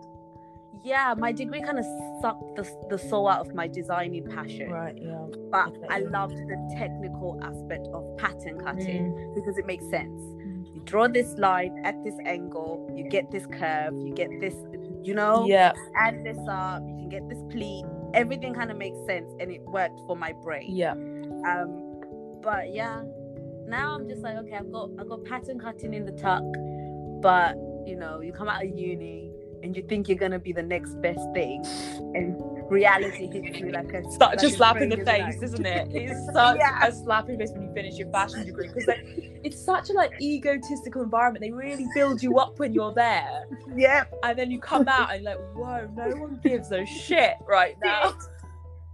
yeah, 0.83 1.14
my 1.18 1.31
degree 1.31 1.61
kind 1.61 1.79
of 1.79 1.85
sucked 2.22 2.57
the, 2.57 2.64
the 2.89 2.99
soul 2.99 3.29
out 3.29 3.47
of 3.47 3.55
my 3.55 3.68
designing 3.68 4.27
passion. 4.29 4.70
Right, 4.70 4.97
yeah. 4.97 5.27
But 5.51 5.77
okay. 5.77 5.87
I 5.91 5.99
loved 6.01 6.37
the 6.37 6.74
technical 6.79 7.39
aspect 7.43 7.87
of 7.93 8.16
pattern 8.16 8.61
cutting 8.64 9.12
mm. 9.12 9.35
because 9.35 9.59
it 9.59 9.66
makes 9.66 9.85
sense. 9.91 10.22
Mm. 10.22 10.74
You 10.74 10.81
draw 10.85 11.07
this 11.09 11.35
line 11.37 11.83
at 11.85 12.03
this 12.03 12.14
angle, 12.24 12.91
you 12.97 13.05
get 13.11 13.31
this 13.31 13.47
curve, 13.47 13.93
you 14.01 14.14
get 14.14 14.31
this, 14.41 14.55
you 15.03 15.12
know, 15.12 15.45
yeah. 15.47 15.72
add 15.97 16.24
this 16.24 16.39
up, 16.49 16.83
you 16.87 16.95
can 16.97 17.11
get 17.11 17.29
this 17.29 17.43
pleat. 17.51 17.85
Everything 18.14 18.55
kind 18.55 18.70
of 18.70 18.79
makes 18.79 18.99
sense 19.07 19.31
and 19.39 19.51
it 19.51 19.61
worked 19.62 20.01
for 20.07 20.16
my 20.16 20.33
brain. 20.33 20.74
Yeah. 20.74 20.93
Um, 20.93 21.83
but 22.43 22.72
yeah, 22.72 23.03
now 23.67 23.95
I'm 23.95 24.09
just 24.09 24.23
like, 24.23 24.37
okay, 24.37 24.57
I've 24.57 24.73
got 24.73 24.91
I've 24.99 25.09
got 25.09 25.25
pattern 25.25 25.59
cutting 25.59 25.95
in 25.95 26.05
the 26.05 26.12
tuck, 26.12 26.45
but 27.21 27.57
you 27.87 27.97
know, 27.97 28.21
you 28.21 28.33
come 28.33 28.49
out 28.49 28.64
of 28.64 28.71
uni 28.71 29.33
and 29.62 29.77
you 29.77 29.83
think 29.83 30.09
you're 30.09 30.19
gonna 30.19 30.39
be 30.39 30.53
the 30.53 30.62
next 30.62 31.01
best 31.01 31.21
thing, 31.35 31.64
and 32.14 32.41
reality 32.71 33.27
hits 33.27 33.59
you 33.59 33.71
like 33.71 33.93
a 33.93 34.03
such 34.12 34.21
like 34.21 34.43
a 34.43 34.51
slap 34.51 34.77
in 34.81 34.89
the 34.89 35.05
face, 35.05 35.43
isn't 35.43 35.67
it? 35.67 35.89
It's 35.93 36.27
such 36.33 36.59
yeah. 36.59 36.87
a 36.87 36.93
slap 36.93 37.29
in 37.29 37.39
the 37.39 37.45
face 37.45 37.53
when 37.53 37.62
you 37.62 37.75
finish 37.75 37.97
your 37.97 38.11
fashion 38.11 38.45
degree 38.45 38.69
because 38.69 38.87
like, 38.87 39.05
it's 39.45 39.62
such 39.62 39.91
a 39.91 39.93
like 39.93 40.12
egotistical 40.21 41.03
environment. 41.03 41.43
They 41.43 41.53
really 41.53 41.87
build 41.95 42.23
you 42.23 42.39
up 42.39 42.59
when 42.59 42.73
you're 42.73 42.95
there. 42.95 43.45
Yeah, 43.77 44.05
and 44.23 44.39
then 44.39 44.51
you 44.51 44.59
come 44.59 44.89
out 44.89 45.14
and 45.14 45.23
like, 45.23 45.37
whoa, 45.55 45.87
no 45.95 46.09
one 46.17 46.41
gives 46.43 46.73
a 46.73 46.87
shit 46.87 47.35
right 47.47 47.77
now. 47.85 48.17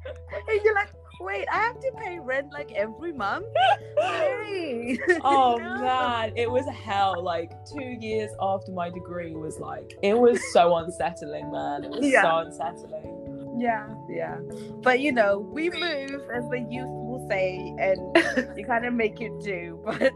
and 0.05 0.61
you're 0.65 0.75
like, 0.75 0.93
wait, 1.23 1.47
I 1.51 1.59
have 1.59 1.81
to 1.81 1.93
pay 1.99 2.19
rent 2.19 2.53
like 2.53 2.73
every 2.73 3.13
month? 3.13 3.47
hey. 3.99 4.99
Oh 5.25 5.57
no. 5.57 5.81
man, 5.81 6.33
it 6.37 6.51
was 6.51 6.67
hell. 6.67 7.23
Like 7.23 7.53
two 7.65 7.97
years 8.01 8.31
after 8.41 8.73
my 8.73 8.91
degree 8.91 9.35
was 9.35 9.59
like, 9.59 9.95
it 10.03 10.19
was 10.19 10.41
so 10.53 10.77
unsettling, 10.77 11.51
man. 11.53 11.85
It 11.85 11.91
was 11.91 12.07
yeah. 12.07 12.23
so 12.23 12.39
unsettling. 12.39 13.57
Yeah, 13.59 13.89
yeah. 14.09 14.39
But 14.83 15.01
you 15.01 15.13
know, 15.13 15.39
we 15.39 15.71
move 15.71 16.23
as 16.35 16.49
the 16.49 16.67
youth 16.69 16.89
will 16.89 17.27
say, 17.29 17.75
and 17.79 18.57
you 18.59 18.65
kind 18.65 18.85
of 18.87 18.95
make 18.95 19.21
it 19.21 19.33
do. 19.43 19.81
But 19.85 20.13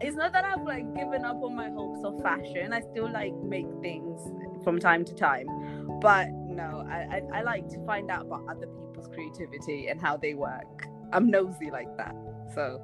it's 0.00 0.16
not 0.16 0.32
that 0.32 0.44
I've 0.44 0.64
like 0.64 0.94
given 0.94 1.24
up 1.24 1.42
on 1.42 1.54
my 1.54 1.70
hopes 1.70 2.02
of 2.04 2.20
fashion. 2.22 2.72
I 2.72 2.80
still 2.80 3.10
like 3.10 3.34
make 3.36 3.66
things 3.82 4.20
from 4.64 4.78
time 4.78 5.04
to 5.04 5.14
time. 5.14 5.46
But 6.00 6.30
no, 6.32 6.86
I, 6.88 7.20
I, 7.32 7.38
I 7.38 7.42
like 7.42 7.68
to 7.68 7.84
find 7.84 8.10
out 8.10 8.22
about 8.22 8.44
other 8.48 8.66
people's 9.00 9.14
creativity 9.14 9.88
and 9.88 10.00
how 10.00 10.16
they 10.16 10.34
work. 10.34 10.86
I'm 11.12 11.30
nosy 11.30 11.70
like 11.70 11.96
that. 11.96 12.14
So 12.54 12.80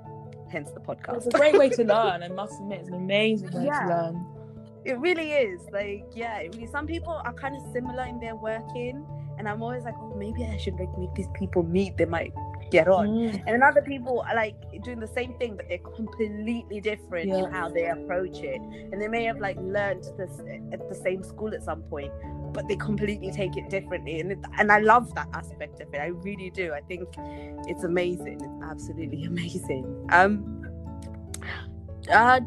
hence 0.50 0.70
the 0.70 0.80
podcast. 0.80 1.16
It's 1.18 1.26
a 1.26 1.30
great 1.30 1.56
way 1.56 1.68
to 1.70 1.84
learn, 1.84 2.22
I 2.22 2.28
must 2.28 2.60
admit, 2.60 2.80
it's 2.80 2.88
an 2.88 2.94
amazing 2.94 3.52
way 3.52 3.66
yeah. 3.66 3.80
to 3.80 3.88
learn. 3.88 4.26
It 4.84 4.98
really 4.98 5.32
is. 5.32 5.60
Like, 5.72 6.04
yeah, 6.14 6.38
really, 6.38 6.66
some 6.66 6.86
people 6.86 7.12
are 7.12 7.32
kind 7.32 7.56
of 7.56 7.62
similar 7.72 8.04
in 8.04 8.20
their 8.20 8.36
working, 8.36 9.04
and 9.38 9.48
I'm 9.48 9.60
always 9.60 9.84
like, 9.84 9.94
oh, 9.98 10.14
maybe 10.16 10.44
I 10.44 10.56
should 10.56 10.78
like 10.78 10.96
make 10.96 11.12
these 11.14 11.28
people 11.34 11.64
meet. 11.64 11.96
They 11.96 12.04
might 12.04 12.32
get 12.70 12.88
on. 12.88 13.08
Mm. 13.08 13.42
And 13.46 13.62
other 13.62 13.82
people 13.82 14.24
are 14.28 14.34
like 14.34 14.56
doing 14.82 15.00
the 15.00 15.08
same 15.08 15.34
thing, 15.38 15.56
but 15.56 15.68
they're 15.68 15.78
completely 15.78 16.80
different 16.80 17.28
yeah. 17.28 17.38
in 17.38 17.52
how 17.52 17.68
they 17.68 17.86
approach 17.86 18.38
it. 18.38 18.60
And 18.60 19.00
they 19.00 19.08
may 19.08 19.24
have 19.24 19.38
like 19.38 19.56
learned 19.58 20.04
this 20.16 20.40
at 20.72 20.88
the 20.88 20.94
same 20.94 21.22
school 21.22 21.54
at 21.54 21.62
some 21.62 21.82
point, 21.82 22.12
but 22.52 22.68
they 22.68 22.76
completely 22.76 23.30
take 23.30 23.56
it 23.56 23.70
differently. 23.70 24.20
And 24.20 24.32
it, 24.32 24.38
and 24.58 24.70
I 24.70 24.80
love 24.80 25.14
that 25.14 25.28
aspect 25.34 25.80
of 25.80 25.92
it. 25.92 25.98
I 25.98 26.06
really 26.06 26.50
do. 26.50 26.72
I 26.72 26.80
think 26.80 27.08
it's 27.66 27.84
amazing. 27.84 28.40
It's 28.42 28.70
absolutely 28.70 29.24
amazing. 29.32 30.08
Um. 30.10 30.62
Uh, 32.10 32.40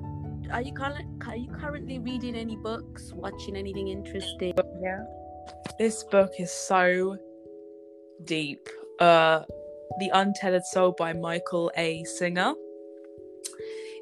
are 0.52 0.62
you 0.62 0.74
currently 0.74 1.06
are 1.28 1.36
you 1.36 1.52
currently 1.52 2.00
reading 2.00 2.36
any 2.36 2.56
books, 2.56 3.12
watching 3.14 3.56
anything 3.56 3.90
interesting? 3.90 4.54
Yeah. 4.82 5.04
This 5.78 6.04
book 6.04 6.32
is 6.40 6.52
so 6.52 7.18
deep. 8.24 8.68
Uh 9.00 9.44
the 9.98 10.10
Untethered 10.14 10.66
Soul 10.66 10.94
by 10.98 11.14
Michael 11.14 11.72
A. 11.76 12.04
Singer. 12.04 12.54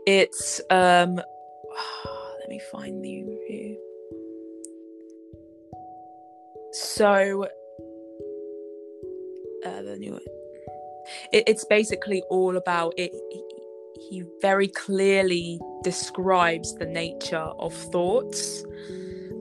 It's 0.06 0.62
um 0.70 1.16
let 2.40 2.50
me 2.50 2.60
find 2.72 3.04
the 3.04 3.24
review. 3.24 3.78
So 6.74 7.48
uh, 9.66 9.82
the 9.82 9.98
new 9.98 10.20
it, 11.32 11.44
it's 11.48 11.66
basically 11.66 12.22
all 12.30 12.58
about 12.58 12.94
it 12.98 13.12
he 14.10 14.24
very 14.42 14.68
clearly 14.68 15.60
describes 15.84 16.76
the 16.76 16.86
nature 16.86 17.50
of 17.60 17.74
thoughts 17.74 18.64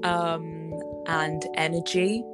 um, 0.02 0.72
and 1.06 1.46
energy 1.54 2.24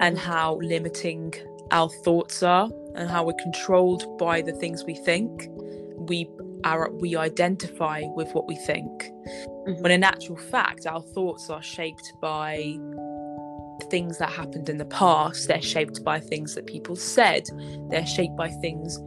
and 0.00 0.18
how 0.18 0.58
limiting 0.62 1.32
our 1.70 1.88
thoughts 2.04 2.42
are 2.42 2.68
and 3.00 3.10
how 3.10 3.24
we're 3.24 3.32
controlled 3.34 4.18
by 4.18 4.42
the 4.42 4.52
things 4.52 4.84
we 4.84 4.94
think. 4.94 5.48
We 5.96 6.28
are 6.64 6.90
we 6.90 7.16
identify 7.16 8.02
with 8.14 8.32
what 8.32 8.46
we 8.46 8.56
think. 8.56 8.86
Mm-hmm. 8.90 9.82
when 9.82 9.92
in 9.92 10.04
actual 10.04 10.36
fact 10.36 10.86
our 10.86 11.02
thoughts 11.02 11.50
are 11.50 11.62
shaped 11.62 12.12
by 12.20 12.78
things 13.90 14.18
that 14.18 14.30
happened 14.30 14.68
in 14.68 14.78
the 14.78 14.84
past. 14.86 15.48
They're 15.48 15.62
shaped 15.62 16.04
by 16.04 16.20
things 16.20 16.54
that 16.54 16.66
people 16.66 16.96
said. 16.96 17.44
They're 17.90 18.06
shaped 18.06 18.36
by 18.36 18.48
things 18.48 18.98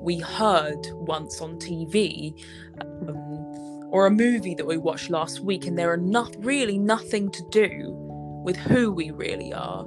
we 0.00 0.18
heard 0.18 0.86
once 0.92 1.40
on 1.40 1.58
tv 1.58 2.34
um, 2.80 3.88
or 3.90 4.06
a 4.06 4.10
movie 4.10 4.54
that 4.54 4.66
we 4.66 4.76
watched 4.76 5.10
last 5.10 5.40
week. 5.40 5.66
And 5.66 5.78
there 5.78 5.92
are 5.92 5.96
not 5.96 6.34
really 6.38 6.78
nothing 6.78 7.30
to 7.30 7.42
do 7.50 7.90
with 8.44 8.56
who 8.56 8.92
we 8.92 9.10
really 9.10 9.52
are 9.52 9.86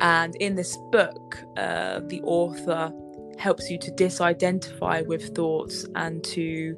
and 0.00 0.34
in 0.36 0.54
this 0.54 0.76
book, 0.90 1.36
uh, 1.56 2.00
the 2.06 2.20
author 2.22 2.92
helps 3.38 3.70
you 3.70 3.78
to 3.78 3.90
disidentify 3.92 5.06
with 5.06 5.34
thoughts 5.34 5.86
and 5.94 6.24
to 6.24 6.76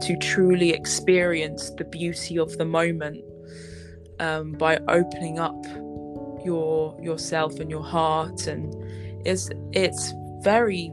to 0.00 0.16
truly 0.18 0.70
experience 0.70 1.70
the 1.70 1.84
beauty 1.84 2.38
of 2.38 2.56
the 2.56 2.64
moment 2.64 3.22
um, 4.20 4.52
by 4.52 4.78
opening 4.88 5.38
up 5.38 5.56
your 6.44 6.96
yourself 7.02 7.60
and 7.60 7.70
your 7.70 7.82
heart 7.82 8.46
and 8.46 8.74
it's 9.26 9.50
it's 9.72 10.14
very 10.42 10.90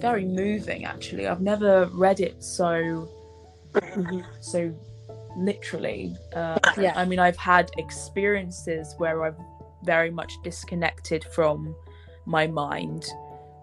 very 0.00 0.24
moving 0.24 0.84
actually 0.84 1.26
i've 1.26 1.40
never 1.40 1.86
read 1.94 2.20
it 2.20 2.42
so 2.42 3.08
Mm-hmm. 3.74 4.20
so 4.40 4.70
literally 5.36 6.14
uh, 6.34 6.58
Yeah. 6.76 6.92
i 6.94 7.06
mean 7.06 7.18
i've 7.18 7.38
had 7.38 7.70
experiences 7.78 8.94
where 8.98 9.24
i've 9.24 9.38
very 9.84 10.10
much 10.10 10.32
disconnected 10.42 11.24
from 11.34 11.74
my 12.26 12.46
mind 12.46 13.04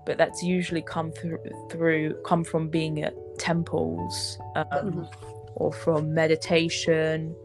but 0.05 0.17
that's 0.17 0.41
usually 0.41 0.81
come 0.81 1.11
through 1.11 1.37
through 1.69 2.13
come 2.25 2.43
from 2.43 2.67
being 2.69 3.03
at 3.03 3.13
temples 3.37 4.37
um, 4.55 4.65
Mhm. 4.71 5.13
or 5.55 5.71
from 5.71 6.13
meditation 6.13 7.35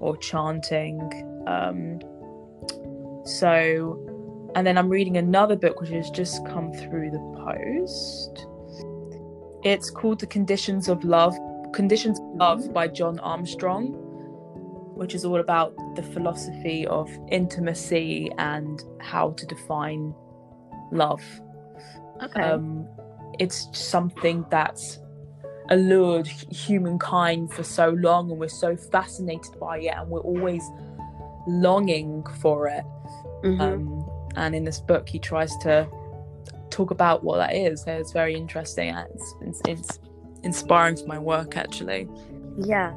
or 0.00 0.16
chanting 0.16 0.98
um, 1.46 2.00
so 3.24 3.98
and 4.54 4.66
then 4.66 4.78
i'm 4.78 4.88
reading 4.88 5.16
another 5.16 5.56
book 5.56 5.80
which 5.80 5.90
has 5.90 6.10
just 6.10 6.44
come 6.46 6.72
through 6.72 7.10
the 7.10 7.18
post. 7.44 8.46
It's 9.62 9.90
called 9.90 10.20
the 10.20 10.26
conditions 10.28 10.88
of 10.88 11.02
love 11.04 11.36
conditions 11.72 12.18
of 12.20 12.26
love 12.36 12.72
by 12.72 12.86
john 12.88 13.18
armstrong 13.20 13.84
which 14.96 15.14
is 15.14 15.24
all 15.24 15.40
about 15.40 15.74
the 15.94 16.02
philosophy 16.02 16.86
of 16.86 17.08
intimacy 17.30 18.30
and 18.38 18.82
how 19.00 19.30
to 19.32 19.46
define 19.46 20.14
love 20.92 21.22
Okay. 22.22 22.40
um, 22.40 22.86
it's 23.38 23.68
something 23.76 24.44
that's 24.50 24.98
allured 25.68 26.26
humankind 26.26 27.52
for 27.52 27.62
so 27.64 27.90
long 27.90 28.30
and 28.30 28.38
we're 28.40 28.48
so 28.48 28.76
fascinated 28.76 29.58
by 29.60 29.78
it 29.78 29.92
and 29.96 30.08
we're 30.08 30.20
always 30.20 30.62
longing 31.46 32.24
for 32.40 32.68
it 32.68 32.84
Mhm. 33.44 33.60
um, 33.60 34.10
and 34.36 34.54
in 34.54 34.64
this 34.64 34.80
book 34.80 35.08
he 35.08 35.18
tries 35.18 35.54
to 35.58 35.86
talk 36.70 36.90
about 36.90 37.22
what 37.22 37.36
that 37.36 37.54
is 37.54 37.82
so 37.82 37.92
it's 37.92 38.12
very 38.12 38.34
interesting 38.34 38.90
and 38.90 39.06
it's, 39.14 39.34
it's, 39.42 39.60
it's 39.66 39.98
inspiring 40.42 40.96
for 40.96 41.06
my 41.06 41.18
work 41.18 41.56
actually 41.56 42.08
Yeah. 42.58 42.94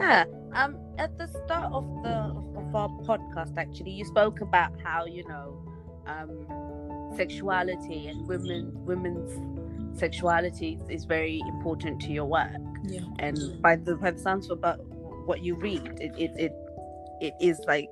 Yeah. 0.00 0.24
Um, 0.54 0.76
at 0.98 1.16
the 1.18 1.26
start 1.26 1.72
of 1.72 1.84
the 2.02 2.34
of 2.58 2.74
our 2.74 2.88
podcast, 3.04 3.56
actually, 3.56 3.92
you 3.92 4.04
spoke 4.04 4.40
about 4.40 4.72
how 4.82 5.04
you 5.06 5.26
know, 5.28 5.58
um, 6.06 7.12
sexuality 7.16 8.08
and 8.08 8.26
women 8.26 8.72
women's 8.84 9.98
sexuality 9.98 10.78
is, 10.88 11.04
very 11.04 11.40
important 11.48 12.00
to 12.02 12.12
your 12.12 12.24
work. 12.24 12.50
yeah 12.84 13.00
And 13.18 13.38
by 13.62 13.76
the 13.76 13.96
by 13.96 14.10
the 14.10 14.18
sounds 14.18 14.50
of 14.50 14.58
about 14.58 14.78
what 15.26 15.42
you 15.42 15.54
read, 15.56 15.86
it 16.00 16.12
it 16.18 16.32
it, 16.36 16.52
it 17.20 17.34
is 17.40 17.60
like 17.66 17.88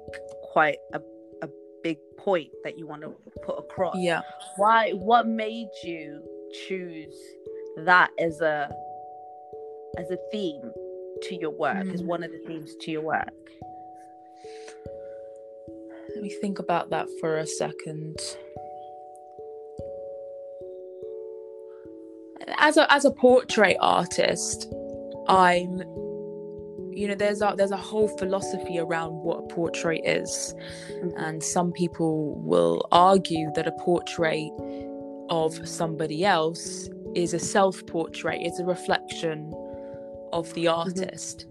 quite 0.52 0.78
a 0.92 1.00
a 1.42 1.48
big 1.82 1.98
point 2.18 2.48
that 2.64 2.78
you 2.78 2.86
want 2.86 3.02
to 3.02 3.14
put 3.44 3.58
across. 3.58 3.96
yeah 3.98 4.20
Why? 4.56 4.92
What 4.92 5.26
made 5.26 5.68
you 5.84 6.22
choose 6.66 7.16
that 7.76 8.10
as 8.18 8.40
a 8.40 8.70
as 9.98 10.10
a 10.10 10.18
theme 10.30 10.72
to 11.22 11.34
your 11.34 11.50
work? 11.50 11.84
Mm. 11.84 12.04
one 12.04 12.22
of 12.22 12.30
the 12.30 12.38
themes 12.46 12.74
to 12.80 12.90
your 12.90 13.02
work? 13.02 13.32
let 16.14 16.22
me 16.22 16.30
think 16.40 16.58
about 16.58 16.90
that 16.90 17.08
for 17.20 17.38
a 17.38 17.46
second 17.46 18.16
as 22.58 22.76
a 22.76 22.92
as 22.92 23.04
a 23.04 23.10
portrait 23.10 23.76
artist 23.80 24.72
i'm 25.28 25.78
you 26.94 27.08
know 27.08 27.14
there's 27.14 27.40
a 27.40 27.54
there's 27.56 27.70
a 27.70 27.76
whole 27.76 28.08
philosophy 28.18 28.78
around 28.78 29.12
what 29.12 29.38
a 29.38 29.54
portrait 29.54 30.00
is 30.04 30.54
and 31.16 31.42
some 31.42 31.72
people 31.72 32.34
will 32.42 32.86
argue 32.92 33.50
that 33.54 33.66
a 33.66 33.72
portrait 33.72 34.50
of 35.30 35.66
somebody 35.66 36.24
else 36.24 36.88
is 37.14 37.32
a 37.32 37.38
self 37.38 37.84
portrait 37.86 38.38
it's 38.42 38.58
a 38.58 38.64
reflection 38.64 39.50
of 40.32 40.52
the 40.54 40.68
artist 40.68 41.46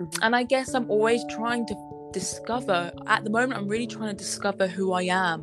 Mhm. 0.00 0.18
and 0.22 0.36
i 0.36 0.42
guess 0.42 0.74
i'm 0.74 0.88
always 0.90 1.22
trying 1.30 1.66
to 1.66 1.74
discover 2.12 2.92
at 3.06 3.24
the 3.24 3.30
moment 3.30 3.54
i'm 3.58 3.68
really 3.68 3.86
trying 3.86 4.08
to 4.10 4.16
discover 4.16 4.66
who 4.66 4.92
i 4.92 5.02
am 5.02 5.40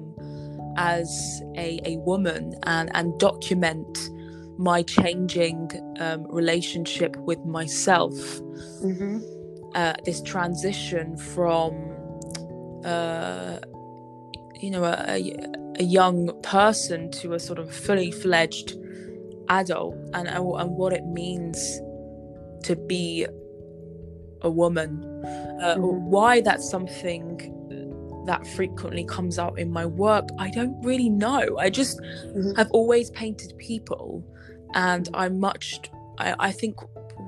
as 0.78 1.42
a, 1.58 1.80
a 1.86 1.98
woman 1.98 2.54
and 2.64 2.90
and 2.96 3.18
document 3.20 4.10
my 4.58 4.82
changing 4.84 5.70
um, 6.00 6.26
relationship 6.30 7.16
with 7.18 7.40
myself 7.46 8.14
Mm-hmm. 8.84 9.18
uh, 9.76 9.94
this 10.06 10.22
transition 10.22 11.18
from 11.18 11.72
uh, 12.86 13.58
you 14.62 14.70
know 14.72 14.84
a, 14.84 14.96
a, 15.08 15.36
a 15.80 15.84
young 15.84 16.32
person 16.42 17.12
to 17.12 17.34
a 17.34 17.40
sort 17.40 17.60
of 17.60 17.74
fully 17.74 18.12
fledged 18.12 18.76
adult 19.50 19.96
and 20.14 20.28
and 20.28 20.72
what 20.78 20.94
it 20.94 21.06
means 21.06 21.58
to 22.68 22.76
be 22.76 23.26
a 24.42 24.50
woman 24.62 24.92
uh, 25.62 25.76
Mhm. 25.78 26.02
why 26.14 26.42
that's 26.42 26.68
something 26.76 27.26
that 28.30 28.46
frequently 28.58 29.06
comes 29.16 29.38
out 29.44 29.56
in 29.64 29.70
my 29.80 29.86
work 29.86 30.28
i 30.40 30.50
don't 30.58 30.76
really 30.90 31.10
know 31.26 31.44
i 31.66 31.70
just 31.70 31.96
Mhm. 32.36 32.56
have 32.60 32.70
always 32.80 33.08
painted 33.12 33.52
people 33.70 34.24
and 34.74 35.10
i'm 35.22 35.36
much 35.40 35.66
I, 36.18 36.30
I 36.50 36.52
think 36.52 36.74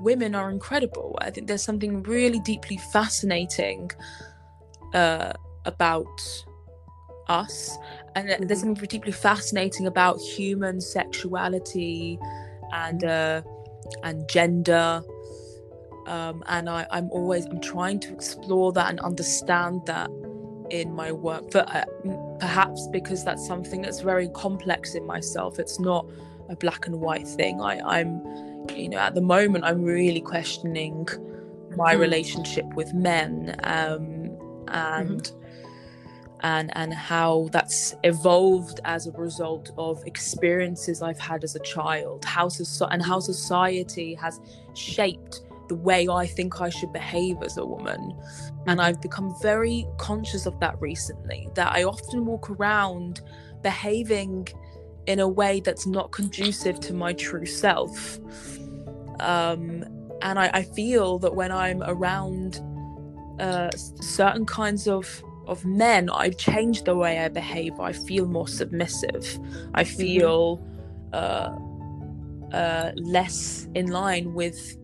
women 0.08 0.34
are 0.34 0.50
incredible 0.50 1.10
i 1.26 1.30
think 1.30 1.46
there's 1.48 1.66
something 1.70 2.02
really 2.02 2.40
deeply 2.52 2.78
fascinating 2.96 3.90
uh, 4.94 5.32
about 5.72 6.16
us 7.28 7.78
and 8.14 8.24
there's 8.48 8.60
Mhm. 8.62 8.66
something 8.66 8.88
deeply 8.96 9.12
fascinating 9.12 9.86
about 9.86 10.16
human 10.36 10.80
sexuality 10.80 12.18
and 12.72 13.04
uh, 13.04 13.42
and 14.02 14.16
gender 14.28 15.02
um, 16.08 16.42
and 16.46 16.68
I, 16.68 16.86
I'm 16.90 17.08
always 17.10 17.44
I'm 17.46 17.60
trying 17.60 18.00
to 18.00 18.12
explore 18.12 18.72
that 18.72 18.88
and 18.90 18.98
understand 19.00 19.82
that 19.86 20.10
in 20.70 20.92
my 20.94 21.12
work. 21.12 21.44
But 21.50 21.74
uh, 21.74 21.84
perhaps 22.40 22.88
because 22.88 23.24
that's 23.24 23.46
something 23.46 23.82
that's 23.82 24.00
very 24.00 24.28
complex 24.30 24.94
in 24.94 25.06
myself. 25.06 25.58
It's 25.58 25.78
not 25.78 26.06
a 26.48 26.56
black 26.56 26.86
and 26.86 26.96
white 27.00 27.28
thing. 27.28 27.60
I, 27.60 27.74
I'm, 27.98 28.10
you 28.74 28.88
know, 28.88 28.98
at 28.98 29.14
the 29.14 29.20
moment 29.20 29.64
I'm 29.64 29.82
really 29.82 30.20
questioning 30.20 31.06
my 31.76 31.94
Mhm. 31.94 32.00
relationship 32.00 32.66
with 32.74 32.92
men 32.94 33.56
um, 33.64 34.36
and. 34.68 35.30
And, 36.40 36.70
and 36.76 36.94
how 36.94 37.48
that's 37.50 37.96
evolved 38.04 38.78
as 38.84 39.08
a 39.08 39.10
result 39.10 39.72
of 39.76 40.00
experiences 40.06 41.02
I've 41.02 41.18
had 41.18 41.42
as 41.42 41.56
a 41.56 41.58
child, 41.74 42.24
how 42.24 42.46
soci- 42.46 42.86
and 42.92 43.02
how 43.02 43.18
society 43.18 44.14
has 44.14 44.38
shaped 44.74 45.40
the 45.68 45.74
way 45.74 46.08
I 46.08 46.26
think 46.26 46.60
I 46.60 46.68
should 46.68 46.92
behave 46.92 47.42
as 47.42 47.56
a 47.56 47.64
woman. 47.64 48.14
And 48.66 48.80
I've 48.80 49.00
become 49.00 49.34
very 49.40 49.86
conscious 49.98 50.46
of 50.46 50.58
that 50.60 50.80
recently, 50.80 51.48
that 51.54 51.72
I 51.72 51.84
often 51.84 52.26
walk 52.26 52.50
around 52.50 53.20
behaving 53.62 54.48
in 55.06 55.20
a 55.20 55.28
way 55.28 55.60
that's 55.60 55.86
not 55.86 56.12
conducive 56.12 56.80
to 56.80 56.94
my 56.94 57.12
true 57.12 57.46
self. 57.46 58.18
Um, 59.20 59.84
and 60.22 60.38
I, 60.38 60.50
I 60.52 60.62
feel 60.62 61.18
that 61.20 61.34
when 61.34 61.50
I'm 61.50 61.82
around 61.82 62.60
uh, 63.40 63.70
certain 63.74 64.46
kinds 64.46 64.88
of 64.88 65.22
of 65.46 65.64
men, 65.64 66.10
I've 66.10 66.36
changed 66.36 66.84
the 66.84 66.94
way 66.94 67.18
I 67.18 67.28
behave. 67.28 67.80
I 67.80 67.92
feel 67.92 68.26
more 68.26 68.46
submissive. 68.46 69.38
I 69.72 69.82
feel 69.82 70.62
uh, 71.14 71.56
uh, 72.52 72.92
less 72.96 73.66
in 73.74 73.86
line 73.86 74.34
with 74.34 74.76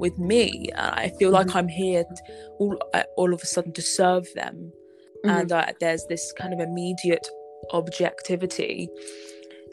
with 0.00 0.18
me. 0.18 0.68
I 0.76 1.10
feel 1.18 1.30
like 1.30 1.54
I'm 1.54 1.68
here 1.68 2.04
t- 2.04 2.32
all 2.58 2.76
uh, 2.94 3.04
all 3.16 3.32
of 3.34 3.40
a 3.42 3.46
sudden 3.46 3.72
to 3.74 3.82
serve 3.82 4.26
them, 4.34 4.72
and 5.24 5.52
uh, 5.52 5.66
there's 5.80 6.04
this 6.06 6.32
kind 6.32 6.52
of 6.52 6.60
immediate 6.60 7.26
objectivity 7.72 8.88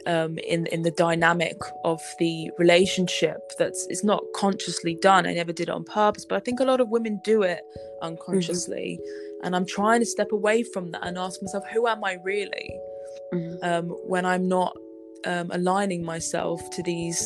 um, 0.06 0.38
in 0.38 0.66
in 0.66 0.82
the 0.82 0.90
dynamic 0.92 1.56
of 1.84 2.00
the 2.18 2.50
relationship 2.58 3.40
that's 3.58 3.86
it's 3.90 4.04
not 4.04 4.22
consciously 4.34 4.94
done. 5.02 5.26
I 5.26 5.34
never 5.34 5.52
did 5.52 5.68
it 5.68 5.72
on 5.72 5.84
purpose, 5.84 6.24
but 6.28 6.36
I 6.36 6.40
think 6.40 6.60
a 6.60 6.64
lot 6.64 6.80
of 6.80 6.88
women 6.90 7.20
do 7.24 7.42
it 7.42 7.60
unconsciously, 8.02 9.00
and 9.42 9.56
I'm 9.56 9.66
trying 9.66 10.00
to 10.00 10.06
step 10.06 10.32
away 10.32 10.62
from 10.62 10.92
that 10.92 11.06
and 11.06 11.18
ask 11.18 11.42
myself, 11.42 11.64
who 11.72 11.86
am 11.88 12.04
I 12.04 12.18
really? 12.22 12.70
Mhm. 13.34 13.58
um, 13.62 13.86
when 14.12 14.24
I'm 14.24 14.48
not 14.48 14.76
um, 15.26 15.50
aligning 15.50 16.02
myself 16.04 16.60
to 16.70 16.82
these, 16.82 17.20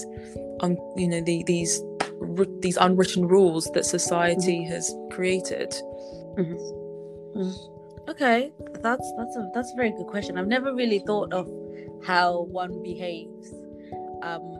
un- 0.61 0.79
you 0.97 1.07
know, 1.07 1.21
the, 1.21 1.45
these 1.47 1.81
these 2.61 2.77
unwritten 2.77 3.27
rules 3.27 3.71
that 3.75 3.85
society 3.85 4.65
has 4.65 4.95
created. 5.11 5.75
Okay, 8.09 8.53
that's 8.83 9.13
that's 9.17 9.37
a 9.37 9.51
that's 9.55 9.73
a 9.73 9.77
very 9.77 9.91
good 9.91 10.07
question. 10.07 10.39
I've 10.39 10.49
never 10.49 10.75
really 10.75 10.99
thought 11.01 11.33
of 11.33 11.49
how 12.05 12.43
one 12.43 12.83
behaves 12.83 13.53
um 14.23 14.59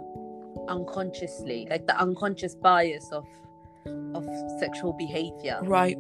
unconsciously 0.69 1.67
like 1.71 1.87
the 1.87 1.99
unconscious 2.01 2.55
bias 2.55 3.11
of 3.13 3.27
of 4.15 4.25
sexual 4.61 4.93
behavior. 4.93 5.59
Right. 5.63 5.99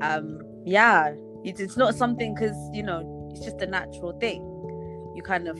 Um 0.00 0.40
yeah 0.64 1.14
it, 1.44 1.60
it's 1.60 1.76
not 1.76 1.94
something 1.94 2.34
because 2.34 2.56
you 2.72 2.82
know 2.82 3.28
it's 3.30 3.44
just 3.44 3.60
a 3.60 3.66
natural 3.66 4.12
thing. 4.18 4.42
You 5.14 5.22
kind 5.22 5.48
of 5.48 5.58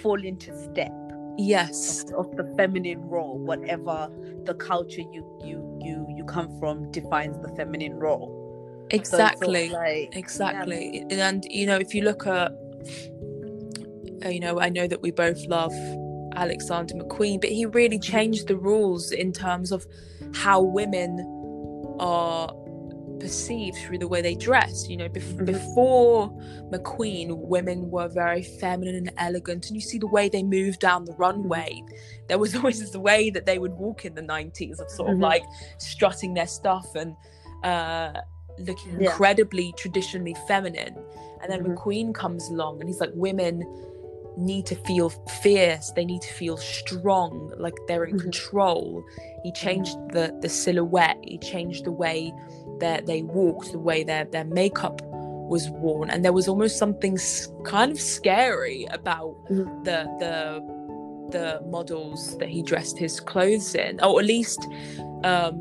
fall 0.00 0.22
into 0.22 0.56
step 0.56 0.92
yes. 1.38 2.04
of, 2.12 2.26
of 2.26 2.36
the 2.36 2.54
feminine 2.56 3.00
role 3.08 3.38
whatever 3.38 4.10
the 4.44 4.54
culture 4.54 5.00
you 5.00 5.24
you 5.44 5.78
you 5.80 6.06
you 6.16 6.24
come 6.24 6.58
from 6.58 6.90
defines 6.90 7.38
the 7.40 7.54
feminine 7.54 7.94
role. 7.94 8.46
So 8.90 8.96
it's 8.96 9.10
sort 9.10 9.22
of 9.22 9.28
exactly. 9.32 9.68
like, 9.68 10.16
exactly. 10.16 11.04
and 11.10 11.44
you 11.50 11.66
know 11.66 11.76
if 11.76 11.94
you 11.94 12.02
look 12.02 12.26
at 12.26 12.52
uh, 14.24 14.28
you 14.28 14.40
know 14.40 14.60
i 14.60 14.68
know 14.68 14.86
that 14.86 15.02
we 15.02 15.10
both 15.10 15.44
love 15.46 15.72
alexander 16.34 16.94
mcqueen 16.94 17.40
but 17.40 17.50
he 17.50 17.66
really 17.66 17.98
changed 17.98 18.48
the 18.48 18.56
rules 18.56 19.12
in 19.12 19.32
terms 19.32 19.72
of 19.72 19.86
how 20.34 20.60
women 20.60 21.20
are 22.00 22.50
perceived 23.20 23.76
through 23.78 23.98
the 23.98 24.06
way 24.08 24.20
they 24.22 24.34
dress 24.34 24.88
you 24.88 24.96
know 24.96 25.08
bef- 25.08 25.36
Mhm. 25.36 25.46
before 25.46 26.30
mcqueen 26.72 27.36
women 27.36 27.90
were 27.90 28.08
very 28.08 28.42
feminine 28.42 28.94
and 28.94 29.12
elegant 29.18 29.66
and 29.66 29.74
you 29.76 29.80
see 29.80 29.98
the 29.98 30.06
way 30.06 30.28
they 30.28 30.42
moved 30.42 30.80
down 30.80 31.04
the 31.04 31.12
runway 31.14 31.82
there 32.28 32.38
was 32.38 32.54
always 32.56 32.90
the 32.90 33.00
way 33.00 33.30
that 33.30 33.46
they 33.46 33.58
would 33.58 33.72
walk 33.72 34.04
in 34.04 34.14
the 34.14 34.22
90s 34.22 34.78
of 34.80 34.90
sort 34.90 35.10
of 35.10 35.16
Mhm. 35.16 35.22
like 35.22 35.44
strutting 35.78 36.34
their 36.34 36.46
stuff 36.46 36.94
and 36.94 37.14
uh 37.64 38.12
looking 38.58 39.00
Yeah. 39.00 39.10
incredibly 39.10 39.72
traditionally 39.76 40.34
feminine 40.46 40.96
and 41.42 41.50
then 41.52 41.62
Mhm. 41.64 41.76
mcqueen 41.76 42.12
comes 42.14 42.48
along 42.50 42.80
and 42.80 42.88
he's 42.88 43.00
like 43.00 43.12
women 43.14 43.64
need 44.38 44.64
to 44.66 44.74
feel 44.86 45.08
fierce 45.42 45.90
they 45.96 46.04
need 46.04 46.22
to 46.22 46.32
feel 46.34 46.56
strong 46.56 47.52
like 47.58 47.74
they're 47.88 48.04
in 48.04 48.16
Mhm. 48.16 48.22
control. 48.22 49.02
He 49.42 49.50
changed 49.52 49.96
the 50.12 50.34
the 50.40 50.48
silhouette 50.48 51.18
he 51.22 51.38
changed 51.38 51.84
the 51.84 51.92
way 51.92 52.32
that 52.80 53.06
they 53.06 53.22
walked 53.22 53.72
the 53.72 53.78
way 53.78 54.04
their 54.04 54.24
their 54.24 54.44
makeup 54.44 55.02
was 55.54 55.68
worn. 55.70 56.10
And 56.10 56.24
there 56.24 56.32
was 56.32 56.46
almost 56.48 56.76
something 56.78 57.16
kind 57.64 57.90
of 57.90 58.00
scary 58.00 58.86
about 58.98 59.34
Mhm. 59.50 59.84
the 59.84 59.98
the 60.22 60.36
the 61.36 61.60
models 61.76 62.36
that 62.38 62.48
he 62.48 62.62
dressed 62.62 62.96
his 62.98 63.20
clothes 63.20 63.74
in. 63.74 64.00
Or 64.02 64.18
at 64.20 64.26
least 64.26 64.60
um 65.24 65.56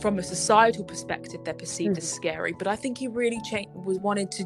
from 0.00 0.18
a 0.18 0.22
societal 0.22 0.84
perspective 0.84 1.40
they're 1.44 1.54
perceived 1.54 1.96
as 1.98 2.08
scary. 2.20 2.52
But 2.60 2.66
i 2.66 2.76
think 2.76 2.98
he 2.98 3.08
really 3.08 3.40
changed 3.50 3.70
was 3.84 3.98
wanted 3.98 4.30
to 4.38 4.44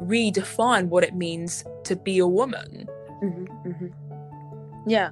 redefine 0.00 0.88
what 0.88 1.02
it 1.04 1.14
means 1.14 1.64
to 1.84 1.96
be 1.96 2.18
a 2.18 2.26
woman 2.26 2.86
Mhm, 3.22 3.46
mhm. 3.64 3.92
yeah 4.86 5.10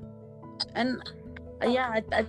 and 0.74 1.00
uh, 1.62 1.68
yeah 1.68 1.88
I, 1.94 2.02
I 2.12 2.26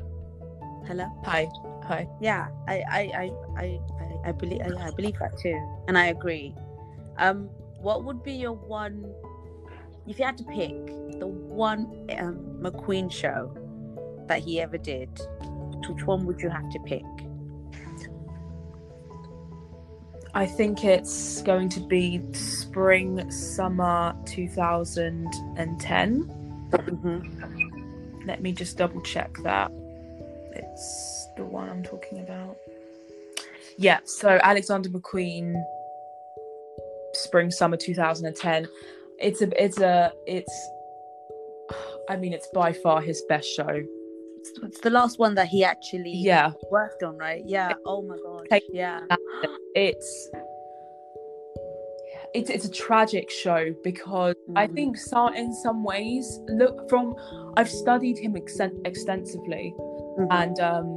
hello 0.85 1.05
hi 1.25 1.49
hi 1.83 2.07
yeah 2.21 2.47
I 2.67 2.83
I 2.87 3.01
I 3.01 3.31
I 3.57 3.65
I, 3.99 4.29
I 4.29 4.31
believe 4.31 4.61
I, 4.61 4.87
I 4.87 4.91
believe 4.91 5.17
that 5.19 5.37
too, 5.37 5.57
and 5.87 5.97
I 5.97 6.07
agree. 6.07 6.53
Um, 7.17 7.49
what 7.81 8.03
would 8.05 8.23
be 8.23 8.33
your 8.33 8.53
one 8.53 9.11
if 10.07 10.19
you 10.19 10.25
had 10.25 10.37
to 10.37 10.43
pick 10.45 10.75
the 11.19 11.27
one 11.27 12.07
um, 12.19 12.37
McQueen 12.61 13.11
show 13.11 13.51
that 14.27 14.39
he 14.41 14.61
ever 14.61 14.77
did? 14.77 15.09
Which 15.89 16.05
one 16.05 16.25
would 16.25 16.39
you 16.41 16.49
have 16.49 16.69
to 16.69 16.79
pick? 16.85 17.03
I 20.33 20.45
think 20.45 20.85
it's 20.85 21.41
going 21.41 21.67
to 21.69 21.81
be 21.81 22.21
spring 22.31 23.29
summer 23.29 24.15
2010. 24.25 26.23
Mm-hmm. 26.71 28.25
Let 28.25 28.41
me 28.41 28.53
just 28.53 28.77
double 28.77 29.01
check 29.01 29.35
that. 29.43 29.71
It's 30.53 31.27
the 31.35 31.43
one 31.43 31.69
I'm 31.69 31.83
talking 31.83 32.19
about. 32.19 32.55
Yeah, 33.77 33.99
so 34.05 34.39
Alexander 34.41 34.89
McQueen 34.89 35.61
spring 37.13 37.51
summer 37.51 37.75
2010. 37.75 38.67
It's 39.19 39.41
a 39.41 39.63
it's 39.63 39.79
a 39.79 40.13
it's 40.25 40.69
I 42.09 42.15
mean 42.15 42.31
it's 42.31 42.47
by 42.53 42.71
far 42.71 43.01
his 43.01 43.21
best 43.27 43.49
show. 43.49 43.83
It's, 44.63 44.79
the 44.81 44.89
last 44.89 45.19
one 45.19 45.35
that 45.35 45.47
he 45.47 45.63
actually 45.63 46.11
Yeah, 46.15 46.51
worked 46.71 47.03
on, 47.03 47.17
right? 47.17 47.43
Yeah. 47.45 47.73
Oh 47.85 48.01
my 48.01 48.17
god. 48.25 48.47
Yeah. 48.71 49.01
it's 49.75 50.29
it's 52.33 52.49
it's 52.49 52.65
a 52.65 52.71
tragic 52.71 53.29
show 53.29 53.73
because 53.83 54.35
I 54.55 54.67
Mhm. 54.67 54.73
think 54.73 54.97
some 54.97 55.33
in 55.35 55.53
some 55.53 55.83
ways 55.83 56.39
look 56.47 56.89
from 56.89 57.15
I've 57.57 57.69
studied 57.69 58.17
him 58.17 58.33
exten- 58.33 58.79
extensively 58.85 59.73
Mhm. 59.77 60.27
and 60.31 60.59
um 60.59 60.89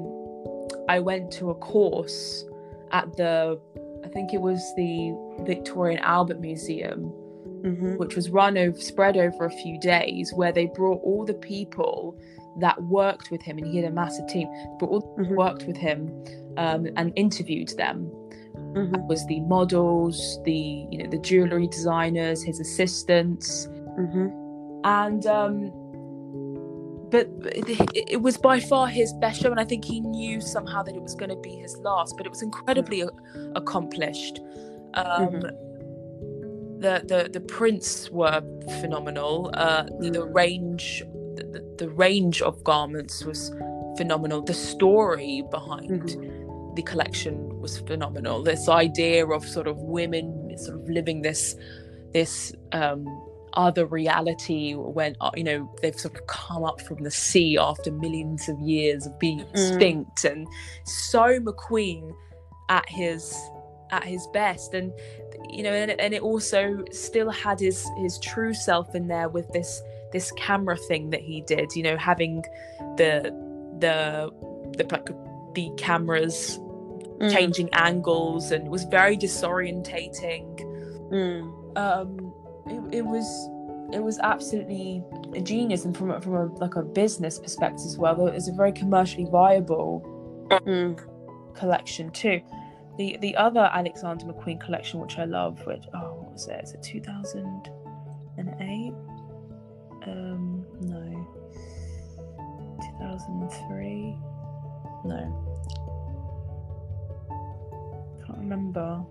I 0.88 1.00
went 1.00 1.30
to 1.32 1.50
a 1.50 1.54
course 1.56 2.44
at 2.92 3.16
the 3.16 3.58
I 4.04 4.08
think 4.08 4.32
it 4.32 4.40
was 4.40 4.60
the 4.76 4.94
Victoria 5.44 5.96
and 5.96 6.04
Albert 6.04 6.40
Museum 6.40 7.12
Mhm. 7.62 7.98
which 7.98 8.14
was 8.16 8.30
run 8.30 8.56
over 8.56 8.78
spread 8.78 9.16
over 9.16 9.44
a 9.44 9.50
few 9.50 9.78
days 9.80 10.32
where 10.34 10.52
they 10.52 10.66
brought 10.66 11.00
all 11.02 11.24
the 11.24 11.34
people 11.34 12.16
that 12.60 12.80
worked 12.84 13.30
with 13.30 13.42
him 13.42 13.58
and 13.58 13.66
he 13.66 13.76
had 13.78 13.86
a 13.90 13.94
massive 13.94 14.26
team 14.28 14.48
but 14.78 14.86
all 14.86 15.02
Mhm. 15.18 15.36
worked 15.36 15.66
with 15.66 15.76
him 15.76 16.10
um, 16.56 16.86
and 16.96 17.12
interviewed 17.16 17.70
them 17.76 18.10
Mhm. 18.74 19.06
was 19.08 19.24
the 19.26 19.40
models, 19.40 20.40
the 20.44 20.86
you 20.90 20.98
know 20.98 21.08
the 21.08 21.18
jewelry 21.18 21.66
designers, 21.68 22.42
his 22.42 22.58
assistants, 22.60 23.68
Mhm. 23.98 24.80
and 24.84 25.26
um, 25.26 25.72
but 27.10 27.28
it, 27.44 28.20
was 28.20 28.36
by 28.36 28.58
far 28.58 28.88
his 28.88 29.12
best 29.14 29.40
show, 29.40 29.50
and 29.50 29.60
I 29.60 29.64
think 29.64 29.84
he 29.84 30.00
knew 30.00 30.40
somehow 30.40 30.82
that 30.82 30.94
it 30.96 31.02
was 31.02 31.14
going 31.14 31.30
to 31.30 31.36
be 31.36 31.50
his 31.56 31.76
last. 31.78 32.16
But 32.16 32.26
it 32.26 32.30
was 32.30 32.42
incredibly 32.42 33.02
a- 33.02 33.10
accomplished. 33.54 34.40
Um, 34.94 35.40
The 36.80 37.00
the 37.06 37.30
the 37.32 37.40
prints 37.40 38.10
were 38.10 38.42
phenomenal. 38.80 39.50
Uh, 39.54 39.84
the, 40.00 40.10
the 40.10 40.24
range, 40.24 41.04
the, 41.36 41.63
the, 41.78 41.88
range 41.90 42.42
of 42.42 42.62
garments 42.64 43.24
was 43.24 43.52
phenomenal. 43.96 44.42
The 44.42 44.54
story 44.54 45.44
behind 45.50 46.16
the 46.76 46.82
collection 46.82 47.60
was 47.60 47.78
phenomenal. 47.78 48.42
This 48.42 48.68
idea 48.68 49.26
of 49.26 49.44
sort 49.46 49.66
of 49.66 49.76
women 49.78 50.56
sort 50.58 50.80
of 50.80 50.88
living 50.88 51.22
this 51.22 51.56
this 52.12 52.52
um, 52.72 53.06
other 53.54 53.86
reality 53.86 54.74
when 54.74 55.16
uh, 55.20 55.30
you 55.34 55.44
know 55.44 55.70
they've 55.82 55.98
sort 55.98 56.14
of 56.16 56.26
come 56.26 56.64
up 56.64 56.80
from 56.80 57.02
the 57.02 57.10
sea 57.10 57.58
after 57.58 57.90
millions 57.90 58.48
of 58.48 58.58
years 58.60 59.06
of 59.06 59.18
being 59.18 59.40
extinct, 59.40 60.24
and 60.24 60.46
so 60.84 61.40
McQueen 61.40 62.12
at 62.68 62.88
his 62.88 63.34
at 63.90 64.04
his 64.04 64.26
best, 64.32 64.74
and 64.74 64.92
you 65.48 65.62
know, 65.62 65.72
and, 65.72 65.90
and 66.00 66.14
it 66.14 66.22
also 66.22 66.84
still 66.90 67.30
had 67.30 67.60
his 67.60 67.86
his 67.98 68.18
true 68.18 68.54
self 68.54 68.94
in 68.94 69.06
there 69.06 69.28
with 69.28 69.48
this 69.52 69.80
this 70.14 70.32
camera 70.32 70.78
thing 70.88 71.10
that 71.10 71.20
he 71.20 71.42
did. 71.42 71.76
You 71.76 71.82
know, 71.82 71.98
having 71.98 72.42
the 72.96 73.30
the 73.80 74.30
the 74.78 74.84
like 74.90 75.10
the 75.54 75.70
cameras 75.76 76.58
Mm. 77.20 77.30
changing 77.30 77.68
angles 77.74 78.50
and 78.50 78.66
it 78.66 78.70
was 78.70 78.82
very 78.84 79.16
disorientating 79.16 80.58
Mm. 81.12 81.48
um 81.76 82.32
it, 82.66 82.82
it 82.98 83.04
was 83.06 83.24
it 83.92 84.02
was 84.02 84.18
absolutely 84.18 85.00
a 85.32 85.40
genius 85.40 85.84
and 85.84 85.96
from 85.96 86.10
a, 86.10 86.20
from 86.20 86.34
a 86.34 86.46
like 86.56 86.74
a 86.74 86.82
business 86.82 87.38
perspective 87.38 87.86
as 87.86 87.96
well 87.96 88.26
it 88.26 88.34
was 88.34 88.48
a 88.48 88.52
very 88.52 88.72
commercially 88.72 89.26
viable 89.30 90.02
Mm. 90.50 90.98
collection 91.54 92.10
too 92.10 92.40
the 92.98 93.16
the 93.20 93.36
other 93.36 93.70
alexander 93.72 94.24
mcqueen 94.24 94.58
collection 94.60 94.98
which 94.98 95.16
i 95.16 95.24
love 95.24 95.64
which 95.68 95.84
oh 95.94 96.14
what 96.14 96.32
was 96.32 96.48
it 96.48 96.60
is 96.64 96.72
it 96.72 96.82
2008 96.82 98.92
um 98.92 98.96
2003 103.18 104.16
no. 105.06 105.20
Can't 108.26 108.38
remember. 108.38 109.02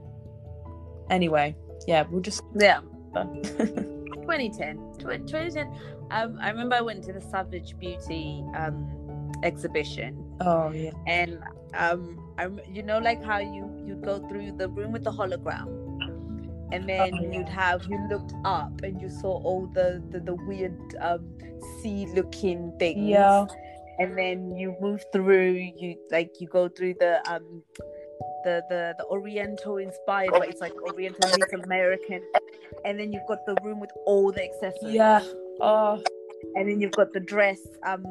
Anyway 1.10 1.56
yeah 1.88 2.04
we'll 2.10 2.22
just 2.22 2.42
Yeah. 2.60 2.80
2010 3.14 4.78
2010 4.98 5.68
um 6.12 6.38
i 6.42 6.50
remember 6.50 6.76
i 6.76 6.82
went 6.82 7.04
to 7.04 7.12
the 7.14 7.22
savage 7.22 7.78
beauty 7.78 8.44
um 8.56 9.32
exhibition. 9.44 10.24
Oh 10.40 10.72
yeah. 10.72 10.92
And 11.06 11.40
um 11.76 12.18
I, 12.38 12.46
rem- 12.46 12.62
you 12.72 12.82
know 12.82 12.98
like 13.00 13.22
how 13.24 13.40
you 13.40 13.70
you'd 13.86 14.02
go 14.04 14.26
through 14.30 14.54
the 14.54 14.70
room 14.70 14.92
with 14.94 15.04
the 15.04 15.12
hologram? 15.12 15.68
And 16.72 16.88
then 16.90 17.14
Oh, 17.14 17.22
yeah. 17.22 17.38
you'd 17.38 17.50
have 17.50 17.84
you 17.86 18.00
looked 18.10 18.34
up 18.46 18.82
and 18.82 19.00
you 19.02 19.10
saw 19.10 19.38
all 19.44 19.68
the 19.74 20.02
the, 20.12 20.20
the 20.22 20.34
weird 20.34 20.80
um 21.02 21.28
sea 21.82 22.08
looking 22.16 22.72
things. 22.80 23.10
Yeah 23.10 23.46
and 24.00 24.18
then 24.18 24.56
you 24.56 24.76
move 24.82 25.04
through 25.12 25.52
you 25.78 25.96
like 26.12 26.32
you 26.40 26.48
go 26.48 26.68
through 26.68 26.94
the 27.00 27.20
um 27.32 27.64
the 28.44 28.62
the, 28.70 28.94
the 28.98 29.06
oriental 29.06 29.78
inspired 29.78 30.32
but 30.32 30.48
it's 30.48 30.62
like 30.62 30.74
oriental 30.82 31.30
meets 31.32 31.54
american 31.64 32.22
and 32.86 33.00
then 33.00 33.12
you've 33.12 33.28
got 33.28 33.46
the 33.46 33.56
room 33.64 33.80
with 33.80 33.92
all 34.06 34.32
the 34.32 34.44
accessories 34.44 34.96
yeah 34.96 35.24
oh 35.62 36.02
and 36.56 36.70
then 36.70 36.82
you've 36.82 36.92
got 36.92 37.14
the 37.14 37.20
dress. 37.20 37.60
Um, 37.86 38.04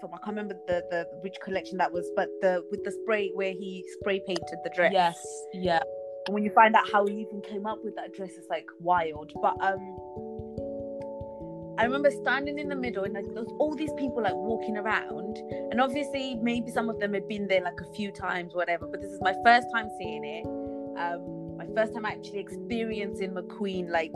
from 0.00 0.12
I 0.12 0.18
can't 0.18 0.36
remember 0.36 0.54
the 0.66 0.84
the 0.90 1.06
which 1.22 1.36
collection 1.42 1.78
that 1.78 1.92
was, 1.92 2.10
but 2.14 2.28
the 2.42 2.64
with 2.70 2.84
the 2.84 2.92
spray 3.02 3.30
where 3.34 3.52
he 3.52 3.84
spray 4.00 4.20
painted 4.26 4.58
the 4.64 4.70
dress. 4.74 4.92
Yes, 4.92 5.26
yeah. 5.54 5.80
And 6.26 6.34
when 6.34 6.44
you 6.44 6.50
find 6.50 6.74
out 6.74 6.90
how 6.90 7.06
he 7.06 7.14
even 7.14 7.40
came 7.40 7.66
up 7.66 7.78
with 7.84 7.94
that 7.96 8.12
dress, 8.12 8.32
it's 8.36 8.48
like 8.50 8.66
wild. 8.80 9.32
But 9.40 9.54
um, 9.62 10.25
I 11.78 11.84
remember 11.84 12.10
standing 12.10 12.58
in 12.58 12.68
the 12.68 12.76
middle 12.76 13.04
and 13.04 13.12
like 13.12 13.26
there's 13.34 13.52
all 13.58 13.74
these 13.74 13.92
people 13.98 14.22
like 14.22 14.34
walking 14.34 14.76
around, 14.76 15.36
and 15.70 15.80
obviously 15.80 16.36
maybe 16.36 16.70
some 16.70 16.88
of 16.88 16.98
them 16.98 17.12
had 17.14 17.28
been 17.28 17.46
there 17.48 17.62
like 17.62 17.80
a 17.80 17.92
few 17.92 18.10
times, 18.10 18.54
whatever. 18.54 18.86
But 18.86 19.02
this 19.02 19.10
is 19.10 19.20
my 19.20 19.34
first 19.44 19.68
time 19.72 19.90
seeing 19.98 20.24
it. 20.24 20.46
Um, 20.98 21.56
my 21.58 21.66
first 21.74 21.94
time 21.94 22.06
actually 22.06 22.38
experiencing 22.38 23.32
McQueen 23.32 23.90
like 23.90 24.12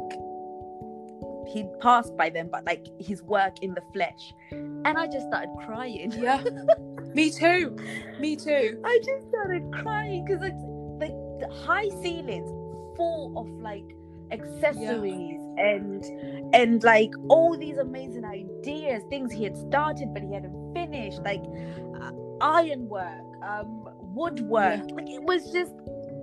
he 1.53 1.65
passed 1.81 2.17
by 2.17 2.31
them, 2.31 2.49
but 2.51 2.65
like 2.65 2.87
his 2.99 3.23
work 3.23 3.63
in 3.63 3.75
the 3.75 3.83
flesh. 3.93 4.33
And 4.51 4.97
I 4.97 5.07
just 5.07 5.27
started 5.27 5.51
crying. 5.67 6.13
Yeah. 6.13 6.43
Me 7.15 7.31
too. 7.31 7.77
Me 8.19 8.37
too. 8.37 8.81
I 8.85 9.01
just 9.05 9.29
started 9.29 9.71
crying 9.73 10.25
because 10.25 10.43
it's 10.43 10.63
like 11.01 11.13
the 11.41 11.49
high 11.67 11.89
ceilings 12.03 12.49
full 12.97 13.33
of 13.37 13.49
like 13.61 13.97
accessories 14.31 15.40
yeah. 15.40 15.40
And 15.59 16.05
and 16.55 16.83
like 16.83 17.13
all 17.29 17.57
these 17.57 17.79
amazing 17.79 18.25
ideas, 18.25 19.03
things 19.11 19.33
he 19.33 19.45
had 19.45 19.57
started 19.57 20.13
but 20.13 20.23
he 20.23 20.33
hadn't 20.33 20.75
finished, 20.75 21.23
like 21.23 21.43
uh, 22.01 22.11
ironwork, 22.41 23.25
um, 23.43 23.89
woodwork. 24.15 24.81
Yeah. 24.89 24.95
Like 24.95 25.09
it 25.09 25.23
was 25.23 25.53
just 25.53 25.73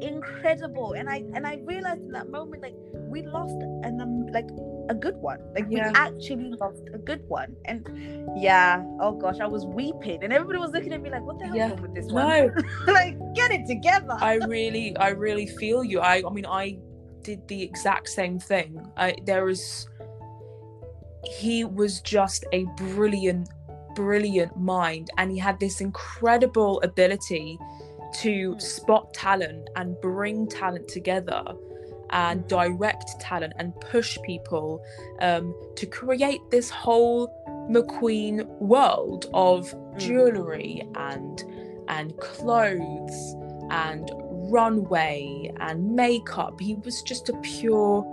incredible. 0.01 0.93
And 0.93 1.09
I 1.09 1.23
and 1.33 1.45
I 1.45 1.59
realized 1.63 2.01
in 2.01 2.11
that 2.11 2.29
moment 2.29 2.61
like 2.61 2.75
we 2.93 3.23
lost 3.23 3.55
an 3.83 3.99
um, 4.01 4.27
like 4.27 4.47
a 4.89 4.95
good 4.95 5.15
one. 5.17 5.39
Like 5.53 5.65
yeah. 5.69 5.89
we 5.89 5.95
actually 5.95 6.51
lost 6.59 6.83
a 6.93 6.97
good 6.97 7.23
one. 7.27 7.55
And 7.65 7.87
yeah, 8.37 8.83
oh 8.99 9.13
gosh, 9.13 9.39
I 9.39 9.47
was 9.47 9.65
weeping 9.65 10.23
and 10.23 10.31
everybody 10.33 10.59
was 10.59 10.71
looking 10.71 10.93
at 10.93 11.01
me 11.01 11.09
like, 11.09 11.23
what 11.23 11.39
the 11.39 11.47
hell 11.47 11.55
yeah. 11.55 11.73
with 11.73 11.93
this 11.93 12.11
one? 12.11 12.25
No. 12.27 12.51
like 12.93 13.17
get 13.35 13.51
it 13.51 13.65
together. 13.67 14.15
I 14.19 14.35
really, 14.47 14.95
I 14.97 15.09
really 15.09 15.47
feel 15.47 15.83
you. 15.83 15.99
I 15.99 16.23
I 16.27 16.31
mean 16.31 16.45
I 16.45 16.77
did 17.23 17.47
the 17.47 17.61
exact 17.61 18.09
same 18.09 18.39
thing. 18.39 18.85
I 18.97 19.15
there 19.25 19.45
was 19.45 19.87
he 21.23 21.63
was 21.63 22.01
just 22.01 22.45
a 22.53 22.65
brilliant, 22.77 23.49
brilliant 23.95 24.57
mind 24.57 25.09
and 25.17 25.31
he 25.31 25.37
had 25.37 25.59
this 25.59 25.81
incredible 25.81 26.81
ability 26.81 27.57
to 28.21 28.53
hmm. 28.53 28.59
spot 28.59 29.13
talent 29.13 29.69
and 29.75 29.99
bring 30.01 30.47
talent 30.47 30.87
together 30.87 31.43
and 32.11 32.47
direct 32.47 33.19
talent 33.19 33.53
and 33.57 33.79
push 33.81 34.17
people 34.23 34.81
um, 35.19 35.53
to 35.75 35.85
create 35.85 36.39
this 36.51 36.69
whole 36.69 37.27
McQueen 37.69 38.45
world 38.59 39.29
of 39.33 39.73
mm. 39.73 39.99
jewelry 39.99 40.87
and 40.95 41.43
and 41.89 42.17
clothes 42.17 43.35
and 43.69 44.09
runway 44.49 45.51
and 45.59 45.95
makeup. 45.95 46.59
He 46.59 46.75
was 46.75 47.01
just 47.01 47.29
a 47.29 47.33
pure 47.41 48.03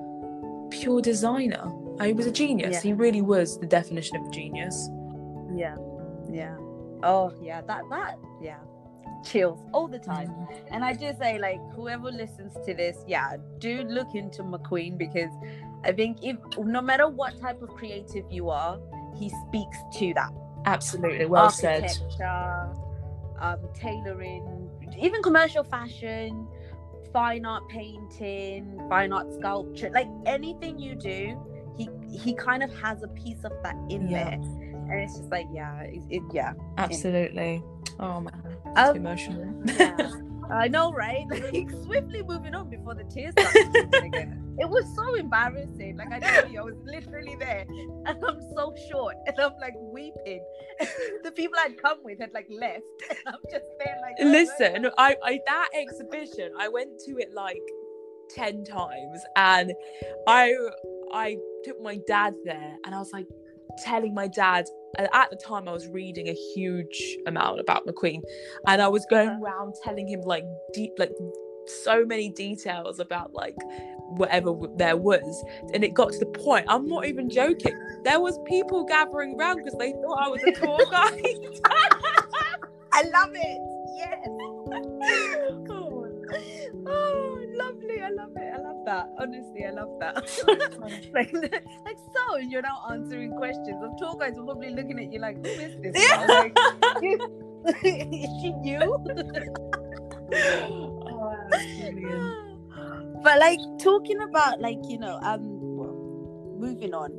pure 0.70 1.00
designer. 1.00 1.70
He 2.02 2.12
was 2.12 2.26
a 2.26 2.32
genius. 2.32 2.74
Yeah. 2.74 2.80
He 2.80 2.92
really 2.92 3.22
was 3.22 3.58
the 3.58 3.66
definition 3.66 4.16
of 4.16 4.26
a 4.26 4.30
genius. 4.30 4.88
Yeah. 5.54 5.76
Yeah. 6.30 6.56
Oh 7.02 7.32
yeah, 7.40 7.60
that 7.62 7.82
that 7.90 8.18
yeah 8.40 8.58
chills 9.24 9.60
all 9.72 9.88
the 9.88 9.98
time. 9.98 10.28
Mm-hmm. 10.28 10.74
And 10.74 10.84
I 10.84 10.94
just 10.94 11.18
say, 11.18 11.38
like, 11.38 11.60
whoever 11.74 12.10
listens 12.10 12.52
to 12.66 12.74
this, 12.74 12.96
yeah, 13.06 13.36
do 13.58 13.82
look 13.82 14.14
into 14.14 14.42
McQueen 14.42 14.98
because 14.98 15.30
I 15.82 15.92
think 15.92 16.18
if 16.22 16.36
no 16.58 16.80
matter 16.80 17.08
what 17.08 17.40
type 17.40 17.62
of 17.62 17.70
creative 17.70 18.24
you 18.30 18.50
are, 18.50 18.78
he 19.16 19.30
speaks 19.48 19.78
to 19.98 20.14
that. 20.14 20.30
Absolutely, 20.66 21.26
well 21.26 21.50
said. 21.50 21.90
Um, 23.40 23.58
tailoring, 23.74 24.63
even 24.98 25.22
commercial 25.22 25.64
fashion, 25.64 26.46
fine 27.12 27.44
art 27.44 27.68
painting, 27.68 28.80
fine 28.88 29.12
art 29.12 29.32
sculpture, 29.34 29.90
like 29.90 30.08
anything 30.26 30.78
you 30.78 30.94
do, 30.94 31.38
he 31.76 31.88
he 32.10 32.34
kind 32.34 32.62
of 32.62 32.72
has 32.80 33.02
a 33.02 33.08
piece 33.08 33.44
of 33.44 33.52
that 33.62 33.76
in 33.88 34.08
yeah. 34.08 34.30
there, 34.30 34.32
and 34.32 35.00
it's 35.00 35.18
just 35.18 35.30
like 35.30 35.46
yeah, 35.52 35.80
it, 35.82 36.02
it 36.10 36.22
yeah, 36.32 36.52
absolutely. 36.78 37.62
Oh 37.98 38.20
man, 38.20 38.56
um, 38.76 38.96
emotional. 38.96 39.62
Yeah. 39.66 40.10
I 40.50 40.68
know, 40.68 40.92
right? 40.92 41.26
Like 41.30 41.70
swiftly 41.70 42.22
moving 42.22 42.54
on 42.54 42.68
before 42.68 42.94
the 42.94 43.04
tears 43.04 43.32
started 43.38 43.94
again. 44.04 44.43
It 44.58 44.68
was 44.68 44.84
so 44.94 45.14
embarrassing. 45.14 45.96
Like 45.96 46.12
I 46.12 46.20
tell 46.20 46.50
you, 46.50 46.60
I 46.60 46.62
was 46.62 46.76
literally 46.84 47.36
there, 47.38 47.66
and 48.06 48.24
I'm 48.24 48.40
so 48.54 48.74
short, 48.90 49.16
and 49.26 49.38
I'm 49.38 49.52
like 49.60 49.74
weeping. 49.76 50.44
the 51.24 51.32
people 51.32 51.58
I'd 51.60 51.80
come 51.80 51.98
with 52.04 52.20
had 52.20 52.32
like 52.32 52.46
left, 52.50 52.82
and 53.10 53.18
I'm 53.26 53.40
just 53.50 53.64
there 53.78 53.96
like. 54.00 54.14
Oh, 54.20 54.24
Listen, 54.24 54.90
I, 54.98 55.16
I 55.24 55.40
that 55.46 55.68
exhibition, 55.74 56.52
I 56.58 56.68
went 56.68 57.00
to 57.06 57.18
it 57.18 57.32
like 57.34 57.62
ten 58.30 58.64
times, 58.64 59.20
and 59.36 59.72
I 60.28 60.54
I 61.12 61.36
took 61.64 61.80
my 61.82 61.98
dad 62.06 62.34
there, 62.44 62.76
and 62.84 62.94
I 62.94 62.98
was 62.98 63.12
like 63.12 63.26
telling 63.78 64.14
my 64.14 64.28
dad 64.28 64.66
at 64.98 65.30
the 65.30 65.36
time 65.36 65.68
I 65.68 65.72
was 65.72 65.88
reading 65.88 66.28
a 66.28 66.34
huge 66.54 67.16
amount 67.26 67.60
about 67.60 67.86
McQueen 67.86 68.22
and 68.68 68.80
I 68.80 68.88
was 68.88 69.04
going 69.10 69.28
uh-huh. 69.28 69.42
around 69.42 69.74
telling 69.82 70.06
him 70.06 70.20
like 70.20 70.44
deep 70.72 70.92
like 70.98 71.10
so 71.66 72.04
many 72.04 72.28
details 72.30 72.98
about 73.00 73.32
like 73.34 73.56
whatever 74.16 74.54
there 74.76 74.96
was 74.96 75.44
and 75.72 75.82
it 75.82 75.94
got 75.94 76.12
to 76.12 76.18
the 76.18 76.26
point 76.26 76.66
I'm 76.68 76.86
not 76.86 77.06
even 77.06 77.28
joking 77.30 77.78
there 78.04 78.20
was 78.20 78.38
people 78.46 78.84
gathering 78.84 79.38
around 79.38 79.58
because 79.58 79.74
they 79.78 79.92
thought 79.92 80.22
I 80.22 80.28
was 80.28 80.42
a 80.42 80.52
tour 80.52 80.78
guide 80.90 81.20
I 82.92 83.02
love 83.02 83.30
it 83.34 83.60
yes 83.96 84.26
oh, 85.70 86.06
oh 86.86 87.46
lovely 87.54 88.00
I 88.00 88.10
love 88.10 88.36
it 88.36 88.44
I 88.54 88.58
love 88.58 88.74
that. 88.84 89.10
Honestly, 89.18 89.64
I 89.64 89.70
love 89.70 89.98
that. 90.00 90.16
like, 91.12 91.32
like, 91.32 91.98
so 92.14 92.36
you're 92.36 92.62
now 92.62 92.84
answering 92.90 93.32
questions. 93.32 93.66
the 93.66 93.94
tour 93.98 94.16
guides 94.18 94.38
are 94.38 94.44
probably 94.44 94.70
looking 94.70 94.98
at 94.98 95.12
you 95.12 95.20
like, 95.20 95.36
who 95.44 95.52
is 95.52 95.76
this? 95.80 96.08
Yeah. 96.08 96.26
Like, 96.26 96.56
is 97.82 98.28
she 98.40 98.52
new? 98.52 99.80
Oh, 100.32 101.36
but 103.22 103.38
like 103.38 103.60
talking 103.80 104.20
about 104.22 104.60
like 104.60 104.78
you 104.88 104.98
know 104.98 105.18
um 105.22 105.54
moving 106.64 106.94
on. 106.94 107.12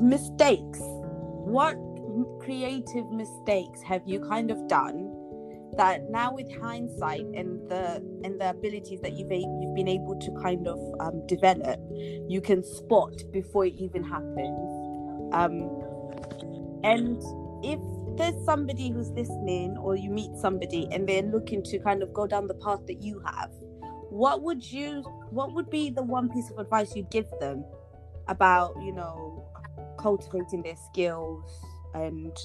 Mistakes. 0.00 0.80
What 0.80 1.76
creative 2.40 3.10
mistakes 3.10 3.80
have 3.82 4.02
you 4.06 4.20
kind 4.20 4.50
of 4.50 4.68
done 4.68 5.08
that 5.76 6.10
now 6.10 6.34
with 6.34 6.46
hindsight 6.60 7.24
and 7.34 7.68
the 7.70 7.96
and 8.24 8.38
the 8.38 8.50
abilities 8.50 9.00
that 9.00 9.12
you've 9.12 9.32
you've 9.32 9.74
been 9.74 9.88
able 9.88 10.18
to 10.18 10.30
kind 10.42 10.68
of 10.68 10.78
um, 11.00 11.26
develop 11.26 11.80
you 12.28 12.40
can 12.42 12.62
spot 12.62 13.14
before 13.32 13.64
it 13.66 13.74
even 13.78 14.04
happens? 14.04 14.68
Um, 15.32 15.70
and 16.84 17.22
if 17.64 17.80
there's 18.16 18.44
somebody 18.44 18.90
who's 18.90 19.10
listening 19.10 19.76
or 19.78 19.96
you 19.96 20.10
meet 20.10 20.30
somebody 20.36 20.88
and 20.92 21.08
they're 21.08 21.22
looking 21.22 21.62
to 21.62 21.78
kind 21.78 22.02
of 22.02 22.12
go 22.12 22.26
down 22.26 22.46
the 22.46 22.54
path 22.54 22.80
that 22.86 23.02
you 23.02 23.22
have 23.24 23.50
what 24.10 24.42
would 24.42 24.70
you 24.70 25.02
what 25.30 25.54
would 25.54 25.70
be 25.70 25.88
the 25.88 26.02
one 26.02 26.28
piece 26.28 26.50
of 26.50 26.58
advice 26.58 26.94
you'd 26.94 27.10
give 27.10 27.26
them 27.40 27.64
about 28.28 28.74
you 28.82 28.92
know 28.92 29.48
cultivating 29.98 30.62
their 30.62 30.76
skills 30.76 31.64
and 31.94 32.36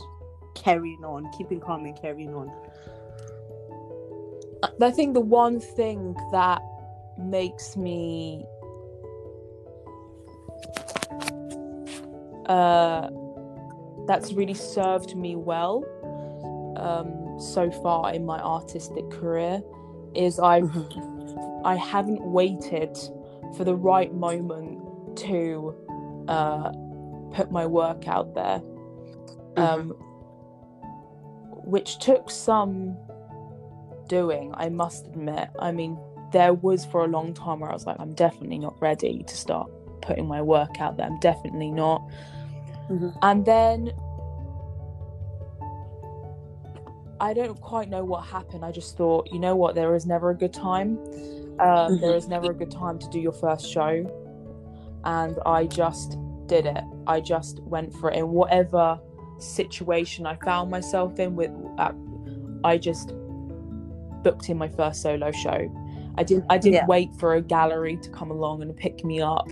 carrying 0.55 1.03
on 1.03 1.29
keeping 1.37 1.59
calm 1.59 1.85
and 1.85 1.99
carrying 1.99 2.33
on? 2.33 2.51
I 4.81 4.91
think 4.91 5.13
the 5.13 5.21
one 5.21 5.59
thing 5.59 6.15
that 6.31 6.61
makes 7.17 7.77
me 7.77 8.45
uh, 12.47 13.09
that's 14.07 14.33
really 14.33 14.53
served 14.53 15.15
me 15.15 15.35
well 15.35 15.83
um, 16.77 17.39
so 17.39 17.69
far 17.69 18.13
in 18.13 18.25
my 18.25 18.39
artistic 18.39 19.09
career 19.09 19.61
is 20.15 20.39
I 20.39 20.61
mm-hmm. 20.61 21.65
I 21.65 21.75
haven't 21.75 22.21
waited 22.21 22.97
for 23.55 23.63
the 23.63 23.75
right 23.75 24.13
moment 24.13 25.17
to 25.17 25.75
uh, 26.27 26.71
put 27.31 27.51
my 27.51 27.65
work 27.65 28.07
out 28.07 28.33
there, 28.35 28.59
mm-hmm. 28.59 29.61
um, 29.61 29.89
which 31.65 31.99
took 31.99 32.29
some 32.29 32.97
doing, 34.07 34.53
I 34.55 34.69
must 34.69 35.07
admit. 35.07 35.49
I 35.59 35.71
mean, 35.71 35.97
there 36.31 36.53
was 36.53 36.85
for 36.85 37.03
a 37.03 37.07
long 37.07 37.33
time 37.33 37.59
where 37.59 37.69
I 37.69 37.73
was 37.73 37.85
like, 37.85 37.99
I'm 37.99 38.13
definitely 38.13 38.59
not 38.59 38.79
ready 38.81 39.23
to 39.27 39.35
start 39.35 39.69
putting 40.01 40.27
my 40.27 40.41
work 40.41 40.79
out 40.79 40.97
there. 40.97 41.05
I'm 41.05 41.19
definitely 41.19 41.71
not. 41.71 42.01
Mm-hmm. 42.89 43.09
And 43.21 43.45
then 43.45 43.91
I 47.19 47.33
don't 47.33 47.59
quite 47.59 47.89
know 47.89 48.03
what 48.03 48.23
happened. 48.25 48.63
I 48.63 48.71
just 48.71 48.95
thought, 48.97 49.29
you 49.31 49.39
know 49.39 49.55
what, 49.55 49.75
there 49.75 49.95
is 49.95 50.05
never 50.05 50.29
a 50.29 50.35
good 50.35 50.53
time. 50.53 50.97
Um, 51.59 51.67
mm-hmm. 51.67 52.01
there 52.01 52.15
is 52.15 52.27
never 52.27 52.51
a 52.51 52.53
good 52.53 52.71
time 52.71 52.99
to 52.99 53.09
do 53.09 53.19
your 53.19 53.31
first 53.33 53.69
show. 53.69 54.05
And 55.03 55.37
I 55.45 55.65
just 55.65 56.17
did 56.47 56.65
it. 56.65 56.83
I 57.07 57.19
just 57.19 57.59
went 57.63 57.93
for 57.95 58.11
it 58.11 58.17
in 58.17 58.29
whatever 58.29 58.99
situation 59.39 60.25
I 60.25 60.35
found 60.37 60.69
myself 60.69 61.19
in. 61.19 61.35
With 61.35 61.51
uh, 61.77 61.91
I 62.63 62.77
just 62.77 63.13
booked 64.23 64.49
in 64.49 64.57
my 64.57 64.67
first 64.67 65.01
solo 65.01 65.31
show. 65.31 65.69
I 66.17 66.23
didn't. 66.23 66.45
I 66.49 66.57
didn't 66.57 66.73
Yeah. 66.75 66.85
wait 66.87 67.13
for 67.15 67.35
a 67.35 67.41
gallery 67.41 67.97
to 67.97 68.09
come 68.09 68.31
along 68.31 68.61
and 68.61 68.75
pick 68.75 69.03
me 69.05 69.21
up. 69.21 69.47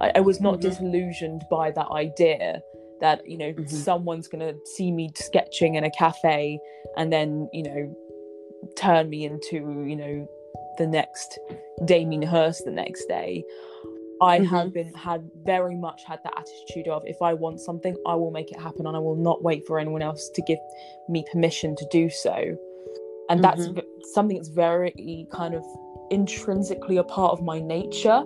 I, 0.00 0.12
I 0.16 0.20
was 0.20 0.40
not 0.40 0.56
Mhm. 0.56 0.60
disillusioned 0.62 1.44
by 1.50 1.70
that 1.70 1.88
idea 1.90 2.60
that 3.00 3.26
you 3.28 3.36
know 3.38 3.52
Mhm. 3.52 3.68
someone's 3.68 4.28
gonna 4.28 4.54
see 4.64 4.90
me 4.90 5.10
sketching 5.14 5.74
in 5.74 5.84
a 5.84 5.90
cafe 5.90 6.58
and 6.96 7.12
then 7.12 7.48
you 7.52 7.62
know 7.62 7.96
turn 8.76 9.08
me 9.10 9.24
into 9.24 9.84
you 9.86 9.96
know 9.96 10.28
the 10.78 10.86
next 10.86 11.38
Damien 11.84 12.22
Hirst 12.22 12.64
the 12.64 12.70
next 12.70 13.06
day. 13.06 13.44
I 14.20 14.40
have 14.40 14.72
been 14.72 14.92
had 14.94 15.28
very 15.44 15.76
much 15.76 16.02
had 16.04 16.20
that 16.24 16.32
attitude 16.38 16.88
of 16.88 17.02
if 17.06 17.20
I 17.20 17.34
want 17.34 17.60
something, 17.60 17.94
I 18.06 18.14
will 18.14 18.30
make 18.30 18.50
it 18.50 18.58
happen, 18.58 18.86
and 18.86 18.96
I 18.96 18.98
will 19.00 19.14
not 19.16 19.42
wait 19.42 19.66
for 19.66 19.78
anyone 19.78 20.00
else 20.00 20.30
to 20.30 20.42
give 20.42 20.58
me 21.08 21.24
permission 21.30 21.76
to 21.76 21.86
do 21.90 22.08
so. 22.08 22.56
And 23.28 23.44
that's 23.44 23.66
v- 23.66 23.82
something 24.14 24.36
that's 24.38 24.48
very 24.48 25.26
kind 25.30 25.54
of 25.54 25.62
intrinsically 26.10 26.96
a 26.96 27.04
part 27.04 27.32
of 27.32 27.42
my 27.42 27.60
nature, 27.60 28.24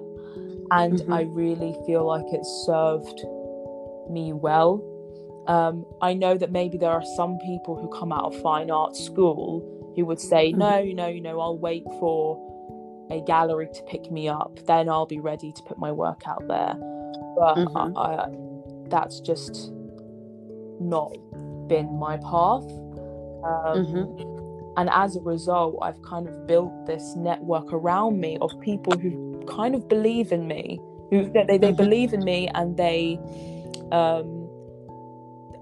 and 0.71 1.01
Mhm. 1.01 1.12
I 1.12 1.23
really 1.23 1.77
feel 1.87 2.05
like 2.07 2.27
it 2.33 2.45
served 2.45 3.25
me 4.11 4.32
well. 4.32 4.82
Um, 5.46 5.86
I 6.00 6.14
know 6.14 6.36
that 6.36 6.52
maybe 6.52 6.78
there 6.78 6.90
are 6.90 7.04
some 7.16 7.38
people 7.38 7.74
who 7.76 7.88
come 7.98 8.12
out 8.12 8.24
of 8.24 8.40
fine 8.42 8.70
arts 8.70 9.02
school 9.02 9.64
who 9.96 10.04
would 10.04 10.20
say, 10.20 10.52
no, 10.52 10.82
no, 10.84 10.92
no, 10.92 11.06
you 11.08 11.20
know, 11.20 11.40
I'll 11.40 11.58
wait 11.58 11.84
for 11.98 12.38
a 13.11 13.20
gallery 13.22 13.68
to 13.74 13.82
pick 13.84 14.11
me 14.12 14.28
up, 14.28 14.61
then 14.66 14.88
I'll 14.88 15.06
be 15.06 15.18
ready 15.18 15.52
to 15.52 15.62
put 15.62 15.78
my 15.78 15.90
work 15.90 16.22
out 16.26 16.46
there. 16.46 16.74
But 17.36 17.56
Mhm. 17.56 17.92
I, 17.96 18.00
I, 18.00 18.28
that's 18.88 19.18
just 19.20 19.72
not 20.80 21.12
been 21.68 21.98
my 21.98 22.16
path. 22.18 22.64
Um, 23.42 23.86
Mhm. 23.86 24.36
And 24.76 24.88
as 24.92 25.16
a 25.16 25.20
result, 25.20 25.78
I've 25.82 26.00
kind 26.02 26.28
of 26.28 26.46
built 26.46 26.86
this 26.86 27.16
network 27.16 27.72
around 27.72 28.20
me 28.20 28.38
of 28.40 28.58
people 28.61 28.96
who 28.96 29.42
kind 29.46 29.74
of 29.74 29.88
believe 29.88 30.30
in 30.30 30.46
me, 30.46 30.80
who 31.11 31.28
they, 31.32 31.44
they, 31.44 31.58
they 31.58 31.72
Mhm. 31.72 31.76
believe 31.76 32.12
in 32.12 32.22
me, 32.24 32.48
and 32.54 32.76
they, 32.76 33.18
um, 33.93 34.49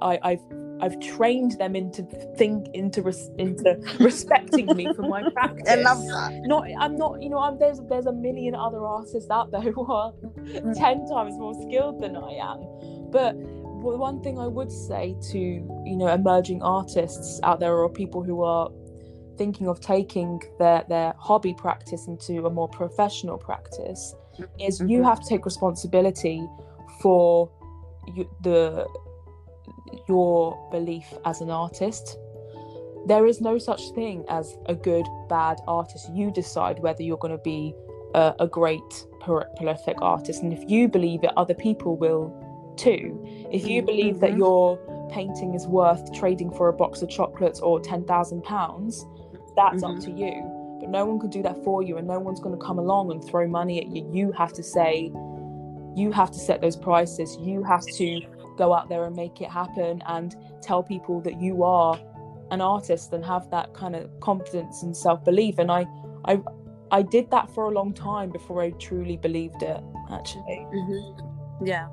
I, 0.02 0.18
I've 0.22 0.42
I've 0.80 1.00
trained 1.00 1.52
them 1.58 1.74
into 1.74 2.02
think 2.36 2.68
into 2.72 3.02
res, 3.02 3.30
into 3.38 3.76
respecting 3.98 4.74
me 4.76 4.88
for 4.94 5.02
my 5.02 5.24
practice. 5.24 5.64
I 5.68 5.74
love 5.76 5.98
that. 6.06 6.32
Not, 6.44 6.66
I'm 6.78 6.96
not, 6.96 7.20
you 7.20 7.30
know, 7.30 7.38
I'm, 7.38 7.58
there's 7.58 7.80
there's 7.88 8.06
a 8.06 8.12
million 8.12 8.54
other 8.54 8.84
artists 8.84 9.30
out 9.30 9.50
there 9.50 9.60
who 9.60 9.84
are 9.92 10.12
ten 10.74 11.06
times 11.08 11.36
more 11.36 11.54
skilled 11.66 12.00
than 12.00 12.16
I 12.16 12.32
am. 12.34 12.60
But 13.10 13.34
one 13.36 14.20
thing 14.22 14.38
I 14.38 14.46
would 14.46 14.70
say 14.70 15.16
to 15.32 15.38
you 15.38 15.96
know 15.96 16.08
emerging 16.08 16.62
artists 16.62 17.40
out 17.42 17.60
there 17.60 17.74
or 17.74 17.88
people 17.88 18.22
who 18.22 18.42
are 18.42 18.70
thinking 19.36 19.68
of 19.68 19.80
taking 19.80 20.40
their 20.58 20.84
their 20.88 21.14
hobby 21.18 21.54
practice 21.54 22.06
into 22.06 22.46
a 22.46 22.50
more 22.50 22.68
professional 22.68 23.38
practice 23.38 24.14
is 24.60 24.80
you 24.80 25.00
Mhm. 25.00 25.04
have 25.04 25.20
to 25.20 25.28
take 25.28 25.44
responsibility 25.44 26.46
for 27.00 27.50
you, 28.14 28.28
the 28.42 28.86
your 30.08 30.68
belief 30.70 31.12
as 31.24 31.40
an 31.40 31.50
artist. 31.50 32.16
There 33.06 33.26
is 33.26 33.40
no 33.40 33.58
such 33.58 33.90
thing 33.90 34.24
as 34.28 34.56
a 34.66 34.74
good 34.74 35.06
bad 35.28 35.58
artist. 35.66 36.10
You 36.12 36.30
decide 36.30 36.80
whether 36.80 37.02
you're 37.02 37.18
going 37.18 37.36
to 37.36 37.42
be 37.42 37.74
a, 38.14 38.34
a 38.40 38.46
great 38.46 39.06
prolific 39.20 39.96
artist. 40.02 40.42
And 40.42 40.52
if 40.52 40.68
you 40.68 40.88
believe 40.88 41.24
it 41.24 41.30
other 41.36 41.54
people 41.54 41.96
will 41.96 42.32
too. 42.76 43.18
If 43.50 43.66
you 43.66 43.82
believe 43.82 44.20
that 44.20 44.32
Mhm. 44.32 44.38
your 44.38 44.78
painting 45.10 45.54
is 45.54 45.66
worth 45.66 46.12
trading 46.12 46.50
for 46.50 46.68
a 46.68 46.72
box 46.72 47.02
of 47.02 47.08
chocolates 47.08 47.60
or 47.60 47.80
10,000 47.80 48.42
pounds 48.44 49.06
that's 49.56 49.82
up 49.82 49.92
Mhm. 49.92 50.04
to 50.04 50.10
you. 50.12 50.78
But 50.80 50.90
no 50.90 51.04
one 51.06 51.18
can 51.18 51.30
do 51.30 51.42
that 51.42 51.56
for 51.64 51.82
you 51.82 51.96
and 51.96 52.06
no 52.06 52.20
one's 52.20 52.38
going 52.40 52.56
to 52.56 52.64
come 52.64 52.78
along 52.78 53.10
and 53.10 53.22
throw 53.24 53.48
money 53.48 53.78
at 53.80 53.88
you. 53.88 54.06
You 54.12 54.32
have 54.32 54.52
to 54.52 54.62
say 54.62 55.10
you 55.98 56.12
have 56.12 56.30
to 56.30 56.38
set 56.38 56.60
those 56.60 56.76
prices 56.76 57.36
you 57.40 57.62
have 57.62 57.84
to 57.86 58.20
go 58.56 58.72
out 58.74 58.88
there 58.88 59.04
and 59.04 59.14
make 59.14 59.40
it 59.40 59.50
happen 59.50 60.02
and 60.06 60.36
tell 60.62 60.82
people 60.82 61.20
that 61.20 61.40
you 61.40 61.62
are 61.62 61.98
an 62.50 62.60
artist 62.60 63.12
and 63.12 63.24
have 63.24 63.50
that 63.50 63.72
kind 63.74 63.94
of 63.94 64.08
confidence 64.20 64.82
and 64.82 64.96
self-belief 64.96 65.58
and 65.58 65.70
i 65.70 65.86
i 66.24 66.40
i 66.90 67.02
did 67.02 67.30
that 67.30 67.50
for 67.54 67.64
a 67.66 67.70
long 67.70 67.92
time 67.92 68.30
before 68.30 68.62
i 68.62 68.70
truly 68.72 69.16
believed 69.16 69.62
it 69.62 69.80
actually 70.10 70.66
Mm-hmm. 70.72 71.66
Yeah. 71.66 71.88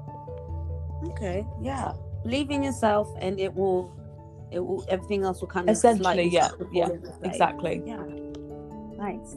Okay. 1.10 1.46
Yeah. 1.62 1.94
Believe 2.24 2.52
in 2.52 2.64
yourself, 2.64 3.10
and 3.20 3.40
it 3.40 3.54
will. 3.54 3.94
It 4.52 4.60
will. 4.60 4.86
Everything 4.90 5.24
else 5.24 5.42
will 5.42 5.48
kind 5.48 5.70
of 5.70 5.76
Essentially, 5.76 6.04
slightly 6.04 6.28
yeah, 6.30 6.46
start 6.48 6.60
to 6.60 6.66
fall 6.66 6.74
yeah, 6.74 7.30
exactly 7.30 7.84
Yeah. 7.86 8.04
Nice. 8.98 9.36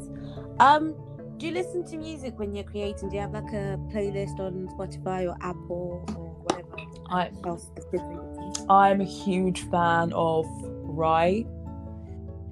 Um, 0.61 0.95
do 1.39 1.47
you 1.47 1.53
listen 1.53 1.85
to 1.85 1.97
music 1.97 2.39
when 2.39 2.55
you're 2.55 2.65
creating? 2.65 3.09
Do 3.11 3.15
you 3.17 3.23
have 3.23 3.33
like 3.33 3.53
a 3.53 3.79
playlist 3.93 4.39
on 4.41 4.69
Spotify 4.77 5.29
or 5.29 5.37
Apple 5.41 6.05
or 6.17 6.29
whatever 6.43 6.77
i 7.11 7.31
else 7.47 7.71
is 7.77 7.85
good 7.91 8.01
for 8.01 8.13
you? 8.13 8.67
i'm 8.69 9.01
a 9.01 9.05
huge 9.05 9.63
fan 9.71 10.13
of 10.13 10.45
Rhye 10.85 11.47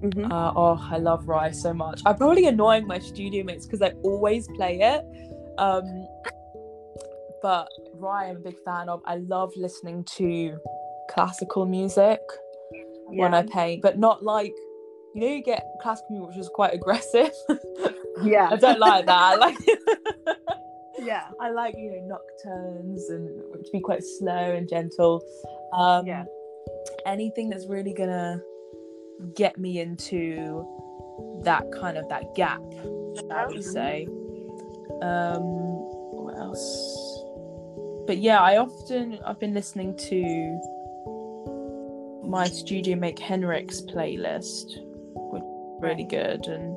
Mm-hmm. 0.02 0.30
Uh, 0.30 0.52
oh, 0.54 0.88
I 0.90 0.98
love 0.98 1.24
Rhye 1.24 1.54
so 1.54 1.72
much. 1.72 2.02
I'm 2.04 2.16
probably 2.16 2.46
annoying 2.46 2.86
my 2.86 2.98
studio 2.98 3.42
mates 3.44 3.66
because 3.66 3.80
I 3.80 3.92
always 4.02 4.46
play 4.48 4.78
it. 4.80 5.02
Um, 5.58 6.06
but 7.40 7.66
Rhye, 7.96 8.30
I'm 8.30 8.36
a 8.36 8.40
big 8.40 8.58
fan 8.64 8.88
of. 8.90 9.00
I 9.06 9.16
love 9.16 9.52
listening 9.56 10.04
to 10.16 10.58
classical 11.10 11.64
music 11.64 12.20
when 13.06 13.32
I 13.32 13.42
paint, 13.42 13.82
but 13.82 13.98
not 13.98 14.22
like 14.22 14.52
you 15.16 15.22
know 15.22 15.28
you 15.28 15.42
get 15.42 15.66
classical 15.80 16.10
music 16.10 16.28
which 16.28 16.36
is 16.36 16.48
quite 16.50 16.74
aggressive. 16.74 17.30
yeah. 18.22 18.50
I 18.52 18.56
don't 18.56 18.78
like 18.78 19.06
that. 19.06 19.18
I 19.18 19.34
like 19.36 19.56
Yeah. 20.98 21.22
I 21.40 21.50
like 21.50 21.74
you 21.78 21.90
know 21.90 22.18
nocturnes 22.18 23.08
and 23.08 23.64
to 23.64 23.70
be 23.72 23.80
quite 23.80 24.04
slow 24.04 24.52
and 24.54 24.68
gentle. 24.68 25.24
Um, 25.72 26.06
Yeah. 26.06 26.24
Anything 27.06 27.48
that's 27.48 27.66
really 27.66 27.94
gonna 27.94 28.42
get 29.34 29.56
me 29.56 29.80
into 29.80 30.66
that 31.44 31.64
kind 31.72 31.96
of 31.96 32.08
that 32.10 32.34
gap, 32.34 32.60
i 33.30 33.46
would 33.46 33.64
say? 33.64 34.06
Um, 35.00 35.40
what 36.12 36.36
else? 36.36 37.22
But 38.06 38.18
yeah, 38.18 38.40
I 38.40 38.58
often 38.58 39.18
I've 39.24 39.40
been 39.40 39.54
listening 39.54 39.96
to 39.96 40.76
my 42.26 42.46
studio 42.46 42.96
make 42.96 43.18
Henrik's 43.18 43.80
playlist, 43.80 44.76
really 45.80 46.04
good 46.04 46.46
and. 46.46 46.76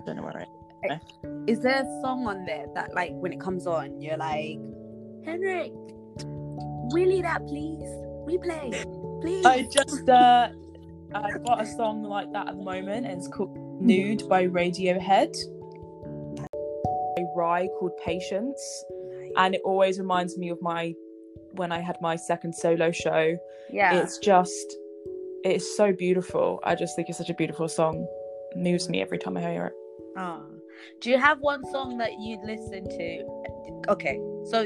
I 0.00 0.06
don't 0.06 0.16
know 0.16 0.22
where 0.22 0.46
it 0.82 1.00
Is 1.46 1.58
Is 1.58 1.62
there 1.62 1.82
a 1.82 2.00
song 2.00 2.26
on 2.26 2.46
there 2.46 2.66
that, 2.74 2.94
like, 2.94 3.12
when 3.12 3.34
it 3.34 3.40
comes 3.40 3.66
on, 3.66 4.00
you're 4.00 4.16
like, 4.16 4.58
Henrik, 5.26 5.72
wheelie 6.92 7.22
that, 7.22 7.46
please. 7.46 7.88
Replay, 8.26 9.20
please. 9.20 9.44
I 9.44 9.62
just 9.70 10.08
uh 10.08 10.48
I've 11.14 11.44
got 11.44 11.60
a 11.60 11.66
song 11.66 12.02
like 12.02 12.32
that 12.32 12.48
at 12.48 12.56
the 12.56 12.62
moment 12.62 13.06
and 13.06 13.18
it's 13.18 13.28
called 13.28 13.56
Nude 13.80 14.28
by 14.28 14.46
Radiohead. 14.46 15.34
A 17.18 17.22
Rhye 17.36 17.68
called 17.78 17.96
Patience. 18.04 18.84
And 19.36 19.54
it 19.54 19.62
always 19.64 19.98
reminds 19.98 20.38
me 20.38 20.50
of 20.50 20.60
my 20.62 20.94
when 21.52 21.72
I 21.72 21.80
had 21.80 21.96
my 22.00 22.14
second 22.16 22.54
solo 22.54 22.92
show. 22.92 23.36
yeah. 23.72 23.94
It's 23.94 24.18
just 24.18 24.76
it's 25.44 25.76
so 25.76 25.92
beautiful. 25.92 26.60
I 26.64 26.74
just 26.74 26.96
think 26.96 27.08
it's 27.08 27.18
such 27.18 27.30
a 27.30 27.34
beautiful 27.34 27.68
song. 27.68 28.06
It 28.52 28.58
moves 28.58 28.88
me 28.88 29.00
every 29.00 29.18
time 29.18 29.36
I 29.36 29.40
hear 29.40 29.66
it. 29.66 29.72
Oh. 30.16 30.42
Do 31.00 31.10
you 31.10 31.18
have 31.18 31.40
one 31.40 31.64
song 31.70 31.98
that 31.98 32.12
you 32.18 32.38
listen 32.44 32.84
to? 32.88 33.90
Okay, 33.90 34.18
so 34.50 34.62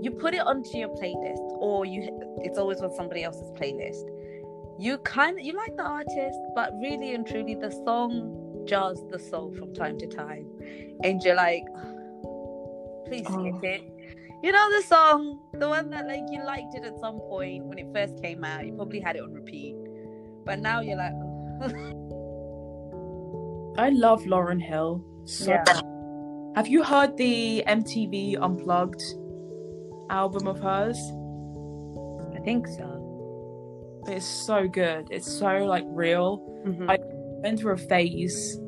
you 0.00 0.10
put 0.10 0.34
it 0.34 0.40
onto 0.40 0.76
your 0.76 0.88
playlist, 0.90 1.38
or 1.60 1.84
you 1.84 2.08
it's 2.42 2.58
always 2.58 2.80
on 2.80 2.92
somebody 2.94 3.22
else's 3.24 3.50
playlist. 3.52 4.04
You 4.78 4.98
kind 4.98 5.38
of 5.38 5.44
you 5.44 5.54
like 5.54 5.76
the 5.76 5.82
artist, 5.84 6.38
but 6.54 6.72
really 6.80 7.14
and 7.14 7.26
truly, 7.26 7.54
the 7.54 7.70
song 7.70 8.64
jars 8.66 9.00
the 9.10 9.18
soul 9.18 9.54
from 9.58 9.74
time 9.74 9.98
to 9.98 10.06
time, 10.06 10.46
and 11.02 11.22
you're 11.22 11.34
like, 11.36 11.64
please 13.06 13.26
skip 13.26 13.54
Oh. 13.54 13.60
it. 13.62 13.82
You 14.42 14.52
know 14.52 14.70
the 14.70 14.86
song, 14.86 15.40
the 15.54 15.68
one 15.68 15.90
that 15.90 16.06
like 16.06 16.22
you 16.30 16.44
liked 16.44 16.74
it 16.74 16.84
at 16.84 16.98
some 17.00 17.18
point 17.18 17.64
when 17.64 17.78
it 17.78 17.86
first 17.92 18.22
came 18.22 18.44
out. 18.44 18.64
You 18.66 18.74
probably 18.74 19.00
had 19.00 19.16
it 19.16 19.22
on 19.22 19.32
repeat, 19.32 19.74
but 20.48 20.58
now 20.60 20.80
you're 20.80 20.96
like, 20.96 21.12
I 23.78 23.90
love 23.90 24.24
Lauryn 24.24 24.60
Hill. 24.60 25.04
So 25.26 25.52
Yeah. 25.52 25.64
have 26.56 26.66
you 26.66 26.82
heard 26.82 27.16
the 27.16 27.62
MTV 27.66 28.36
Unplugged 28.40 29.02
album 30.10 30.48
of 30.48 30.58
hers? 30.58 30.98
I 32.36 32.40
think 32.40 32.66
so. 32.66 34.02
It's 34.08 34.26
so 34.26 34.66
good. 34.66 35.06
It's 35.10 35.30
so 35.30 35.64
like 35.74 35.84
real. 35.88 36.40
Mhm. 36.66 36.90
I- 36.90 36.98
went 37.44 37.60
through 37.60 37.74
a 37.74 37.76
phase 37.76 38.58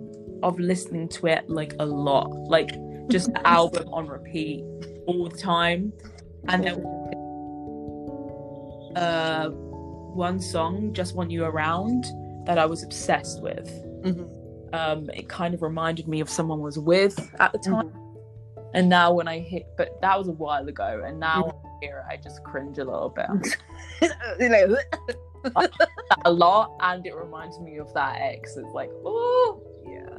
of 0.45 0.61
listening 0.61 1.09
to 1.09 1.26
it 1.26 1.49
like 1.49 1.74
a 1.81 1.87
lot, 1.87 2.31
like 2.57 2.70
just 3.09 3.33
the 3.33 3.45
album 3.59 3.89
on 3.93 4.07
repeat. 4.07 4.62
all 5.07 5.28
the 5.28 5.37
time. 5.37 5.93
And 6.49 6.62
then 6.64 6.85
uh, 8.97 9.51
one 10.14 10.38
song, 10.40 10.92
"Just 10.92 11.14
Want 11.14 11.30
You 11.30 11.44
Around," 11.44 12.04
that 12.46 12.58
I 12.58 12.66
was 12.66 12.82
obsessed 12.82 13.42
with. 13.42 13.68
Mhm. 14.02 14.28
Um, 14.72 15.11
it 15.11 15.28
kind 15.28 15.52
of 15.54 15.62
reminded 15.62 16.06
me 16.08 16.20
of 16.20 16.28
someone 16.30 16.61
I 16.61 16.62
was 16.62 16.78
with 16.78 17.18
at 17.40 17.52
the 17.52 17.58
time. 17.58 17.90
Mhm. 17.90 17.96
And 18.74 18.88
now 18.88 19.12
when 19.12 19.26
I 19.26 19.40
hit, 19.40 19.66
but 19.76 20.00
that 20.00 20.16
was 20.16 20.28
a 20.28 20.32
while 20.32 20.66
ago, 20.68 21.02
and 21.04 21.18
now 21.18 21.42
Mm-hmm. 21.42 21.56
when 21.56 21.72
I 21.72 21.78
hear 21.80 22.04
it, 22.08 22.12
I 22.12 22.16
just 22.22 22.42
cringe 22.44 22.78
a 22.78 22.84
little 22.84 23.08
bit. 23.11 23.26
Like, 25.56 25.72
a 26.26 26.30
lot, 26.30 26.76
and 26.80 27.06
it 27.06 27.14
reminds 27.16 27.58
me 27.61 27.78
of 27.78 27.92
that 27.94 28.16
ex. 28.20 28.56
It's 28.58 28.72
like, 28.74 28.90
oh, 29.06 29.58
yeah. 29.86 30.18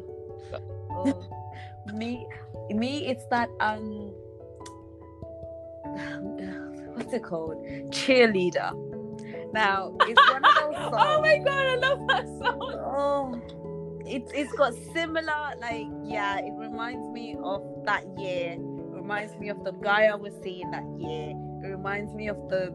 Oh, 0.90 1.14
me, 1.94 2.28
me, 2.72 3.06
it's 3.08 3.26
that 3.28 3.48
um, 3.60 4.12
what's 6.96 7.14
it 7.14 7.24
called? 7.24 7.64
Cheerleader. 7.92 8.72
Now 9.54 9.94
it's 10.02 10.32
one 10.32 10.46
of 10.46 10.56
those 10.56 10.76
songs. 10.76 10.96
oh 10.98 11.22
my 11.22 11.38
god, 11.38 11.66
I 11.66 11.76
love 11.76 12.08
that 12.08 12.26
song. 12.26 12.62
Oh, 12.96 13.42
it's 14.06 14.32
it's 14.34 14.54
got 14.54 14.74
similar 14.94 15.54
like 15.60 15.88
yeah. 16.04 16.40
It 16.40 16.54
reminds 16.58 17.10
me 17.10 17.38
of 17.44 17.62
that 17.86 18.04
year. 18.18 18.54
It 18.54 18.60
reminds 18.60 19.36
me 19.38 19.50
of 19.50 19.64
the 19.64 19.74
guy 19.74 20.06
I 20.06 20.16
was 20.16 20.34
seeing 20.42 20.72
that 20.72 20.86
year. 20.98 21.32
It 21.64 21.68
reminds 21.68 22.14
me 22.14 22.30
of 22.30 22.38
the 22.50 22.74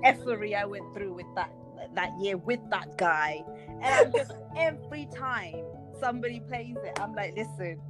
effery 0.04 0.54
I 0.54 0.64
went 0.64 0.94
through 0.94 1.14
with 1.14 1.26
that 1.34 1.50
that 1.94 2.10
year 2.20 2.36
with 2.36 2.60
that 2.70 2.96
guy. 2.96 3.42
And 3.82 3.84
I'm 3.84 4.12
just 4.12 4.32
every 4.56 5.08
time 5.14 5.64
somebody 6.00 6.40
plays 6.40 6.76
it, 6.84 6.98
I'm 7.00 7.14
like, 7.14 7.36
listen, 7.36 7.80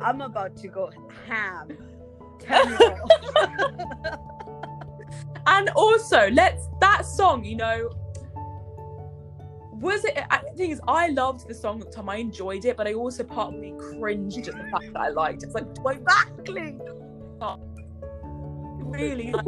I'm 0.00 0.20
about 0.20 0.56
to 0.58 0.68
go 0.68 0.90
ham. 1.28 1.68
It 2.44 2.50
off. 2.50 4.18
And 5.46 5.68
also, 5.70 6.30
let's 6.30 6.68
that 6.80 7.04
song, 7.06 7.44
you 7.44 7.56
know. 7.56 7.90
Was 9.80 10.04
it? 10.04 10.16
I- 10.30 10.42
The 10.50 10.56
thing 10.56 10.70
is, 10.70 10.80
I 10.86 11.08
loved 11.08 11.48
the 11.48 11.54
song 11.54 11.80
at 11.80 11.86
the 11.90 11.92
time. 11.92 12.08
I 12.08 12.16
enjoyed 12.16 12.64
it, 12.64 12.76
but 12.76 12.86
I 12.86 12.94
also 12.94 13.24
part 13.24 13.54
of 13.54 13.60
me 13.60 13.74
cringed 13.78 14.46
at 14.48 14.54
the 14.54 14.70
fact 14.70 14.92
that 14.92 15.00
I 15.00 15.08
liked 15.08 15.42
it. 15.42 15.46
It's 15.46 15.54
like, 15.54 15.74
do 15.74 15.88
I 15.88 15.92
exactly. 15.94 16.78
really? 18.82 19.34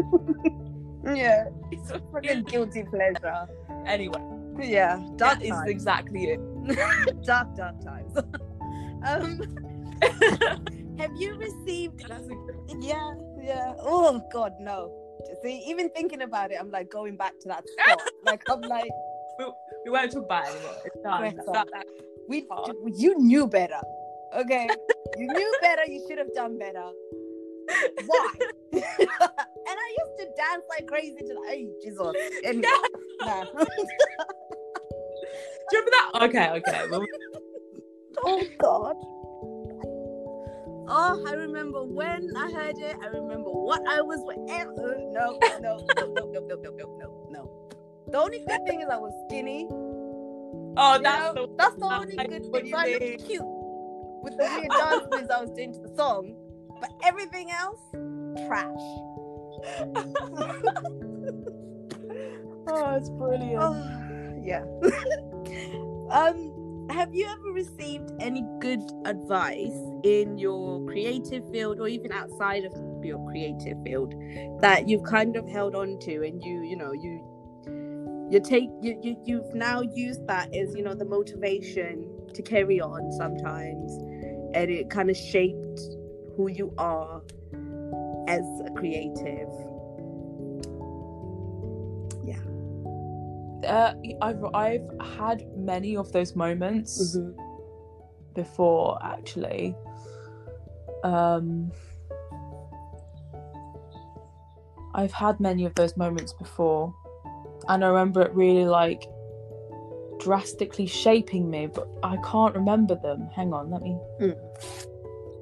Yeah. 1.04 1.48
It's 1.70 1.90
a 1.90 2.00
Fucking 2.12 2.44
guilty 2.44 2.82
pleasure. 2.84 3.46
Anyway, 3.84 4.20
Yeah. 4.58 5.06
That 5.18 5.42
is 5.42 5.54
exactly 5.66 6.30
it. 6.30 6.40
dark, 7.24 7.54
dark 7.54 7.78
times. 7.84 8.16
um, 9.06 9.38
have 10.98 11.10
you 11.16 11.36
received? 11.36 12.02
Yeah, 12.80 13.14
yeah. 13.42 13.74
Oh 13.80 14.22
God, 14.32 14.54
no. 14.58 14.90
See, 15.42 15.62
even 15.66 15.88
thinking 15.90 16.22
about 16.22 16.50
it, 16.50 16.56
I'm 16.60 16.70
like 16.70 16.90
going 16.90 17.16
back 17.16 17.38
to 17.40 17.48
that 17.48 17.64
spot. 17.86 18.00
like 18.24 18.42
I'm 18.48 18.60
like, 18.62 18.90
we, 19.38 19.44
we 19.84 19.90
won't 19.90 20.10
talk 20.12 20.24
about 20.24 20.46
it 20.46 20.50
anymore. 20.54 20.76
It's 20.84 20.96
done. 21.02 21.34
That- 21.52 21.68
that- 21.72 21.86
we, 22.28 22.46
you 22.96 23.18
knew 23.18 23.46
better. 23.46 23.80
Okay, 24.34 24.66
you 25.18 25.26
knew 25.26 25.54
better. 25.60 25.82
You 25.86 26.02
should 26.08 26.16
have 26.18 26.32
done 26.34 26.58
better. 26.58 26.90
Why? 28.06 28.32
and 28.72 28.82
I 28.82 29.94
used 29.98 30.16
to 30.18 30.24
dance 30.36 30.64
like 30.70 30.86
crazy 30.86 31.16
to 31.18 31.34
the 31.34 31.40
hey 31.48 31.66
Jesus. 31.82 32.12
Anyway, 32.44 32.64
nah. 33.20 33.44
Do 33.44 33.66
you 35.72 35.72
remember 35.72 35.90
that? 35.90 36.10
Okay, 36.22 36.48
okay. 36.50 36.82
Oh 38.24 38.42
God. 38.58 38.96
Oh, 40.86 41.24
I 41.26 41.32
remember 41.32 41.82
when 41.84 42.30
I 42.36 42.50
heard 42.50 42.78
it. 42.78 42.96
I 43.02 43.06
remember 43.06 43.50
what 43.50 43.80
I 43.88 44.00
was 44.00 44.20
wearing. 44.24 44.46
No, 44.46 44.62
no, 44.74 45.38
no, 45.38 45.38
no, 45.60 45.86
no, 45.96 46.12
no, 46.12 46.26
no, 46.30 46.46
no, 46.46 46.72
no, 46.72 46.86
no, 46.98 47.26
no. 47.30 47.68
The 48.08 48.18
only 48.18 48.40
good 48.46 48.60
thing 48.66 48.80
is 48.80 48.88
I 48.90 48.96
was 48.96 49.12
skinny. 49.26 49.66
oh, 49.70 50.98
that's 51.02 51.34
the 51.34 51.48
that's 51.56 51.76
the 51.76 51.86
only 51.86 52.16
know 52.16 52.24
good 52.24 52.52
thing. 52.52 52.70
So 52.70 52.76
I 52.76 52.86
looked 52.92 53.26
cute 53.26 53.42
with 53.44 54.36
the 54.36 54.44
weird 54.44 54.68
dance 54.70 55.06
moves 55.10 55.30
I 55.30 55.40
was 55.40 55.50
doing 55.50 55.72
to 55.72 55.80
the 55.80 55.94
song, 55.96 56.34
but 56.80 56.90
everything 57.02 57.50
else, 57.50 57.80
trash. 58.46 58.80
Oh, 62.66 62.96
it's 62.96 63.10
brilliant. 63.10 63.60
Oh, 63.60 63.76
yeah. 64.42 64.62
um, 66.10 66.53
have 66.90 67.14
you 67.14 67.26
ever 67.26 67.52
received 67.52 68.12
any 68.20 68.44
good 68.60 68.82
advice 69.04 69.78
in 70.02 70.36
your 70.38 70.84
creative 70.86 71.48
field 71.50 71.80
or 71.80 71.88
even 71.88 72.12
outside 72.12 72.64
of 72.64 72.72
your 73.04 73.24
creative 73.28 73.82
field 73.84 74.14
that 74.60 74.88
you've 74.88 75.04
kind 75.04 75.36
of 75.36 75.48
held 75.48 75.74
on 75.74 75.98
to 76.00 76.22
and 76.24 76.42
you, 76.42 76.62
you 76.62 76.76
know, 76.76 76.92
you 76.92 77.22
you 78.30 78.40
take 78.40 78.70
you, 78.80 78.98
you 79.02 79.16
you've 79.24 79.54
now 79.54 79.82
used 79.82 80.26
that 80.26 80.54
as 80.54 80.74
you 80.74 80.82
know 80.82 80.94
the 80.94 81.04
motivation 81.04 82.10
to 82.32 82.42
carry 82.42 82.80
on 82.80 83.12
sometimes 83.12 83.92
and 84.54 84.70
it 84.70 84.88
kind 84.88 85.10
of 85.10 85.16
shaped 85.16 85.80
who 86.36 86.48
you 86.48 86.72
are 86.78 87.20
as 88.26 88.44
a 88.66 88.70
creative 88.74 89.48
Uh, 93.64 93.94
I've 94.22 94.44
I've 94.54 94.88
had 95.00 95.44
many 95.56 95.96
of 95.96 96.12
those 96.12 96.34
moments 96.36 97.16
Mm-hmm. 97.16 97.40
before, 98.34 98.98
actually. 99.02 99.74
Um, 101.02 101.70
I've 104.94 105.12
had 105.12 105.40
many 105.40 105.64
of 105.64 105.74
those 105.74 105.96
moments 105.96 106.32
before, 106.32 106.94
and 107.68 107.84
I 107.84 107.88
remember 107.88 108.22
it 108.22 108.32
really 108.32 108.64
like 108.64 109.04
drastically 110.20 110.86
shaping 110.86 111.50
me, 111.50 111.66
but 111.66 111.88
I 112.02 112.16
can't 112.18 112.54
remember 112.54 112.94
them. 112.94 113.28
Hang 113.34 113.52
on, 113.52 113.70
let 113.70 113.82
me. 113.82 113.98
Mm. 114.20 114.36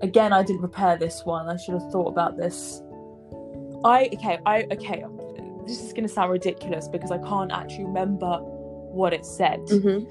Again, 0.02 0.32
I 0.32 0.42
didn't 0.42 0.60
prepare 0.60 0.96
this 0.96 1.22
one. 1.24 1.48
I 1.48 1.56
should 1.56 1.74
have 1.74 1.92
thought 1.92 2.08
about 2.08 2.36
this. 2.36 2.82
I 3.84 4.08
okay, 4.14 4.38
I 4.46 4.66
okay. 4.72 5.04
This 5.66 5.82
is 5.84 5.92
gonna 5.92 6.08
sound 6.08 6.30
ridiculous 6.32 6.88
because 6.88 7.10
I 7.10 7.18
can't 7.18 7.52
actually 7.52 7.84
remember 7.84 8.38
what 8.40 9.12
it 9.12 9.24
said 9.24 9.60
Mm-hmm. 9.66 10.04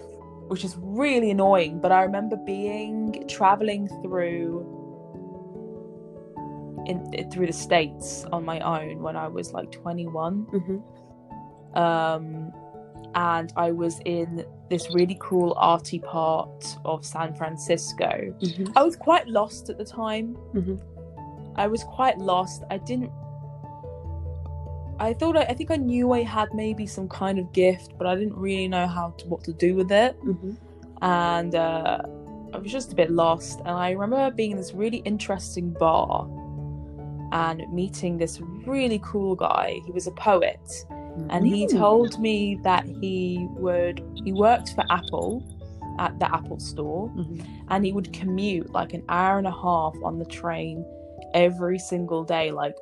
which 0.49 0.63
is 0.65 0.75
really 0.79 1.31
annoying. 1.31 1.79
But 1.79 1.91
I 1.91 2.01
remember 2.03 2.35
being 2.37 3.25
traveling 3.27 3.87
through 4.01 4.65
in 6.87 7.29
through 7.31 7.47
the 7.47 7.53
states 7.53 8.25
on 8.31 8.43
my 8.43 8.59
own 8.59 9.01
when 9.01 9.15
I 9.15 9.27
was 9.27 9.53
like 9.53 9.71
21, 9.71 10.45
Mm-hmm. 10.45 11.77
um, 11.77 12.51
and 13.13 13.51
I 13.57 13.71
was 13.71 13.99
in 14.05 14.45
this 14.69 14.87
really 14.93 15.17
cool 15.19 15.53
arty 15.57 15.99
part 15.99 16.65
of 16.85 17.05
San 17.05 17.35
Francisco. 17.35 18.07
Mm-hmm. 18.39 18.71
I 18.75 18.83
was 18.83 18.95
quite 18.95 19.27
lost 19.27 19.69
at 19.69 19.77
the 19.77 19.83
time. 19.85 20.37
Mhm. 20.53 20.79
I 21.57 21.67
was 21.67 21.83
quite 21.83 22.17
lost. 22.17 22.63
I 22.69 22.77
didn't. 22.77 23.11
I 25.09 25.13
thought 25.19 25.35
I, 25.35 25.43
I 25.51 25.53
think 25.57 25.71
I 25.71 25.77
knew 25.77 26.11
I 26.13 26.21
had 26.37 26.49
maybe 26.53 26.85
some 26.97 27.07
kind 27.09 27.37
of 27.39 27.45
gift, 27.53 27.89
but 27.97 28.05
I 28.07 28.13
didn't 28.15 28.37
really 28.47 28.67
know 28.75 28.87
how 28.97 29.07
to 29.19 29.23
what 29.31 29.43
to 29.45 29.53
do 29.65 29.75
with 29.79 29.91
it 29.91 30.13
Mm-hmm. 30.21 30.51
and 31.03 31.55
uh, 31.55 31.97
I 32.53 32.57
was 32.57 32.71
just 32.71 32.93
a 32.93 32.95
bit 32.95 33.09
lost. 33.09 33.59
And 33.59 33.69
I 33.69 33.91
remember 33.91 34.29
being 34.35 34.51
in 34.51 34.57
this 34.57 34.73
really 34.73 35.01
interesting 35.13 35.67
bar 35.85 36.27
and 37.31 37.57
meeting 37.73 38.17
this 38.17 38.39
really 38.67 38.99
cool 39.03 39.35
guy. 39.35 39.79
He 39.85 39.91
was 39.91 40.05
a 40.07 40.11
poet, 40.29 40.59
and 41.33 41.47
he 41.47 41.65
told 41.65 42.19
me 42.19 42.59
that 42.63 42.83
he 43.01 43.47
would 43.65 43.97
he 44.23 44.31
worked 44.33 44.69
for 44.75 44.83
Apple 44.99 45.31
at 45.99 46.13
the 46.19 46.27
Apple 46.37 46.59
store, 46.59 47.09
Mhm. 47.09 47.41
and 47.71 47.85
he 47.85 47.91
would 47.93 48.09
commute 48.19 48.69
like 48.79 48.91
an 48.93 49.03
hour 49.09 49.37
and 49.41 49.47
a 49.47 49.57
half 49.65 49.95
on 50.03 50.19
the 50.19 50.25
train 50.25 50.75
every 51.33 51.79
single 51.79 52.23
day, 52.37 52.51
like 52.51 52.75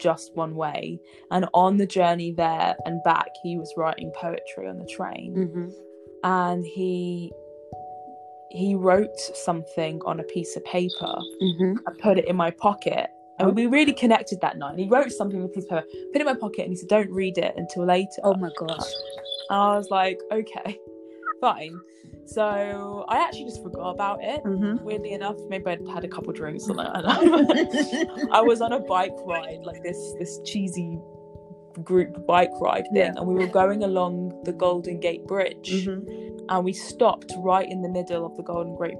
just 0.00 0.34
one 0.34 0.54
way. 0.54 0.98
And 1.30 1.46
on 1.54 1.76
the 1.76 1.86
journey 1.86 2.32
there 2.32 2.74
and 2.86 3.02
back, 3.04 3.28
he 3.42 3.56
was 3.58 3.72
writing 3.76 4.10
poetry 4.16 4.66
on 4.68 4.78
the 4.78 4.86
train 4.86 5.34
Mm-hmm. 5.36 5.68
and 6.24 6.64
he 6.64 7.32
he 8.50 8.74
wrote 8.74 9.16
something 9.46 10.00
on 10.06 10.18
a 10.20 10.24
piece 10.24 10.56
of 10.56 10.64
paper 10.64 11.14
Mm-hmm. 11.42 11.74
I 11.86 11.92
put 12.02 12.18
it 12.18 12.24
in 12.26 12.36
my 12.36 12.50
pocket 12.50 13.08
and 13.38 13.54
we 13.54 13.66
really 13.66 13.92
connected 13.92 14.40
that 14.42 14.58
night 14.58 14.72
and 14.72 14.80
he 14.80 14.88
wrote 14.88 15.12
something 15.12 15.40
with 15.42 15.54
his 15.54 15.64
paper 15.66 15.82
put 16.12 16.16
it 16.16 16.20
in 16.20 16.26
my 16.26 16.34
pocket 16.34 16.62
and 16.62 16.70
he 16.72 16.76
said 16.76 16.88
don't 16.88 17.10
read 17.10 17.38
it 17.38 17.54
until 17.56 17.84
later 17.86 18.20
Oh 18.24 18.34
my 18.34 18.50
gosh. 18.58 18.90
and 19.50 19.58
I 19.60 19.76
was 19.78 19.88
like 19.90 20.18
okay 20.32 20.76
fine 21.40 21.78
so 22.26 23.04
I 23.08 23.18
actually 23.24 23.44
just 23.44 23.62
forgot 23.62 23.90
about 23.90 24.18
it 24.22 24.42
Mm-hmm. 24.44 24.84
weirdly 24.84 25.12
enough 25.12 25.36
maybe 25.48 25.66
I'd 25.70 25.86
had 25.88 26.04
a 26.04 26.08
couple 26.08 26.32
drinks 26.32 26.68
or 26.68 26.76
that 26.76 26.90
I 28.32 28.40
was 28.40 28.60
on 28.60 28.72
a 28.72 28.80
bike 28.80 29.16
ride 29.24 29.60
like 29.64 29.82
this 29.82 29.98
this 30.18 30.38
cheesy 30.44 30.98
group 31.84 32.26
bike 32.26 32.50
ride 32.60 32.84
thing 32.92 32.96
Yeah. 32.96 33.12
and 33.16 33.26
we 33.26 33.34
were 33.34 33.46
going 33.46 33.82
along 33.84 34.42
the 34.44 34.52
Golden 34.52 35.00
Gate 35.00 35.26
Bridge 35.26 35.70
Mm-hmm. 35.86 36.46
and 36.48 36.64
we 36.64 36.72
stopped 36.72 37.32
right 37.38 37.68
in 37.70 37.80
the 37.82 37.88
middle 37.88 38.26
of 38.26 38.36
the 38.36 38.42
Golden 38.42 38.76
Gate, 38.82 38.98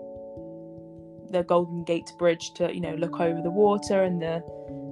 the 1.31 1.43
Golden 1.45 1.85
Gate 1.85 2.11
Bridge 2.19 2.53
to 2.55 2.73
you 2.75 2.81
know 2.81 2.95
look 2.95 3.21
over 3.21 3.41
the 3.43 3.51
water 3.51 4.03
and 4.03 4.21
the 4.23 4.43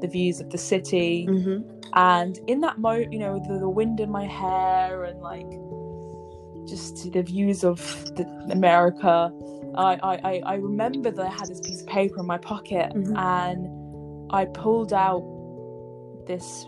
the 0.00 0.06
views 0.08 0.38
of 0.40 0.50
the 0.50 0.58
city. 0.58 1.26
Mm-hmm. 1.28 1.58
And 1.94 2.38
in 2.46 2.60
that 2.60 2.78
moment, 2.78 3.12
you 3.12 3.18
know, 3.18 3.40
the, 3.48 3.58
the 3.58 3.68
wind 3.68 3.98
in 3.98 4.10
my 4.10 4.26
hair 4.26 5.04
and 5.04 5.20
like 5.20 5.50
just 6.68 7.10
the 7.12 7.22
views 7.22 7.64
of 7.64 7.78
the, 8.16 8.24
America. 8.50 9.32
I, 9.74 9.98
I, 10.02 10.42
I 10.44 10.54
remember 10.54 11.10
that 11.10 11.24
I 11.24 11.30
had 11.30 11.48
this 11.48 11.60
piece 11.60 11.82
of 11.82 11.86
paper 11.86 12.20
in 12.20 12.26
my 12.26 12.38
pocket 12.38 12.92
Mhm. 12.94 13.16
and 13.16 14.30
I 14.32 14.44
pulled 14.46 14.92
out 14.92 15.22
this 16.26 16.66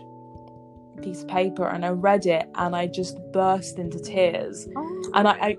piece 1.01 1.21
of 1.23 1.27
paper 1.27 1.67
and 1.67 1.85
I 1.85 1.89
read 1.89 2.25
it 2.25 2.45
and 2.55 2.75
I 2.75 2.87
just 2.87 3.17
burst 3.33 3.79
into 3.79 3.99
tears. 3.99 4.67
And 5.13 5.27
I, 5.27 5.31
I 5.31 5.57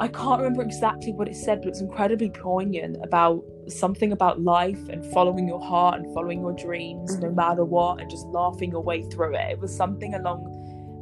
I 0.00 0.08
can't 0.08 0.40
remember 0.40 0.62
exactly 0.62 1.12
what 1.12 1.28
it 1.28 1.36
said, 1.36 1.60
but 1.60 1.68
it's 1.68 1.82
incredibly 1.82 2.30
poignant 2.30 2.96
about 3.04 3.44
something 3.68 4.12
about 4.12 4.40
life 4.40 4.88
and 4.88 5.04
following 5.12 5.46
your 5.46 5.60
heart 5.60 6.00
and 6.00 6.06
following 6.14 6.40
your 6.40 6.54
dreams 6.54 7.18
no 7.18 7.28
Mhm. 7.28 7.34
matter 7.34 7.64
what 7.64 8.00
and 8.00 8.10
just 8.10 8.26
laughing 8.28 8.70
your 8.70 8.82
way 8.82 9.02
through 9.02 9.34
it. 9.34 9.46
It 9.52 9.58
was 9.60 9.74
something 9.76 10.14
along 10.14 10.40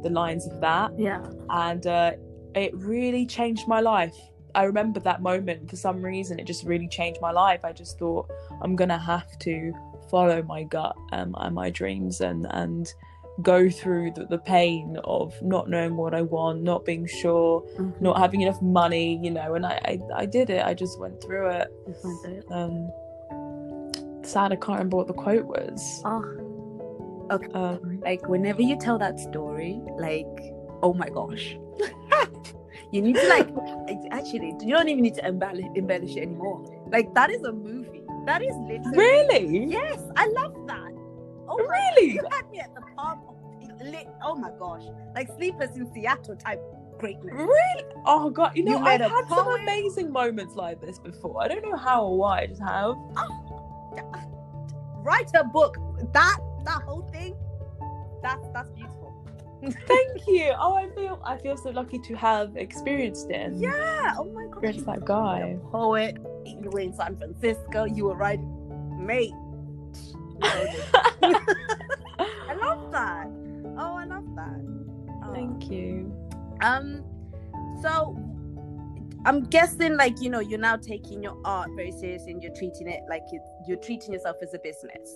the 0.03 0.09
lines 0.09 0.45
of 0.47 0.59
that 0.61 0.91
yeah. 0.97 1.21
and 1.49 1.85
uh, 1.87 2.11
it 2.59 2.75
really 2.75 3.25
changed 3.25 3.67
my 3.67 3.79
life. 3.79 4.15
I 4.55 4.63
remember 4.63 4.99
that 5.01 5.21
moment 5.21 5.69
for 5.69 5.75
some 5.75 6.01
reason. 6.01 6.39
It 6.39 6.45
just 6.47 6.63
really 6.65 6.87
changed 6.87 7.21
my 7.21 7.31
life. 7.31 7.63
I 7.63 7.71
just 7.71 7.99
thought 7.99 8.29
I'm 8.61 8.75
gonna 8.75 8.97
have 8.97 9.37
to 9.39 9.73
follow 10.09 10.41
my 10.43 10.63
gut 10.63 10.95
um, 11.11 11.35
and 11.39 11.53
my 11.53 11.69
dreams 11.69 12.19
and 12.21 12.47
and 12.49 12.91
go 13.43 13.69
through 13.69 14.11
the, 14.11 14.25
the 14.25 14.37
pain 14.39 14.97
of 15.05 15.33
not 15.41 15.69
knowing 15.69 15.95
what 15.95 16.13
I 16.13 16.23
want, 16.23 16.61
not 16.63 16.83
being 16.83 17.05
sure, 17.07 17.61
Mhm. 17.77 18.01
not 18.01 18.17
having 18.17 18.41
enough 18.41 18.61
money, 18.61 19.17
you 19.23 19.31
know. 19.31 19.53
And 19.55 19.65
I 19.65 19.79
I, 19.85 19.99
I 20.23 20.25
did 20.25 20.49
it. 20.49 20.65
I 20.65 20.73
just 20.73 20.99
went 20.99 21.21
through 21.23 21.47
it. 21.51 21.67
Um, 22.51 22.91
sad 24.23 24.51
I 24.51 24.55
can't 24.57 24.77
remember 24.79 24.97
what 24.97 25.07
the 25.07 25.13
quote 25.13 25.45
was. 25.45 26.01
Oh, 26.05 26.25
Um, 27.53 27.99
like 28.01 28.27
whenever 28.27 28.61
you 28.63 28.75
tell 28.77 28.97
that 28.97 29.19
story, 29.19 29.79
like, 29.97 30.25
oh 30.81 30.93
my 30.93 31.09
gosh. 31.09 31.57
you 32.91 33.01
need 33.01 33.15
to 33.15 33.27
like 33.27 33.47
actually 34.11 34.55
you 34.61 34.73
don't 34.73 34.89
even 34.89 35.03
need 35.03 35.15
to 35.15 35.27
embellish, 35.27 35.65
embellish 35.75 36.15
it 36.15 36.23
anymore. 36.23 36.65
Like 36.91 37.13
that 37.13 37.29
is 37.29 37.41
a 37.43 37.51
movie. 37.51 38.01
That 38.25 38.41
is 38.41 38.53
literally 38.67 38.97
really, 38.97 39.65
Yes, 39.65 39.99
I 40.15 40.27
love 40.27 40.55
that. 40.67 40.91
Oh 41.47 41.57
really. 41.57 42.13
you 42.13 42.23
had 42.31 42.49
me 42.51 42.59
at 42.59 42.73
the 42.75 42.81
palm 42.95 43.21
of 43.27 43.39
oh 44.23 44.35
my 44.35 44.51
gosh. 44.57 44.83
Like 45.15 45.29
Sleepless 45.37 45.75
in 45.75 45.91
Seattle 45.93 46.35
type 46.35 46.61
greatness. 46.99 47.33
Really? 47.33 47.83
Oh 48.05 48.29
god, 48.29 48.55
you 48.55 48.63
know 48.63 48.79
You 48.79 48.85
I've 48.85 49.01
had 49.01 49.27
some 49.29 49.47
amazing 49.61 50.11
moments 50.11 50.55
like 50.55 50.81
this 50.81 50.99
before. 50.99 51.41
I 51.41 51.47
don't 51.47 51.63
know 51.63 51.77
how 51.77 52.05
or 52.05 52.17
why, 52.17 52.41
I 52.41 52.47
just 52.47 52.61
have. 52.61 52.95
Oh, 53.17 53.95
uh, 53.97 54.21
write 54.97 55.31
a 55.35 55.43
book. 55.43 55.77
That 56.13 56.37
that 56.65 56.81
whole 56.83 57.07
thing. 57.11 57.35
That's 58.21 58.47
that's. 58.53 58.69
Thank 59.61 60.27
you. 60.27 60.53
Oh, 60.57 60.73
I 60.73 60.89
feel 60.95 61.21
I 61.25 61.37
feel 61.37 61.57
so 61.57 61.71
lucky 61.71 61.99
to 61.99 62.15
have 62.15 62.55
experienced 62.55 63.29
it. 63.29 63.53
Yeah. 63.55 64.13
Oh 64.17 64.31
my 64.33 64.45
god. 64.45 64.61
experienced 64.61 64.75
you 64.75 64.81
that 64.83 65.05
guy. 65.05 65.57
poet. 65.71 66.17
You 66.45 66.69
were 66.71 66.79
in 66.79 66.93
San 66.93 67.17
Francisco. 67.17 67.83
You 67.83 68.05
were 68.05 68.15
right, 68.15 68.39
mate. 68.97 69.33
I 70.41 71.33
love 72.61 72.91
that. 72.91 73.27
Oh, 73.77 73.95
I 73.95 74.05
love 74.05 74.25
that. 74.35 74.61
Oh. 75.25 75.33
Thank 75.33 75.69
you. 75.69 76.13
Um, 76.61 77.03
so 77.81 78.17
I'm 79.25 79.43
guessing, 79.43 79.97
like 79.97 80.21
you 80.21 80.29
know, 80.29 80.39
you're 80.39 80.59
now 80.59 80.77
taking 80.77 81.21
your 81.21 81.37
art 81.43 81.69
very 81.75 81.91
seriously, 81.91 82.31
and 82.31 82.41
you're 82.41 82.55
treating 82.55 82.87
it 82.87 83.01
like 83.09 83.23
you're 83.67 83.77
treating 83.77 84.13
yourself 84.13 84.37
as 84.41 84.53
a 84.53 84.59
business. 84.59 85.13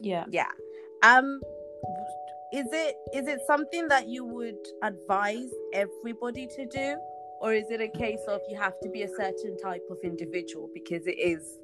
Yeah. 0.00 0.24
Yeah. 0.30 0.48
Um, 1.02 1.40
is 2.52 2.66
it 2.72 2.96
is 3.14 3.28
it 3.28 3.40
something 3.46 3.88
that 3.88 4.08
you 4.08 4.24
would 4.24 4.58
advise 4.82 5.50
everybody 5.72 6.46
to 6.48 6.66
do, 6.66 6.98
or 7.40 7.54
is 7.54 7.70
it 7.70 7.80
a 7.80 7.88
case 7.88 8.20
of 8.26 8.40
you 8.48 8.56
have 8.58 8.78
to 8.80 8.88
be 8.88 9.02
a 9.02 9.08
certain 9.08 9.56
type 9.62 9.82
of 9.90 9.98
individual 10.02 10.68
because 10.74 11.06
it 11.06 11.18
is? 11.18 11.58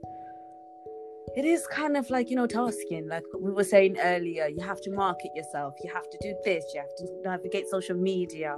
It 1.36 1.44
is 1.44 1.66
kind 1.66 1.96
of 1.96 2.08
like 2.08 2.30
you 2.30 2.36
know 2.36 2.46
tasking, 2.46 3.08
like 3.08 3.24
we 3.38 3.50
were 3.50 3.64
saying 3.64 3.96
earlier. 4.00 4.46
You 4.46 4.62
have 4.62 4.80
to 4.82 4.90
market 4.90 5.32
yourself. 5.34 5.74
You 5.82 5.92
have 5.92 6.08
to 6.08 6.18
do 6.22 6.34
this. 6.44 6.64
You 6.72 6.80
have 6.80 6.96
to 6.98 7.08
navigate 7.24 7.68
social 7.68 7.96
media. 7.96 8.56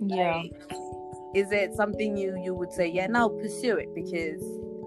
Yeah. 0.00 0.36
Like, 0.36 0.52
is 1.34 1.50
it 1.52 1.74
something 1.74 2.16
you 2.16 2.40
you 2.42 2.54
would 2.54 2.72
say, 2.72 2.86
yeah, 2.86 3.08
now 3.08 3.28
pursue 3.28 3.76
it 3.76 3.94
because 3.94 4.42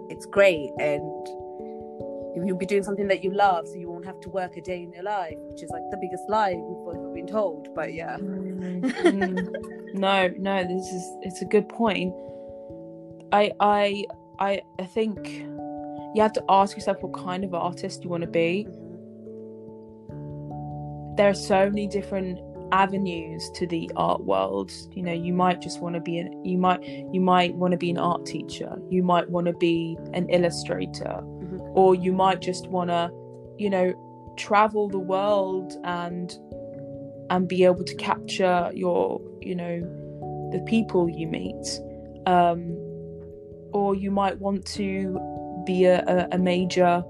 it's 0.09 0.25
great 0.25 0.71
and 0.79 1.27
you'll 2.35 2.57
be 2.57 2.65
doing 2.65 2.83
something 2.83 3.07
that 3.07 3.23
you 3.23 3.31
love, 3.31 3.67
so 3.67 3.75
you 3.75 3.89
won't 3.89 4.05
have 4.05 4.19
to 4.21 4.29
work 4.29 4.57
a 4.57 4.61
day 4.61 4.83
in 4.83 4.91
your 4.93 5.03
life, 5.03 5.35
which 5.37 5.63
is 5.63 5.69
like 5.69 5.81
the 5.91 5.97
biggest 5.97 6.23
lie 6.29 6.53
we've 6.53 6.95
ever 6.95 7.13
been 7.13 7.27
told. 7.27 7.73
But 7.75 7.93
yeah, 7.93 8.17
Mm, 8.19 9.93
no, 9.93 10.27
no, 10.37 10.63
this 10.63 10.91
is 10.91 11.03
it's 11.21 11.41
a 11.41 11.45
good 11.45 11.67
point. 11.69 12.13
I 13.31 13.51
I 13.59 14.05
I 14.39 14.61
I 14.79 14.85
think 14.85 15.27
you 16.15 16.21
have 16.21 16.33
to 16.33 16.43
ask 16.49 16.75
yourself 16.75 17.01
what 17.01 17.13
kind 17.13 17.43
of 17.43 17.53
artist 17.53 18.03
you 18.03 18.09
want 18.09 18.23
to 18.23 18.29
be. 18.29 18.67
There 21.17 21.29
are 21.29 21.33
so 21.33 21.69
many 21.69 21.87
different 21.87 22.39
avenues 22.71 23.49
to 23.55 23.67
the 23.67 23.91
art 23.95 24.23
world. 24.23 24.71
You 24.91 25.03
know, 25.03 25.13
you 25.13 25.33
might 25.33 25.61
just 25.61 25.81
want 25.81 25.95
to 25.95 26.01
be 26.01 26.17
an 26.17 26.45
you 26.45 26.57
might 26.57 26.83
you 26.83 27.21
might 27.21 27.55
want 27.55 27.71
to 27.71 27.77
be 27.77 27.89
an 27.89 27.97
art 27.97 28.25
teacher. 28.25 28.77
You 28.89 29.03
might 29.03 29.29
want 29.29 29.47
to 29.47 29.53
be 29.53 29.97
an 30.13 30.29
illustrator. 30.29 31.21
Or 31.73 31.95
you 31.95 32.11
might 32.11 32.41
just 32.41 32.67
want 32.67 32.89
to, 32.89 33.11
you 33.57 33.69
know, 33.69 33.93
travel 34.37 34.87
the 34.87 34.99
world 34.99 35.73
and 35.83 36.37
and 37.29 37.47
be 37.47 37.63
able 37.63 37.83
to 37.83 37.95
capture 37.95 38.71
your 38.73 39.21
you 39.41 39.55
know 39.55 39.79
the 40.51 40.59
people 40.65 41.09
you 41.09 41.27
meet. 41.27 41.79
Um 42.25 42.75
or 43.71 43.93
you 43.95 44.09
might 44.09 44.39
want 44.39 44.65
to 44.65 45.19
be 45.65 45.85
a, 45.85 46.27
a, 46.31 46.39
major 46.39 47.03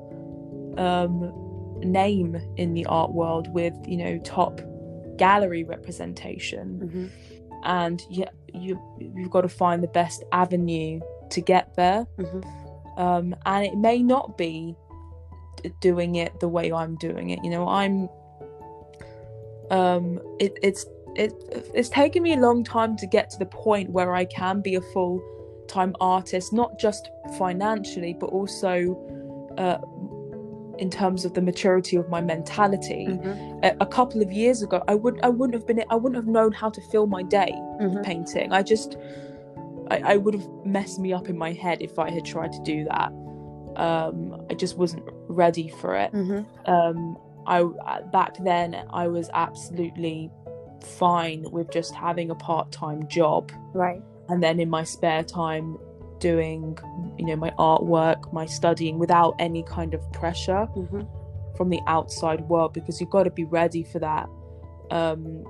um 0.78 1.32
name 1.80 2.36
in 2.58 2.74
the 2.74 2.86
art 2.88 3.14
world 3.14 3.48
with 3.54 3.74
you 3.88 3.98
know 3.98 4.18
top 4.20 4.60
gallery 5.18 5.64
representation. 5.64 7.12
And 7.64 8.02
yeah 8.10 8.30
you 8.54 8.80
you've 9.16 9.32
got 9.32 9.42
to 9.42 9.50
find 9.50 9.84
the 9.84 9.88
best 9.88 10.24
avenue 10.32 11.00
to 11.30 11.42
get 11.42 11.76
there 11.76 12.06
um 13.00 13.34
and 13.46 13.66
it 13.66 13.78
may 13.78 14.04
not 14.04 14.38
be 14.38 14.76
doing 15.82 16.16
it 16.16 16.40
the 16.40 16.48
way 16.48 16.72
i'm 16.72 16.96
doing 16.98 17.32
it. 17.32 17.40
You 17.44 17.50
know 17.50 17.68
i'm 17.68 18.08
um 19.72 20.20
it, 20.40 20.58
it's 20.62 20.86
it, 21.16 21.34
it's 21.74 21.90
taken 21.90 22.22
me 22.24 22.34
a 22.34 22.38
long 22.38 22.64
time 22.64 22.96
to 22.98 23.08
get 23.08 23.30
to 23.32 23.40
the 23.40 23.46
point 23.46 23.90
where 23.90 24.14
i 24.14 24.26
can 24.26 24.62
be 24.62 24.76
a 24.76 24.82
full 24.94 25.22
time 25.68 25.96
artist 26.00 26.54
not 26.54 26.80
just 26.80 27.10
financially 27.38 28.16
but 28.20 28.28
also 28.28 28.96
uh, 29.58 29.78
in 30.78 30.90
terms 30.90 31.26
of 31.26 31.34
the 31.34 31.42
maturity 31.42 31.98
of 31.98 32.08
my 32.08 32.22
mentality. 32.22 33.06
A, 33.64 33.76
a 33.82 33.86
couple 33.86 34.22
of 34.22 34.32
years 34.32 34.62
ago 34.62 34.82
i 34.88 34.96
would 34.96 35.20
i 35.24 35.30
wouldn't 35.30 35.54
have 35.54 35.68
been 35.68 35.84
i 35.90 35.96
wouldn't 35.96 36.16
have 36.16 36.28
known 36.28 36.52
how 36.52 36.70
to 36.70 36.82
fill 36.92 37.08
my 37.08 37.24
day 37.24 37.54
painting. 38.04 38.52
I 38.54 38.64
just 38.64 38.98
I, 39.90 39.98
I 40.14 40.18
would 40.18 40.34
have 40.34 40.48
messed 40.66 41.00
me 41.00 41.14
up 41.14 41.30
in 41.30 41.38
my 41.38 41.52
head 41.54 41.82
if 41.82 41.98
i 42.00 42.10
had 42.10 42.26
tried 42.26 42.52
to 42.54 42.62
do 42.64 42.84
that. 42.86 43.12
Um 43.76 44.46
i 44.50 44.54
just 44.54 44.78
wasn't 44.78 45.04
ready 45.28 45.70
for 45.82 45.96
it. 45.96 46.12
Um 46.66 47.18
i 47.48 47.64
back 48.12 48.34
then 48.44 48.76
i 48.92 49.08
was 49.08 49.30
absolutely 49.34 50.30
fine 51.00 51.46
with 51.52 51.72
just 51.72 51.94
having 51.96 52.30
a 52.32 52.36
part-time 52.36 53.08
job. 53.08 53.52
Right. 53.74 54.02
and 54.30 54.44
then 54.44 54.60
in 54.60 54.70
my 54.70 54.84
spare 54.84 55.24
time 55.24 55.78
doing 56.20 56.78
you 57.18 57.26
know 57.26 57.36
my 57.36 57.52
artwork 57.58 58.32
my 58.34 58.46
studying 58.46 59.00
without 59.00 59.34
any 59.40 59.64
kind 59.64 59.94
of 59.94 60.02
pressure 60.12 60.68
from 61.58 61.70
the 61.70 61.80
outside 61.88 62.42
world 62.42 62.74
because 62.74 63.00
you've 63.00 63.10
got 63.10 63.24
to 63.24 63.32
be 63.32 63.46
ready 63.46 63.84
for 63.84 64.00
that. 64.00 64.28
Um 64.92 65.44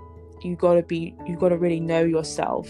you 0.44 0.56
got 0.56 0.76
to 0.76 0.84
be 0.84 1.16
you've 1.28 1.40
got 1.40 1.50
to 1.50 1.58
really 1.58 1.80
know 1.80 2.04
yourself. 2.04 2.66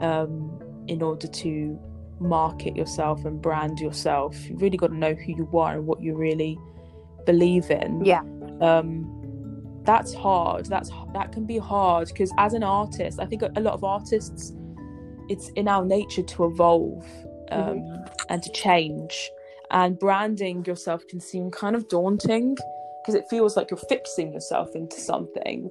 Um 0.00 0.61
in 0.88 1.02
order 1.02 1.26
to 1.26 1.78
market 2.20 2.76
yourself 2.76 3.24
and 3.24 3.40
brand 3.42 3.80
yourself. 3.80 4.48
You 4.48 4.56
really 4.56 4.76
got 4.76 4.88
to 4.88 4.96
know 4.96 5.14
who 5.14 5.32
you 5.32 5.48
are 5.58 5.74
and 5.74 5.86
what 5.86 6.00
you 6.00 6.14
really 6.14 6.58
believe 7.26 7.70
in. 7.70 8.04
Yeah. 8.04 8.22
um 8.60 9.18
that's 9.84 10.14
hard. 10.14 10.66
That's 10.66 10.90
that 11.12 11.32
can 11.32 11.44
be 11.44 11.58
hard 11.58 12.08
because 12.08 12.32
as 12.38 12.54
an 12.54 12.62
artist 12.62 13.18
i 13.20 13.26
think 13.26 13.42
a 13.42 13.50
a 13.56 13.60
lot 13.60 13.74
of 13.74 13.82
artists 13.82 14.52
it's 15.28 15.48
in 15.50 15.66
our 15.68 15.84
nature 15.84 16.22
to 16.22 16.44
evolve 16.44 17.04
um, 17.50 18.04
and 18.28 18.42
to 18.42 18.50
change. 18.52 19.30
And 19.70 19.98
branding 19.98 20.64
yourself 20.64 21.06
can 21.06 21.20
seem 21.20 21.50
kind 21.50 21.74
of 21.74 21.88
daunting 21.88 22.56
because 23.00 23.14
it 23.14 23.24
feels 23.30 23.56
like 23.56 23.70
you're 23.70 23.78
fixing 23.88 24.32
yourself 24.32 24.74
into 24.74 25.00
something. 25.00 25.70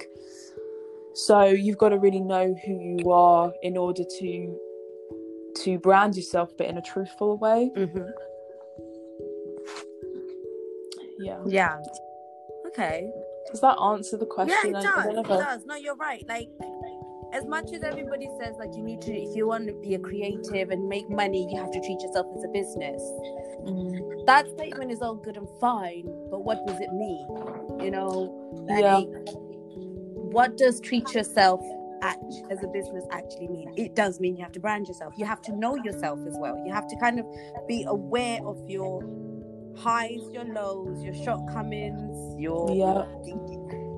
So 1.13 1.45
you've 1.45 1.77
got 1.77 1.89
to 1.89 1.99
really 1.99 2.21
know 2.21 2.55
who 2.65 2.79
you 2.79 3.11
are 3.11 3.53
in 3.61 3.77
order 3.77 4.03
to 4.03 4.59
to 5.55 5.77
brand 5.79 6.15
yourself 6.15 6.51
but 6.57 6.67
in 6.67 6.77
a 6.77 6.81
truthful 6.81 7.37
way 7.37 7.71
yeah 11.19 11.39
Yeah. 11.45 11.77
Okay. 12.67 13.11
Does 13.51 13.61
that 13.61 13.77
answer 13.79 14.17
the 14.17 14.25
question? 14.25 14.57
Yeah, 14.71 14.79
it 14.79 14.83
does. 14.83 15.05
It 15.05 15.27
does. 15.27 15.65
No, 15.65 15.75
you're 15.75 15.95
right. 15.95 16.23
Like, 16.27 16.47
as 17.33 17.45
much 17.45 17.73
as 17.73 17.83
everybody 17.83 18.29
says, 18.39 18.55
like, 18.57 18.69
you 18.75 18.81
need 18.81 19.01
to, 19.01 19.11
if 19.13 19.35
you 19.35 19.45
want 19.47 19.67
to 19.67 19.73
be 19.73 19.95
a 19.95 19.99
creative 19.99 20.69
and 20.69 20.87
make 20.87 21.09
money, 21.09 21.47
you 21.51 21.59
have 21.59 21.69
to 21.71 21.79
treat 21.81 21.99
yourself 22.01 22.27
as 22.37 22.43
a 22.45 22.47
business. 22.47 23.01
Mm, 23.65 24.25
That 24.25 24.47
statement 24.49 24.91
is 24.91 25.01
all 25.01 25.15
good 25.15 25.35
and 25.37 25.47
fine, 25.59 26.05
but 26.31 26.45
what 26.45 26.65
does 26.65 26.79
it 26.79 26.93
mean? 26.93 27.27
You 27.83 27.91
know, 27.91 28.13
Yeah. 28.69 28.97
like, 28.97 29.09
what 30.37 30.55
does 30.57 30.79
treat 30.79 31.13
yourself 31.13 31.59
act, 32.01 32.33
as 32.49 32.63
a 32.63 32.67
business 32.67 33.05
actually 33.11 33.47
mean? 33.47 33.73
It 33.77 33.95
does 33.95 34.19
mean 34.19 34.35
you 34.37 34.43
have 34.43 34.51
to 34.53 34.59
brand 34.59 34.87
yourself. 34.87 35.13
You 35.17 35.25
have 35.25 35.41
to 35.43 35.55
know 35.55 35.75
yourself 35.75 36.19
as 36.27 36.35
well. 36.37 36.61
You 36.65 36.73
have 36.73 36.87
to 36.87 36.95
kind 36.97 37.19
of 37.19 37.25
be 37.67 37.83
aware 37.87 38.39
of 38.45 38.57
your 38.69 39.03
highs, 39.77 40.21
your 40.31 40.45
lows, 40.45 41.03
your 41.03 41.13
shortcomings, 41.13 42.35
your 42.39 42.69
Yeah. 42.71 43.05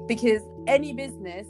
because 0.07 0.41
any 0.67 0.93
business 0.93 1.47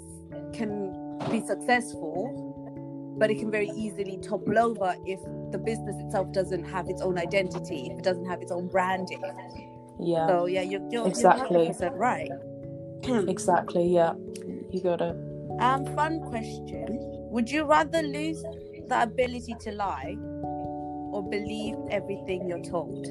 can 0.53 1.19
be 1.30 1.41
successful, 1.41 3.15
but 3.17 3.30
it 3.30 3.39
can 3.39 3.51
very 3.51 3.69
easily 3.75 4.17
topple 4.17 4.57
over 4.57 4.95
if 5.05 5.19
the 5.51 5.57
business 5.57 5.95
itself 6.03 6.31
doesn't 6.31 6.63
have 6.63 6.89
its 6.89 7.01
own 7.01 7.17
identity, 7.17 7.89
if 7.91 7.99
it 7.99 8.03
doesn't 8.03 8.25
have 8.25 8.41
its 8.41 8.51
own 8.51 8.67
branding. 8.67 9.21
Yeah. 9.99 10.27
So 10.27 10.45
yeah, 10.47 10.61
you're, 10.61 10.81
you're, 10.89 11.07
Exactly. 11.07 11.71
you're 11.80 11.91
right. 11.91 12.30
Exactly. 13.27 13.85
Yeah. 13.88 14.13
You 14.71 14.81
got 14.81 15.01
it. 15.01 15.15
Um, 15.59 15.85
fun 15.95 16.19
question: 16.21 16.99
Would 17.31 17.49
you 17.49 17.63
rather 17.65 18.01
lose 18.01 18.41
the 18.88 19.03
ability 19.03 19.55
to 19.61 19.71
lie 19.71 20.15
or 21.11 21.27
believe 21.30 21.75
everything 21.91 22.47
you're 22.47 22.63
told? 22.63 23.07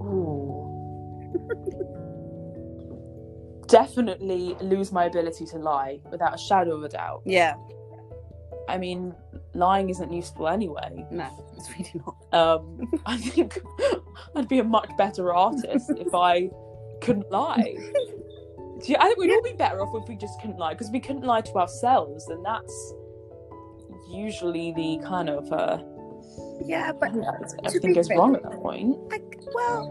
Ooh. 0.00 0.62
Definitely 3.68 4.56
lose 4.60 4.92
my 4.92 5.06
ability 5.06 5.44
to 5.46 5.58
lie 5.58 5.98
without 6.10 6.34
a 6.34 6.38
shadow 6.38 6.76
of 6.76 6.84
a 6.84 6.88
doubt. 6.88 7.22
Yeah, 7.24 7.54
I 8.68 8.78
mean, 8.78 9.14
lying 9.54 9.90
isn't 9.90 10.12
useful 10.12 10.48
anyway. 10.48 11.06
no, 11.10 11.28
it's 11.56 11.70
really 11.70 12.02
not. 12.04 12.16
Um, 12.32 13.00
I 13.06 13.16
think 13.16 13.60
I'd 14.34 14.48
be 14.48 14.58
a 14.58 14.64
much 14.64 14.90
better 14.96 15.32
artist 15.34 15.90
if 15.96 16.14
I 16.14 16.50
couldn't 17.00 17.30
lie. 17.30 17.76
You- 18.84 18.96
I 18.98 19.06
think 19.06 19.18
we'd 19.18 19.30
all 19.30 19.42
be 19.42 19.52
better 19.54 19.80
off 19.80 19.94
if 19.94 20.08
we 20.08 20.16
just 20.16 20.40
couldn't 20.40 20.58
lie 20.58 20.74
because 20.74 20.90
we 20.90 21.00
couldn't 21.00 21.24
lie 21.24 21.40
to 21.40 21.54
ourselves, 21.54 22.28
and 22.28 22.44
that's 22.44 22.94
usually 24.10 24.72
the 24.72 24.98
kind 25.04 25.28
of 25.28 25.50
uh, 25.52 25.78
Yeah, 26.64 26.92
but 26.92 27.14
yeah, 27.14 27.30
everything 27.64 27.94
goes 27.94 28.08
fair- 28.08 28.18
wrong 28.18 28.36
at 28.36 28.42
that 28.42 28.52
point. 28.62 28.98
like, 29.10 29.40
well, 29.54 29.86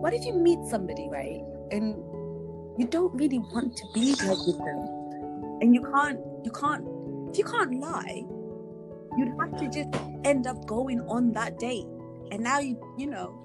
what 0.00 0.12
if 0.14 0.24
you 0.24 0.34
meet 0.34 0.58
somebody 0.66 1.08
right 1.10 1.42
and 1.70 1.96
you 2.78 2.86
don't 2.88 3.14
really 3.14 3.38
want 3.38 3.76
to 3.76 3.84
be 3.94 4.14
there 4.14 4.30
with 4.46 4.58
them, 4.58 5.58
and 5.62 5.74
you 5.74 5.82
can't, 5.82 6.18
you 6.44 6.50
can't, 6.50 6.84
if 7.30 7.38
you 7.38 7.44
can't 7.44 7.78
lie, 7.80 8.24
you'd 9.16 9.32
have 9.40 9.56
to 9.58 9.68
just 9.68 9.88
end 10.24 10.46
up 10.46 10.66
going 10.66 11.00
on 11.02 11.32
that 11.32 11.58
date, 11.58 11.86
and 12.32 12.42
now 12.42 12.58
you, 12.58 12.76
you 12.98 13.06
know. 13.06 13.40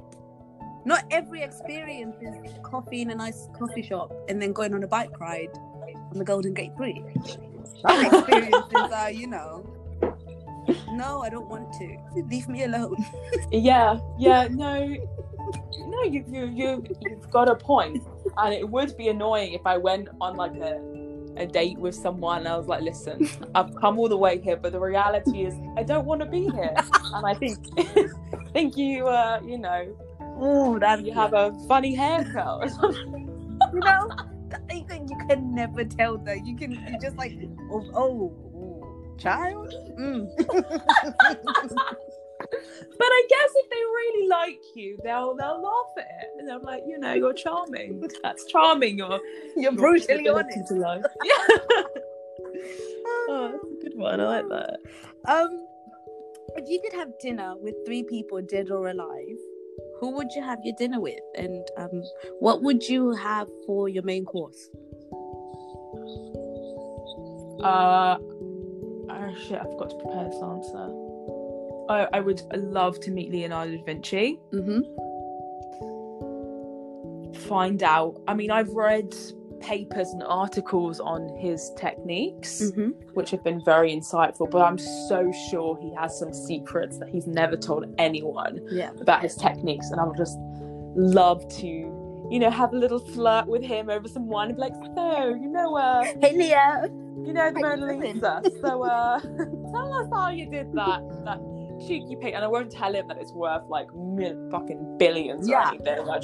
Not 0.90 1.04
every 1.12 1.44
experience 1.44 2.16
is 2.20 2.34
coffee 2.64 3.04
in 3.04 3.12
a 3.12 3.16
nice 3.16 3.48
coffee 3.56 3.84
shop 3.84 4.12
and 4.28 4.42
then 4.42 4.54
going 4.54 4.74
on 4.74 4.82
a 4.82 4.88
bike 4.88 5.20
ride 5.20 5.52
on 6.12 6.18
the 6.18 6.24
Golden 6.24 6.52
Gate 6.52 6.76
Bridge. 6.76 7.38
Some 7.80 8.06
experiences 8.12 8.92
are, 8.92 9.12
you 9.12 9.28
know, 9.28 9.64
no, 10.92 11.22
I 11.22 11.30
don't 11.30 11.48
want 11.48 11.72
to. 11.74 11.96
Leave 12.28 12.50
me 12.50 12.64
alone. 12.64 13.06
Yeah, 13.52 14.00
yeah, 14.18 14.48
no, 14.50 14.96
no, 15.94 16.04
you 16.06 16.26
you 16.28 16.46
you 16.48 16.84
you've 17.02 17.30
got 17.30 17.48
a 17.50 17.56
point. 17.56 18.04
point, 18.04 18.34
and 18.38 18.54
it 18.56 18.68
would 18.68 18.98
be 18.98 19.10
annoying 19.10 19.54
if 19.54 19.68
I 19.68 19.78
went 19.78 20.10
on 20.20 20.38
like 20.38 20.56
a 20.56 20.82
a 21.38 21.46
date 21.46 21.78
with 21.78 21.94
someone 21.94 22.40
and 22.40 22.48
I 22.48 22.58
was 22.58 22.68
like, 22.68 22.82
listen, 22.82 23.30
I've 23.54 23.76
come 23.76 24.00
all 24.00 24.10
the 24.10 24.18
way 24.18 24.40
here, 24.40 24.58
but 24.58 24.72
the 24.72 24.80
reality 24.80 25.46
is 25.46 25.54
I 25.78 25.84
don't 25.84 26.06
want 26.06 26.22
to 26.22 26.28
be 26.28 26.50
here, 26.50 26.74
and 27.14 27.26
I 27.28 27.36
think 27.36 27.58
think 28.54 28.76
you 28.76 29.08
uh 29.08 29.40
you 29.46 29.60
know 29.60 29.96
Oh, 30.42 30.80
that 30.80 31.06
you 31.06 31.14
have 31.14 31.34
a 31.34 31.54
funny 31.68 31.94
haircut. 31.96 32.64
or 32.64 32.70
something. 32.70 33.28
you 33.74 33.80
know, 33.80 34.10
I 34.70 34.84
think 34.88 35.10
you 35.10 35.18
can 35.28 35.54
never 35.54 35.84
tell 35.84 36.18
that. 36.20 36.46
You 36.46 36.56
can, 36.56 36.72
you 36.72 36.98
just 37.02 37.18
like, 37.18 37.34
oh, 37.72 37.86
oh, 37.94 38.34
oh, 38.56 39.16
child. 39.18 39.74
Mm. 40.00 40.28
But 43.00 43.08
I 43.08 43.24
guess 43.30 43.52
if 43.56 43.70
they 43.70 43.76
really 43.78 44.28
like 44.28 44.60
you, 44.76 44.98
they'll 45.04 45.36
they'll 45.36 45.62
laugh 45.62 45.98
at 45.98 46.06
it, 46.06 46.30
and 46.40 46.52
I'm 46.52 46.62
like, 46.64 46.84
you 46.86 46.98
know, 46.98 47.14
you're 47.14 47.34
charming. 47.34 48.06
That's 48.24 48.46
charming. 48.46 48.98
You're 48.98 49.20
You're 49.56 49.72
your 49.72 49.72
brutally 49.74 50.28
honest. 50.28 50.72
lie. 50.72 51.02
Yeah. 51.24 51.84
oh, 53.08 53.50
that's 53.52 53.64
a 53.64 53.90
good 53.90 53.98
one. 53.98 54.20
I 54.20 54.26
like 54.26 54.50
that. 54.50 54.80
Um, 55.28 55.66
if 56.56 56.68
you 56.70 56.82
could 56.82 56.94
have 57.00 57.18
dinner 57.20 57.56
with 57.58 57.76
three 57.86 58.04
people, 58.04 58.42
dead 58.42 58.70
or 58.70 58.90
alive, 58.90 59.38
who 60.00 60.12
would 60.12 60.32
you 60.36 60.42
have 60.42 60.60
your 60.64 60.76
dinner 60.78 61.00
with, 61.00 61.20
and 61.36 61.68
um, 61.78 62.04
what 62.40 62.62
would 62.62 62.88
you 62.88 63.12
have 63.12 63.48
for 63.66 63.90
your 63.90 64.04
main 64.04 64.26
course? 64.26 64.70
Uh, 67.64 68.18
oh 68.22 69.36
shit, 69.48 69.60
I 69.60 69.64
forgot 69.64 69.90
to 69.90 69.96
prepare 69.98 70.24
this 70.26 70.42
answer. 70.42 70.88
Oh, 71.92 72.08
I 72.14 72.20
would 72.20 72.42
love 72.56 73.00
to 73.02 73.12
meet 73.12 73.32
Leonardo 73.32 73.76
da 73.76 73.84
Vinci. 73.84 74.40
Mm-hmm. 74.54 74.82
Find 77.48 77.82
out. 77.82 78.22
I 78.28 78.36
mean, 78.36 78.52
I've 78.52 78.70
read 78.70 79.16
papers 79.60 80.10
and 80.10 80.24
articles 80.24 81.00
on 81.00 81.30
his 81.38 81.72
techniques, 81.78 82.62
Mm-hmm. 82.62 82.90
which 83.14 83.32
have 83.32 83.44
been 83.44 83.62
very 83.64 83.92
insightful. 83.96 84.50
But 84.50 84.62
I'm 84.62 84.78
so 84.78 85.32
sure 85.50 85.78
he 85.82 85.94
has 85.96 86.18
some 86.18 86.34
secrets 86.34 86.98
that 87.00 87.10
he's 87.10 87.28
never 87.28 87.56
told 87.58 87.86
anyone 87.98 88.60
Yeah. 88.72 88.92
about 89.02 89.22
his 89.22 89.36
techniques, 89.36 89.92
and 89.92 90.00
I 90.00 90.06
would 90.06 90.18
just 90.18 90.38
love 90.96 91.48
to, 91.60 91.68
you 91.68 92.40
know, 92.40 92.50
have 92.50 92.74
a 92.74 92.78
little 92.78 93.00
flirt 93.00 93.48
with 93.48 93.64
him 93.64 93.90
over 93.90 94.08
some 94.08 94.28
wine 94.28 94.48
and 94.50 94.56
be 94.58 94.62
like, 94.62 94.74
so 94.96 95.30
you 95.30 95.50
know, 95.50 95.76
uh. 95.76 96.04
Hey, 96.22 96.36
Leah. 96.36 96.90
You 97.26 97.34
know 97.34 97.52
the 97.52 97.60
Mona? 97.60 97.98
Lisa. 97.98 98.42
So 98.62 98.84
uh 98.84 99.20
tell 99.74 99.94
us 99.94 100.08
how 100.12 100.30
you 100.30 100.46
did 100.50 100.72
that 100.74 101.02
that 101.26 101.40
cheeky 101.86 102.16
pic 102.16 102.34
and 102.34 102.44
I 102.46 102.48
won't 102.48 102.72
tell 102.72 102.96
him 102.96 103.08
that 103.10 103.18
it's 103.18 103.34
worth 103.34 103.64
like 103.68 103.94
mil- 103.94 104.50
fucking 104.50 104.96
billions 104.98 105.48
or 105.48 105.52
Yeah. 105.52 105.68
anything. 105.70 106.06
Like, 106.06 106.24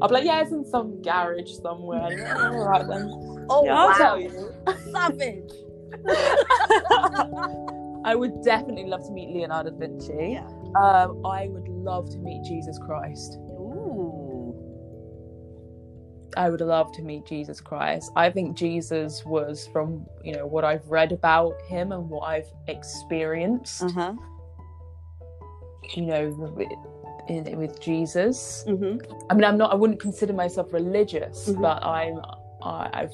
I'll 0.00 0.08
be 0.08 0.14
like, 0.14 0.24
yeah, 0.24 0.40
it's 0.42 0.52
in 0.52 0.64
some 0.64 1.02
garage 1.02 1.50
somewhere. 1.62 2.12
Yeah, 2.12 2.50
all 2.50 2.66
right 2.66 2.86
then. 2.86 3.24
Oh, 3.50 3.64
yeah, 3.64 3.76
I'll 3.76 3.88
wow. 3.88 3.94
tell 3.96 4.20
you. 4.20 4.52
Savage. 4.92 5.50
I 8.04 8.14
would 8.14 8.42
definitely 8.42 8.84
love 8.84 9.04
to 9.06 9.12
meet 9.12 9.30
Leonardo 9.34 9.70
da 9.70 9.76
Vinci. 9.78 10.32
Yeah. 10.34 10.46
Um, 10.78 11.24
I 11.24 11.48
would 11.48 11.66
love 11.68 12.10
to 12.10 12.18
meet 12.18 12.42
Jesus 12.44 12.78
Christ. 12.78 13.38
Ooh. 13.52 14.54
I 16.36 16.50
would 16.50 16.60
love 16.60 16.92
to 16.92 17.02
meet 17.02 17.24
Jesus 17.26 17.60
Christ. 17.60 18.10
I 18.16 18.30
think 18.30 18.56
Jesus 18.56 19.24
was 19.24 19.66
from, 19.72 20.04
you 20.22 20.36
know, 20.36 20.46
what 20.46 20.64
I've 20.64 20.86
read 20.88 21.12
about 21.12 21.60
him 21.62 21.92
and 21.92 22.08
what 22.10 22.28
I've 22.28 22.50
experienced. 22.66 23.82
Uh 23.82 23.88
huh. 23.88 24.12
you 25.94 26.02
know, 26.02 26.28
in, 27.28 27.56
with 27.58 27.80
Jesus. 27.80 28.64
Mm-hmm. 28.66 29.12
I 29.30 29.34
mean, 29.34 29.44
I'm 29.44 29.56
not. 29.58 29.72
I 29.72 29.74
wouldn't 29.74 30.00
consider 30.00 30.32
myself 30.32 30.72
religious, 30.72 31.48
Mhm. 31.48 31.60
but 31.62 31.84
I'm. 31.84 32.20
I, 32.62 32.90
I've. 33.02 33.12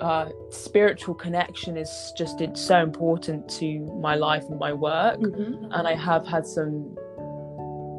Uh, 0.00 0.28
spiritual 0.50 1.14
connection 1.14 1.76
is 1.76 2.12
just 2.16 2.40
it's 2.40 2.60
so 2.60 2.82
important 2.82 3.48
to 3.48 3.78
my 4.00 4.16
life 4.16 4.42
and 4.48 4.58
my 4.58 4.72
work, 4.72 5.20
Mm-hmm. 5.20 5.70
and 5.72 5.86
I 5.86 5.94
have 5.94 6.26
had 6.26 6.44
some 6.44 6.96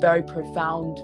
very 0.01 0.21
profound, 0.21 0.97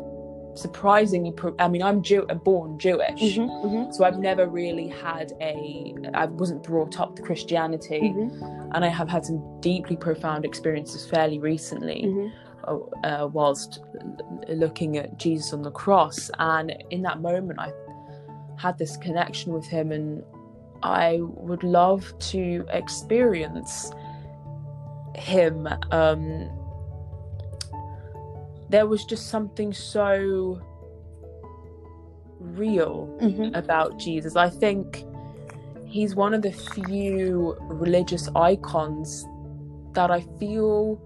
surprisingly. 0.57 1.31
Pro- 1.31 1.55
I 1.57 1.69
mean, 1.69 1.81
I'm 1.83 2.01
Jew, 2.01 2.23
born 2.43 2.77
Jewish, 2.77 3.37
Mm-hmm. 3.37 3.91
so 3.93 4.03
I've 4.03 4.19
never 4.19 4.47
really 4.49 4.87
had 4.89 5.31
a. 5.39 5.95
I 6.13 6.25
wasn't 6.25 6.63
brought 6.63 6.99
up 6.99 7.15
to 7.15 7.21
Christianity, 7.21 8.01
Mm-hmm. 8.13 8.73
and 8.73 8.83
I 8.83 8.89
have 8.89 9.07
had 9.07 9.25
some 9.25 9.39
deeply 9.61 9.95
profound 9.95 10.43
experiences 10.43 11.05
fairly 11.09 11.39
recently 11.39 12.03
Mm-hmm. 12.07 12.27
Uh, 12.65 13.27
whilst 13.31 13.79
looking 14.47 14.97
at 14.97 15.17
Jesus 15.17 15.53
on 15.53 15.61
the 15.61 15.71
cross. 15.71 16.29
And 16.39 16.73
in 16.89 17.01
that 17.03 17.21
moment, 17.21 17.59
I 17.59 17.71
had 18.57 18.77
this 18.77 18.97
connection 18.97 19.53
with 19.53 19.65
him, 19.65 19.91
and 19.91 20.23
I 20.83 21.19
would 21.21 21.63
love 21.63 22.13
to 22.31 22.65
experience 22.71 23.91
him. 25.15 25.67
Um, 25.91 26.49
there 28.69 28.85
was 28.85 29.03
just 29.05 29.27
something 29.29 29.73
so 29.73 30.61
real 32.39 33.17
Mm-hmm. 33.21 33.55
about 33.55 33.97
Jesus. 33.97 34.35
I 34.35 34.49
think 34.49 35.03
he's 35.85 36.15
one 36.15 36.33
of 36.33 36.41
the 36.41 36.51
few 36.51 37.57
religious 37.63 38.29
icons 38.35 39.25
that 39.93 40.11
I 40.11 40.21
feel 40.39 41.01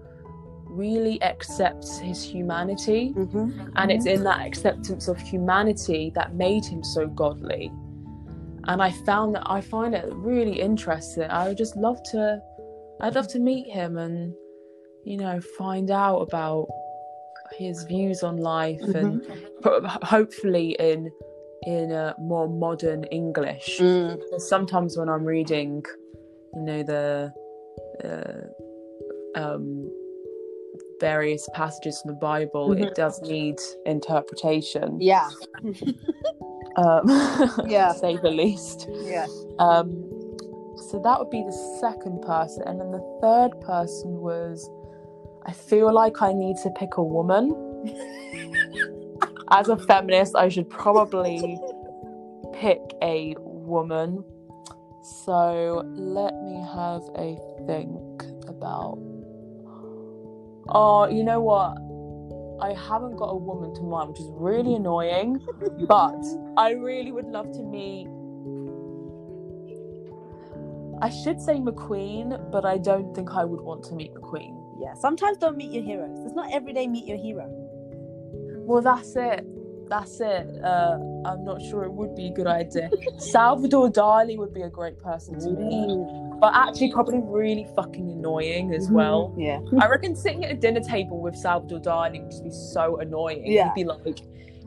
really 0.74 1.16
accepts 1.22 1.98
his 1.98 2.22
humanity. 2.22 3.02
Mhm. 3.16 3.72
and 3.76 3.86
it's 3.94 4.06
in 4.14 4.20
that 4.24 4.40
acceptance 4.48 5.04
of 5.08 5.16
humanity 5.18 6.02
that 6.14 6.34
made 6.34 6.64
him 6.64 6.82
so 6.94 7.02
godly. 7.22 7.64
And 8.70 8.78
i 8.88 8.90
found 9.10 9.28
that 9.34 9.44
i 9.56 9.60
find 9.60 9.94
it 9.94 10.06
really 10.32 10.56
interesting. 10.68 11.28
I 11.40 11.48
would 11.48 11.58
just 11.64 11.76
love 11.86 12.00
to 12.12 12.22
i'd 13.02 13.14
love 13.18 13.28
to 13.36 13.40
meet 13.40 13.66
him 13.78 13.92
and 14.04 14.16
you 15.10 15.16
know 15.22 15.36
find 15.62 15.90
out 15.90 16.18
about 16.28 16.66
his 17.58 17.76
views 17.84 18.22
on 18.28 18.36
life 18.38 18.80
and 19.00 19.10
ho- 19.64 19.82
hopefully 20.14 20.68
in 20.90 21.10
in 21.76 21.86
a 21.92 22.14
more 22.18 22.48
modern 22.48 23.04
english. 23.20 23.68
Mm. 23.80 24.18
Sometimes 24.52 24.90
when 24.98 25.08
i'm 25.14 25.24
reading 25.36 25.72
you 26.56 26.62
know 26.68 26.82
the 26.92 27.32
uh, 28.08 28.44
um 29.42 29.66
various 31.10 31.44
passages 31.60 31.94
from 32.00 32.08
the 32.14 32.20
bible 32.30 32.66
Mhm. 32.70 32.82
it 32.86 32.92
does 33.02 33.16
need 33.34 33.58
interpretation 33.94 34.88
Yeah. 35.00 35.28
um, 36.82 37.02
Yeah. 37.76 37.92
to 37.92 37.98
say 38.04 38.12
the 38.26 38.30
least. 38.42 38.78
Yeah. 39.14 39.26
Um, 39.58 39.88
so 40.88 40.94
that 41.06 41.16
would 41.18 41.30
be 41.38 41.42
the 41.52 41.58
second 41.84 42.16
person, 42.32 42.62
and 42.68 42.76
then 42.80 42.90
the 42.98 43.04
third 43.22 43.52
person 43.72 44.08
was, 44.28 44.56
I 45.50 45.52
feel 45.70 45.88
like 46.02 46.16
I 46.28 46.32
need 46.44 46.56
to 46.64 46.70
pick 46.80 46.92
a 46.96 47.02
woman. 47.16 47.44
As 49.58 49.68
a 49.68 49.76
feminist, 49.90 50.32
I 50.44 50.48
should 50.48 50.68
probably 50.82 51.38
pick 52.62 52.80
a 53.02 53.34
woman. 53.38 54.24
So 55.24 55.82
let 56.20 56.34
me 56.48 56.56
have 56.78 57.02
a 57.26 57.28
think 57.68 58.24
about. 58.54 58.98
Oh, 60.68 61.08
you 61.08 61.22
know 61.24 61.40
what? 61.40 61.76
I 62.60 62.72
haven't 62.88 63.16
got 63.16 63.26
a 63.26 63.36
woman 63.36 63.74
to 63.74 63.82
mind, 63.82 64.10
which 64.10 64.20
is 64.20 64.30
really 64.32 64.74
annoying. 64.74 65.44
But 65.86 66.24
I 66.56 66.70
really 66.72 67.12
would 67.12 67.26
love 67.26 67.50
to 67.52 67.62
meet. 67.62 68.08
I 71.02 71.10
should 71.10 71.40
say 71.40 71.54
McQueen, 71.56 72.50
but 72.50 72.64
I 72.64 72.78
don't 72.78 73.14
think 73.14 73.32
I 73.32 73.44
would 73.44 73.60
want 73.60 73.84
to 73.86 73.94
meet 73.94 74.14
McQueen. 74.14 74.56
Yeah. 74.80 74.94
Sometimes 74.94 75.36
don't 75.38 75.56
meet 75.56 75.72
your 75.72 75.82
heroes. 75.82 76.24
It's 76.24 76.34
not 76.34 76.52
every 76.52 76.72
day 76.72 76.86
meet 76.86 77.04
your 77.04 77.18
hero. 77.18 77.46
Well, 78.66 78.80
that's 78.80 79.14
it. 79.16 79.44
That's 79.98 80.20
it. 80.20 80.64
Uh, 80.64 80.98
I'm 81.24 81.44
not 81.44 81.62
sure 81.62 81.84
it 81.84 81.92
would 81.92 82.16
be 82.16 82.26
a 82.26 82.32
good 82.32 82.48
idea. 82.48 82.90
Salvador 83.18 83.88
Dali 83.88 84.36
would 84.36 84.52
be 84.52 84.62
a 84.62 84.68
great 84.68 84.98
person 84.98 85.38
to 85.38 85.50
meet, 85.50 86.40
but 86.40 86.52
actually 86.52 86.90
probably 86.90 87.20
really 87.22 87.68
fucking 87.76 88.10
annoying 88.10 88.74
as 88.74 88.90
well. 88.90 89.32
Yeah. 89.38 89.60
I 89.80 89.86
reckon 89.86 90.16
sitting 90.16 90.44
at 90.44 90.50
a 90.50 90.56
dinner 90.56 90.80
table 90.80 91.20
with 91.20 91.36
Salvador 91.36 91.78
Dali 91.78 92.20
would 92.20 92.32
just 92.32 92.42
be 92.42 92.50
so 92.50 92.96
annoying. 92.96 93.46
Yeah. 93.46 93.66
You'd 93.66 93.74
be 93.74 93.84
like, 93.84 94.18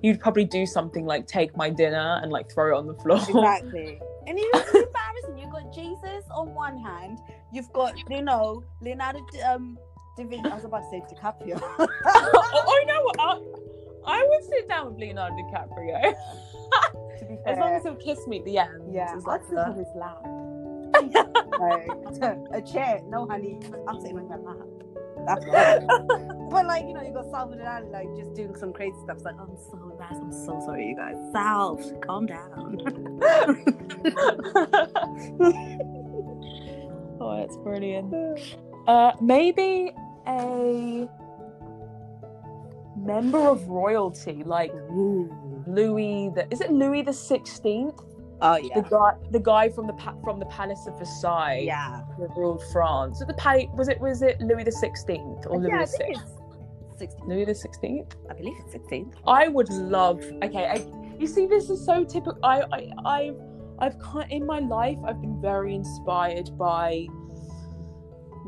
you'd 0.01 0.21
probably 0.21 0.45
do 0.45 0.65
something 0.65 1.05
like 1.05 1.27
take 1.27 1.57
my 1.57 1.69
dinner 1.69 2.21
and 2.23 2.31
like 2.31 2.49
throw 2.49 2.73
it 2.73 2.77
on 2.77 2.87
the 2.87 2.95
floor. 2.95 3.19
Exactly. 3.19 3.99
And 4.27 4.37
it 4.37 4.45
was 4.53 4.65
embarrassing. 4.65 5.37
You've 5.37 5.53
got 5.53 5.73
Jesus 5.73 6.25
on 6.31 6.53
one 6.53 6.77
hand. 6.77 7.19
You've 7.53 7.71
got, 7.71 7.93
you 8.09 8.21
know, 8.21 8.61
Leonardo 8.81 9.25
um. 9.49 9.77
I 10.19 10.23
was 10.23 10.65
about 10.65 10.81
to 10.81 10.89
say 10.89 11.03
DiCaprio. 11.13 11.61
oh, 11.79 11.87
oh, 12.05 12.79
you 12.81 12.87
know 12.87 13.03
what? 13.03 13.76
I, 14.07 14.27
would 14.29 14.43
sit 14.43 14.67
down 14.67 14.87
with 14.87 14.99
Leonardo 14.99 15.35
DiCaprio. 15.35 16.15
be 17.27 17.37
As 17.45 17.57
long 17.57 17.73
as 17.73 17.83
he'll 17.83 17.95
kiss 17.95 18.25
me 18.27 18.39
at 18.39 18.45
the 18.45 18.57
end. 18.57 18.93
Yeah, 18.93 19.13
It's 19.15 19.25
I'd 19.27 19.31
like, 19.31 19.43
sit 19.49 19.57
on 19.57 19.75
his 19.75 19.87
lap. 19.95 20.23
like, 21.59 22.37
a 22.53 22.61
chair, 22.61 23.01
no 23.07 23.27
honey. 23.27 23.59
I'm 23.87 23.99
sitting 23.99 24.17
on 24.17 24.29
your 24.29 24.39
lap. 24.39 24.57
That's 25.25 25.43
but 26.49 26.65
like 26.65 26.83
you 26.87 26.93
know, 26.93 27.01
you 27.01 27.11
got 27.11 27.29
Salvador 27.29 27.65
Dali 27.65 27.91
like 27.91 28.07
just 28.15 28.33
doing 28.33 28.55
some 28.55 28.71
crazy 28.71 28.95
stuff. 29.03 29.17
It's 29.17 29.25
like, 29.25 29.35
oh, 29.37 29.49
I'm 29.49 29.57
so 29.57 29.89
embarrassed. 29.91 30.21
I'm 30.21 30.31
so 30.31 30.61
sorry, 30.65 30.87
you 30.87 30.95
guys. 30.95 31.15
Salve, 31.33 31.99
calm 32.01 32.27
down. 32.27 32.77
oh, 37.19 37.37
that's 37.37 37.57
brilliant. 37.57 38.13
Uh, 38.87 39.11
maybe 39.19 39.91
a 40.27 41.09
member 43.07 43.39
of 43.39 43.67
royalty, 43.67 44.43
like 44.45 44.71
Louis. 44.91 46.29
The 46.35 46.47
is 46.51 46.61
it 46.61 46.71
Louis 46.71 47.01
the 47.03 47.13
Sixteenth? 47.13 47.99
Oh 48.41 48.55
The 48.55 48.67
yeah, 48.75 48.81
guy, 48.89 49.11
the 49.31 49.39
guy 49.39 49.69
from 49.69 49.87
the 49.87 49.93
pa- 49.93 50.15
from 50.23 50.37
the 50.39 50.45
Palace 50.45 50.85
of 50.87 50.97
Versailles, 50.99 51.63
yeah. 51.65 52.01
who 52.17 52.27
ruled 52.37 52.61
France. 52.71 53.13
Was 53.13 53.21
it 53.21 53.27
the 53.29 53.33
palace? 53.33 53.65
Was 53.75 53.87
it 53.87 53.99
was 53.99 54.21
it 54.21 54.39
Louis 54.41 54.63
the 54.63 54.71
Sixteenth 54.71 55.45
or 55.47 55.55
uh, 55.55 55.59
Louis 55.59 55.69
yeah, 55.69 55.81
I 55.81 55.85
the 55.85 55.87
Sixth? 55.87 56.23
it's 56.91 56.99
16. 56.99 57.27
Louis 57.27 57.45
the 57.45 57.55
Sixteenth. 57.55 58.15
I 58.29 58.33
believe 58.33 58.53
it's 58.63 58.71
16. 58.73 59.13
I 59.25 59.47
would 59.47 59.69
love. 59.69 60.19
Okay, 60.43 60.65
I, 60.65 60.85
you 61.19 61.27
see, 61.27 61.45
this 61.47 61.69
is 61.69 61.83
so 61.85 62.03
typical. 62.03 62.39
I, 62.43 62.61
I, 62.71 62.91
I've, 63.05 63.39
I've 63.79 63.95
in 64.29 64.45
my 64.45 64.59
life, 64.59 64.97
I've 65.05 65.21
been 65.21 65.39
very 65.41 65.73
inspired 65.75 66.55
by 66.57 67.07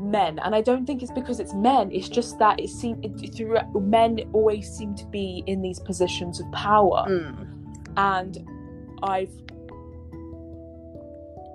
men, 0.00 0.38
and 0.40 0.54
I 0.54 0.60
don't 0.62 0.86
think 0.86 1.02
it's 1.02 1.12
because 1.12 1.40
it's 1.40 1.54
men. 1.54 1.90
It's 1.92 2.08
just 2.08 2.38
that 2.38 2.58
it 2.60 2.70
seems 2.70 3.36
through 3.36 3.58
men 3.74 4.20
always 4.32 4.68
seem 4.70 4.94
to 4.96 5.06
be 5.06 5.42
in 5.46 5.62
these 5.62 5.78
positions 5.80 6.40
of 6.40 6.50
power, 6.52 7.04
Mm. 7.08 7.46
and 7.96 8.38
I've. 9.02 9.30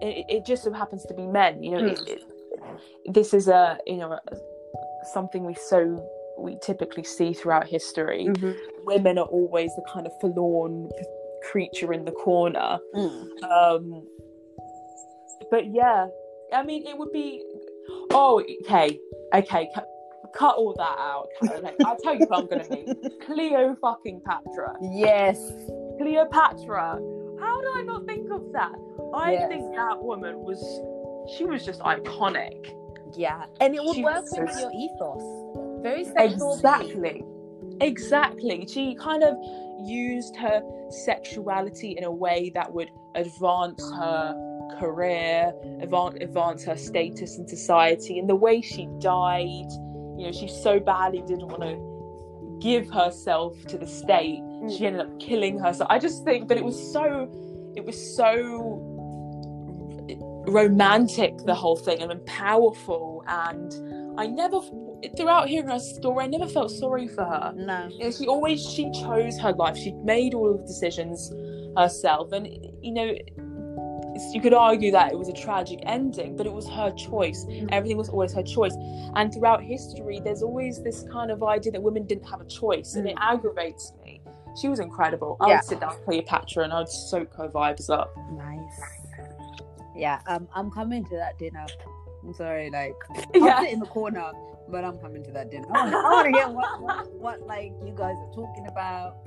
It, 0.02 0.26
it 0.30 0.46
just 0.46 0.64
so 0.64 0.72
happens 0.74 1.06
to 1.06 1.14
be 1.14 1.26
men, 1.26 1.64
you 1.64 1.72
know. 1.72 1.86
It, 1.86 2.00
it, 2.08 2.22
this 3.14 3.34
is 3.34 3.48
a 3.48 3.78
you 3.86 3.98
know 3.98 4.20
something 5.14 5.46
we 5.46 5.54
so 5.56 6.04
we 6.38 6.58
typically 6.62 7.04
see 7.04 7.34
throughout 7.34 7.66
history 7.68 8.26
Mhm. 8.30 8.56
women 8.84 9.18
are 9.18 9.26
always 9.28 9.74
the 9.76 9.84
kind 9.94 10.06
of 10.06 10.12
forlorn 10.20 10.90
creature 11.50 11.94
in 11.94 12.04
the 12.06 12.12
corner. 12.12 12.80
Mm. 12.94 13.44
Um, 13.44 14.08
but 15.52 15.74
yeah, 15.74 16.08
I 16.54 16.64
mean, 16.64 16.86
it 16.88 16.98
would 16.98 17.12
be. 17.12 17.44
Oh, 18.18 18.42
okay, 18.64 18.98
okay, 19.34 19.70
cut, 19.76 19.88
cut 20.36 20.56
all 20.56 20.74
that 20.78 20.98
out. 20.98 21.28
I'll 21.86 21.98
tell 21.98 22.16
you 22.16 22.26
who 22.28 22.34
I'm 22.36 22.48
gonna 22.48 22.68
meet. 22.70 22.88
Cleo 23.26 23.76
fucking 23.82 24.22
Patra. 24.26 24.76
Yes. 24.82 25.38
Cleopatra. 26.00 27.00
How 27.40 27.62
did 27.62 27.70
I 27.76 27.84
not 27.86 28.06
think 28.06 28.32
of 28.32 28.52
that? 28.54 28.72
I 29.14 29.34
Yes. 29.34 29.50
think 29.50 29.76
that 29.76 30.02
woman 30.02 30.40
was. 30.40 30.62
She 31.38 31.44
was 31.46 31.66
just 31.66 31.82
iconic. 31.82 32.74
Yeah, 33.18 33.46
and 33.62 33.76
it 33.76 33.84
would 33.84 33.98
work 34.04 34.24
Jesus. 34.26 34.38
with 34.40 34.60
your 34.60 34.72
ethos. 34.72 35.82
Very 35.84 36.06
sexual. 36.06 36.54
Exactly. 36.56 37.24
Exactly. 37.82 38.66
She 38.68 38.96
kind 38.96 39.24
of 39.24 39.36
used 39.86 40.36
her 40.38 40.62
sexuality 40.90 41.92
in 41.98 42.04
a 42.04 42.12
way 42.12 42.52
that 42.56 42.72
would 42.74 42.90
advance 43.16 43.82
her 44.00 44.34
career, 44.80 45.54
advance, 45.82 46.18
advance 46.22 46.64
her 46.66 46.78
status 46.78 47.38
in 47.38 47.48
society. 47.48 48.20
And 48.20 48.30
the 48.30 48.36
way 48.36 48.62
she 48.62 48.88
died, 49.00 49.70
you 50.18 50.26
know, 50.26 50.32
she 50.32 50.48
so 50.48 50.80
badly 50.80 51.22
didn't 51.22 51.48
want 51.48 51.62
to 51.62 52.60
give 52.62 52.90
herself 52.90 53.62
to 53.68 53.78
the 53.78 53.88
state. 53.88 54.40
Mm. 54.42 54.78
She 54.78 54.86
ended 54.86 55.02
up 55.02 55.20
killing 55.20 55.60
herself. 55.60 55.90
I 55.90 56.00
just 56.00 56.24
think 56.24 56.48
that 56.50 56.58
it 56.58 56.64
was 56.64 56.92
so, 56.94 57.30
it 57.76 57.86
was 57.86 58.16
so 58.16 58.92
romantic, 60.48 61.38
the 61.46 61.56
whole 61.56 61.76
thing, 61.76 62.02
and 62.02 62.26
powerful. 62.26 63.24
And 63.28 63.74
I 64.18 64.28
never, 64.28 64.60
throughout 65.18 65.48
hearing 65.48 65.70
her 65.70 65.80
story, 65.80 66.26
I 66.26 66.28
never 66.28 66.48
felt 66.48 66.72
sorry 66.72 67.08
for 67.08 67.26
her. 67.26 67.54
No. 67.56 67.90
You 67.92 68.06
know, 68.06 68.12
she 68.12 68.28
always 68.28 68.64
she 68.64 68.90
chose 68.92 69.38
her 69.40 69.54
life. 69.54 69.78
She 69.78 69.94
made 70.04 70.34
all 70.34 70.52
of 70.52 70.62
the 70.62 70.68
decisions 70.68 71.32
herself, 71.78 72.32
and 72.32 72.48
you 72.82 72.94
know, 72.94 73.14
you 74.34 74.42
could 74.42 74.54
argue 74.54 74.92
that 74.92 75.12
it 75.12 75.18
was 75.20 75.28
a 75.30 75.34
tragic 75.34 75.80
ending, 75.84 76.36
but 76.38 76.46
it 76.46 76.54
was 76.54 76.68
her 76.70 76.92
choice. 76.92 77.46
Everything 77.72 77.98
was 77.98 78.10
always 78.10 78.34
her 78.34 78.44
choice. 78.44 78.74
And 79.16 79.34
throughout 79.34 79.62
history, 79.64 80.22
there's 80.24 80.42
always 80.42 80.82
this 80.84 81.06
kind 81.12 81.32
of 81.32 81.44
idea 81.44 81.72
that 81.74 81.82
women 81.84 82.06
didn't 82.06 82.26
have 82.30 82.42
a 82.42 82.46
choice, 82.46 82.96
and 82.96 83.08
it 83.08 83.16
aggravates 83.20 83.92
me. 84.04 84.22
She 84.60 84.68
was 84.70 84.80
incredible. 84.80 85.36
I 85.42 85.48
Yeah. 85.50 85.56
would 85.56 85.64
sit 85.66 85.80
down 85.82 85.90
with 85.96 86.06
Cleopatra 86.06 86.64
and 86.64 86.72
I'd 86.74 86.88
soak 86.88 87.34
her 87.36 87.50
vibes 87.50 87.90
up. 87.90 88.14
Nice. 88.32 88.82
Yeah, 89.96 90.20
um, 90.28 90.48
I'm 90.56 90.72
coming 90.72 91.04
to 91.06 91.16
that 91.18 91.38
dinner. 91.38 91.66
I'm 92.24 92.34
sorry, 92.34 92.70
like 92.70 92.96
I'll 93.36 93.42
Yeah. 93.46 93.60
sit 93.62 93.74
in 93.74 93.80
the 93.80 93.86
corner, 93.86 94.32
but 94.70 94.84
I'm 94.86 94.98
coming 95.00 95.24
to 95.26 95.32
that 95.32 95.52
dinner. 95.52 95.68
I 95.74 95.92
want 95.92 96.34
to 96.34 96.40
hear 96.40 96.50
what, 96.50 96.82
what, 96.82 97.12
what 97.20 97.42
like 97.48 97.74
you 97.86 97.94
guys 97.96 98.16
are 98.18 98.34
talking 98.34 98.68
about. 98.68 99.18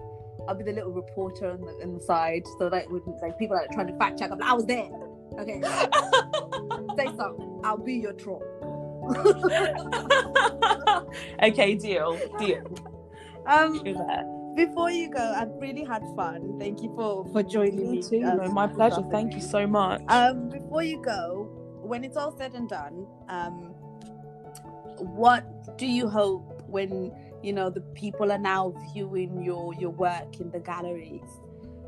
I'll 0.48 0.54
be 0.54 0.64
the 0.64 0.72
little 0.72 0.92
reporter 0.92 1.50
on 1.50 1.60
the, 1.60 1.72
on 1.84 1.94
the 1.94 2.00
side, 2.00 2.46
so 2.58 2.70
that 2.70 2.90
when 2.90 3.02
like 3.20 3.38
people 3.38 3.54
are 3.54 3.66
trying 3.72 3.88
to 3.88 3.98
fact 3.98 4.18
check, 4.18 4.30
I'm 4.32 4.38
like, 4.38 4.50
I 4.50 4.54
was 4.54 4.64
there. 4.64 4.88
Okay, 5.38 5.60
say 6.96 7.14
something. 7.16 7.60
I'll 7.62 7.76
be 7.76 7.94
your 7.94 8.14
troll. 8.14 8.42
okay, 11.42 11.74
deal, 11.74 12.18
deal. 12.38 12.64
um, 13.46 14.54
before 14.56 14.90
you 14.90 15.10
go, 15.10 15.34
I've 15.36 15.52
really 15.60 15.84
had 15.84 16.02
fun. 16.16 16.58
Thank 16.58 16.82
you 16.82 16.92
for 16.96 17.26
for 17.26 17.42
joining 17.42 17.92
me. 17.92 18.02
Too. 18.02 18.24
um, 18.24 18.54
my 18.54 18.66
pleasure. 18.66 19.04
Thank 19.10 19.34
you 19.34 19.42
so 19.42 19.66
much. 19.66 20.00
Um, 20.08 20.48
before 20.48 20.82
you 20.82 21.02
go, 21.02 21.50
when 21.82 22.04
it's 22.04 22.16
all 22.16 22.34
said 22.36 22.54
and 22.54 22.68
done, 22.68 23.06
um, 23.28 23.74
what 24.96 25.76
do 25.76 25.86
you 25.86 26.08
hope 26.08 26.62
when 26.66 27.12
you 27.42 27.52
know 27.52 27.70
the 27.70 27.80
people 27.94 28.32
are 28.32 28.38
now 28.38 28.74
viewing 28.92 29.42
your 29.42 29.74
your 29.74 29.90
work 29.90 30.40
in 30.40 30.50
the 30.50 30.58
galleries 30.58 31.28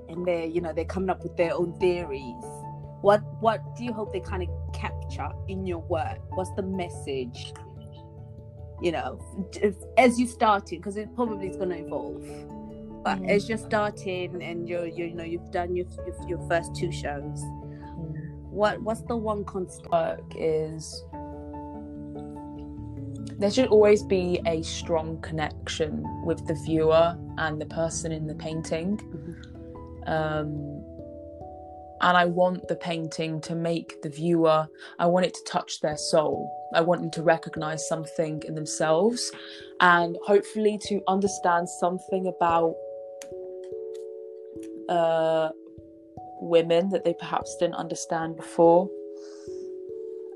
and 0.08 0.26
they're 0.26 0.46
you 0.46 0.60
know 0.60 0.72
they're 0.72 0.84
coming 0.84 1.10
up 1.10 1.22
with 1.22 1.36
their 1.36 1.54
own 1.54 1.78
theories. 1.78 2.44
What 3.02 3.22
what 3.40 3.60
do 3.76 3.84
you 3.84 3.92
hope 3.92 4.12
they 4.12 4.20
kind 4.20 4.42
of 4.42 4.48
capture 4.74 5.30
in 5.48 5.66
your 5.66 5.80
work? 5.80 6.18
What's 6.36 6.52
the 6.52 6.62
message 6.62 7.52
you 8.82 8.92
know 8.92 9.20
as 9.98 10.18
you're 10.18 10.28
starting 10.28 10.78
because 10.80 10.96
it 10.96 11.14
probably 11.14 11.48
is 11.48 11.56
going 11.56 11.70
to 11.70 11.78
evolve. 11.78 12.24
But 13.02 13.18
Mm. 13.20 13.30
as 13.30 13.48
you're 13.48 13.56
starting 13.58 14.42
and 14.42 14.68
you're, 14.68 14.86
you're 14.86 15.08
you 15.08 15.14
know 15.14 15.24
you've 15.24 15.50
done 15.50 15.74
your 15.74 15.86
your, 16.06 16.28
your 16.28 16.48
first 16.48 16.74
two 16.74 16.92
shows 16.92 17.42
what 18.50 18.82
what's 18.82 19.02
the 19.02 19.16
one 19.16 19.44
constant 19.44 19.90
work 19.90 20.24
is 20.36 21.04
there 23.40 23.50
should 23.50 23.68
always 23.68 24.02
be 24.02 24.38
a 24.46 24.62
strong 24.62 25.18
connection 25.22 26.04
with 26.26 26.46
the 26.46 26.54
viewer 26.66 27.16
and 27.38 27.58
the 27.58 27.66
person 27.66 28.12
in 28.12 28.26
the 28.26 28.34
painting. 28.34 29.00
Um, 30.06 30.84
and 32.02 32.16
I 32.16 32.26
want 32.26 32.68
the 32.68 32.76
painting 32.76 33.40
to 33.42 33.54
make 33.54 34.02
the 34.02 34.10
viewer, 34.10 34.66
I 34.98 35.06
want 35.06 35.24
it 35.24 35.34
to 35.34 35.44
touch 35.44 35.80
their 35.80 35.96
soul. 35.96 36.50
I 36.74 36.82
want 36.82 37.00
them 37.00 37.10
to 37.12 37.22
recognize 37.22 37.88
something 37.88 38.42
in 38.46 38.54
themselves 38.54 39.32
and 39.80 40.16
hopefully 40.24 40.78
to 40.88 41.00
understand 41.08 41.68
something 41.68 42.26
about 42.26 42.74
uh, 44.90 45.48
women 46.42 46.90
that 46.90 47.04
they 47.04 47.14
perhaps 47.14 47.56
didn't 47.58 47.74
understand 47.74 48.36
before 48.36 48.88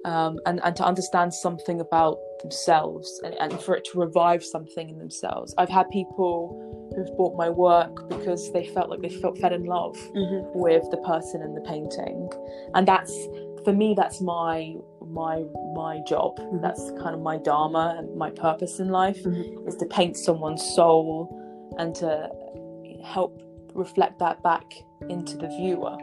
um, 0.06 0.38
and, 0.46 0.60
and 0.64 0.76
to 0.76 0.84
understand 0.84 1.32
something 1.32 1.80
about 1.80 2.18
themselves 2.44 3.20
and, 3.24 3.34
and 3.40 3.52
for 3.60 3.74
it 3.74 3.84
to 3.90 3.98
revive 3.98 4.44
something 4.44 4.88
in 4.90 4.98
themselves. 4.98 5.54
I've 5.58 5.68
had 5.70 5.88
people 5.90 6.90
who've 6.94 7.16
bought 7.16 7.36
my 7.36 7.48
work 7.48 8.08
because 8.08 8.52
they 8.52 8.66
felt 8.66 8.90
like 8.90 9.00
they 9.00 9.08
felt 9.08 9.38
fell 9.38 9.52
in 9.52 9.64
love 9.64 9.96
with 10.54 10.84
the 10.90 10.98
person 10.98 11.42
in 11.42 11.54
the 11.54 11.62
painting, 11.62 12.28
and 12.74 12.86
that's 12.86 13.14
for 13.64 13.72
me 13.72 13.94
that's 13.96 14.20
my 14.20 14.74
my 15.22 15.44
my 15.74 16.00
job. 16.06 16.32
That's 16.60 16.84
kind 17.02 17.14
of 17.14 17.20
my 17.22 17.38
dharma 17.38 17.96
and 17.98 18.14
my 18.16 18.30
purpose 18.30 18.78
in 18.78 18.88
life 18.90 19.22
Mhm. 19.24 19.66
is 19.68 19.76
to 19.76 19.86
paint 19.86 20.16
someone's 20.16 20.64
soul 20.78 21.14
and 21.78 21.94
to 21.96 22.30
help 23.02 23.32
reflect 23.74 24.18
that 24.20 24.42
back 24.42 24.66
into 25.08 25.36
the 25.36 25.48
viewer. 25.48 25.96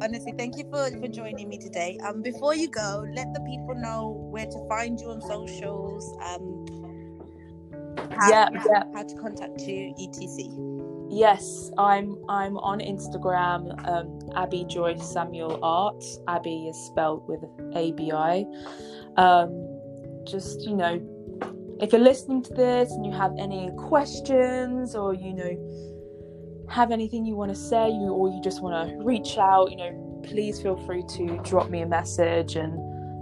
Honestly 0.00 0.32
thank 0.36 0.56
you 0.56 0.64
for 0.70 0.90
for 1.00 1.08
joining 1.08 1.48
me 1.48 1.58
today 1.58 1.98
um 2.06 2.22
before 2.22 2.54
you 2.54 2.68
go 2.68 3.04
let 3.14 3.32
the 3.34 3.40
people 3.40 3.74
know 3.74 4.10
where 4.30 4.46
to 4.46 4.68
find 4.68 5.00
you 5.00 5.10
on 5.10 5.20
socials 5.20 6.16
um 6.22 6.66
how, 8.16 8.30
Yeah, 8.30 8.48
yeah. 8.66 8.84
how 8.94 9.02
to 9.02 9.14
contact 9.16 9.60
you 9.62 9.94
etc 9.98 10.78
Yes, 11.10 11.70
I'm 11.78 12.18
I'm 12.28 12.58
on 12.58 12.80
Instagram, 12.80 13.72
um, 13.88 14.18
Abi 14.36 14.64
Joy 14.64 14.96
Samuel 14.98 15.58
Art. 15.62 16.04
Abi 16.26 16.68
is 16.68 16.76
spelled 16.76 17.26
with 17.26 17.40
A 17.74 17.92
B 17.92 18.12
I. 18.12 18.44
Um, 19.16 19.50
just 20.26 20.60
you 20.62 20.76
know, 20.76 21.00
if 21.80 21.92
you're 21.92 22.02
listening 22.02 22.42
to 22.42 22.52
this 22.52 22.92
and 22.92 23.06
you 23.06 23.12
have 23.12 23.32
any 23.38 23.70
questions 23.78 24.94
or 24.94 25.14
you 25.14 25.32
know 25.32 25.97
have 26.70 26.90
anything 26.90 27.24
you 27.24 27.34
want 27.36 27.50
to 27.50 27.56
say, 27.56 27.88
you 27.88 28.08
or 28.12 28.28
you 28.28 28.40
just 28.42 28.62
want 28.62 28.74
to 28.90 28.96
reach 29.04 29.38
out, 29.38 29.70
you 29.70 29.76
know, 29.76 30.20
please 30.24 30.60
feel 30.60 30.76
free 30.86 31.02
to 31.16 31.38
drop 31.44 31.70
me 31.70 31.80
a 31.82 31.86
message 31.86 32.56
and 32.56 32.72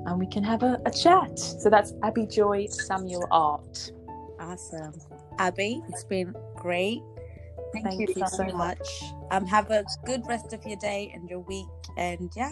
and 0.06 0.18
we 0.20 0.26
can 0.26 0.44
have 0.44 0.62
a, 0.62 0.80
a 0.86 0.90
chat. 0.90 1.36
So 1.38 1.68
that's 1.68 1.92
Abi 2.02 2.26
Joy 2.26 2.66
Samuel 2.70 3.26
Art. 3.30 3.92
awesome 4.38 4.92
abi 5.38 5.82
it's 5.88 6.04
been 6.04 6.34
great 6.56 7.00
thank, 7.72 7.84
Thank 7.86 8.00
you, 8.00 8.06
you 8.16 8.26
so, 8.26 8.36
so 8.36 8.44
much. 8.56 8.88
um 9.30 9.44
have 9.46 9.70
a 9.70 9.84
good 10.06 10.22
rest 10.28 10.52
of 10.54 10.64
your 10.64 10.76
day 10.78 11.10
and 11.14 11.28
your 11.28 11.40
week 11.40 11.66
and 11.98 12.30
yeah 12.36 12.50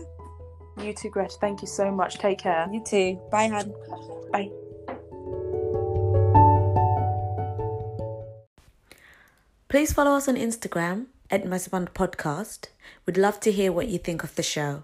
You 0.78 0.92
too, 0.92 1.08
Gretchen. 1.08 1.38
Thank 1.40 1.62
you 1.62 1.68
so 1.68 1.90
much. 1.90 2.18
Take 2.18 2.38
care. 2.38 2.68
you 2.72 2.82
too 2.84 3.18
bye 3.30 3.48
hun 3.48 3.72
Bye. 4.32 4.50
Please 9.74 9.92
follow 9.92 10.14
us 10.14 10.28
on 10.28 10.36
Instagram 10.36 11.06
at 11.32 11.42
Masaband 11.42 11.88
Podcast. 11.94 12.68
We'd 13.04 13.16
love 13.16 13.40
to 13.40 13.50
hear 13.50 13.72
what 13.72 13.88
you 13.88 13.98
think 13.98 14.22
of 14.22 14.36
the 14.36 14.42
show. 14.44 14.82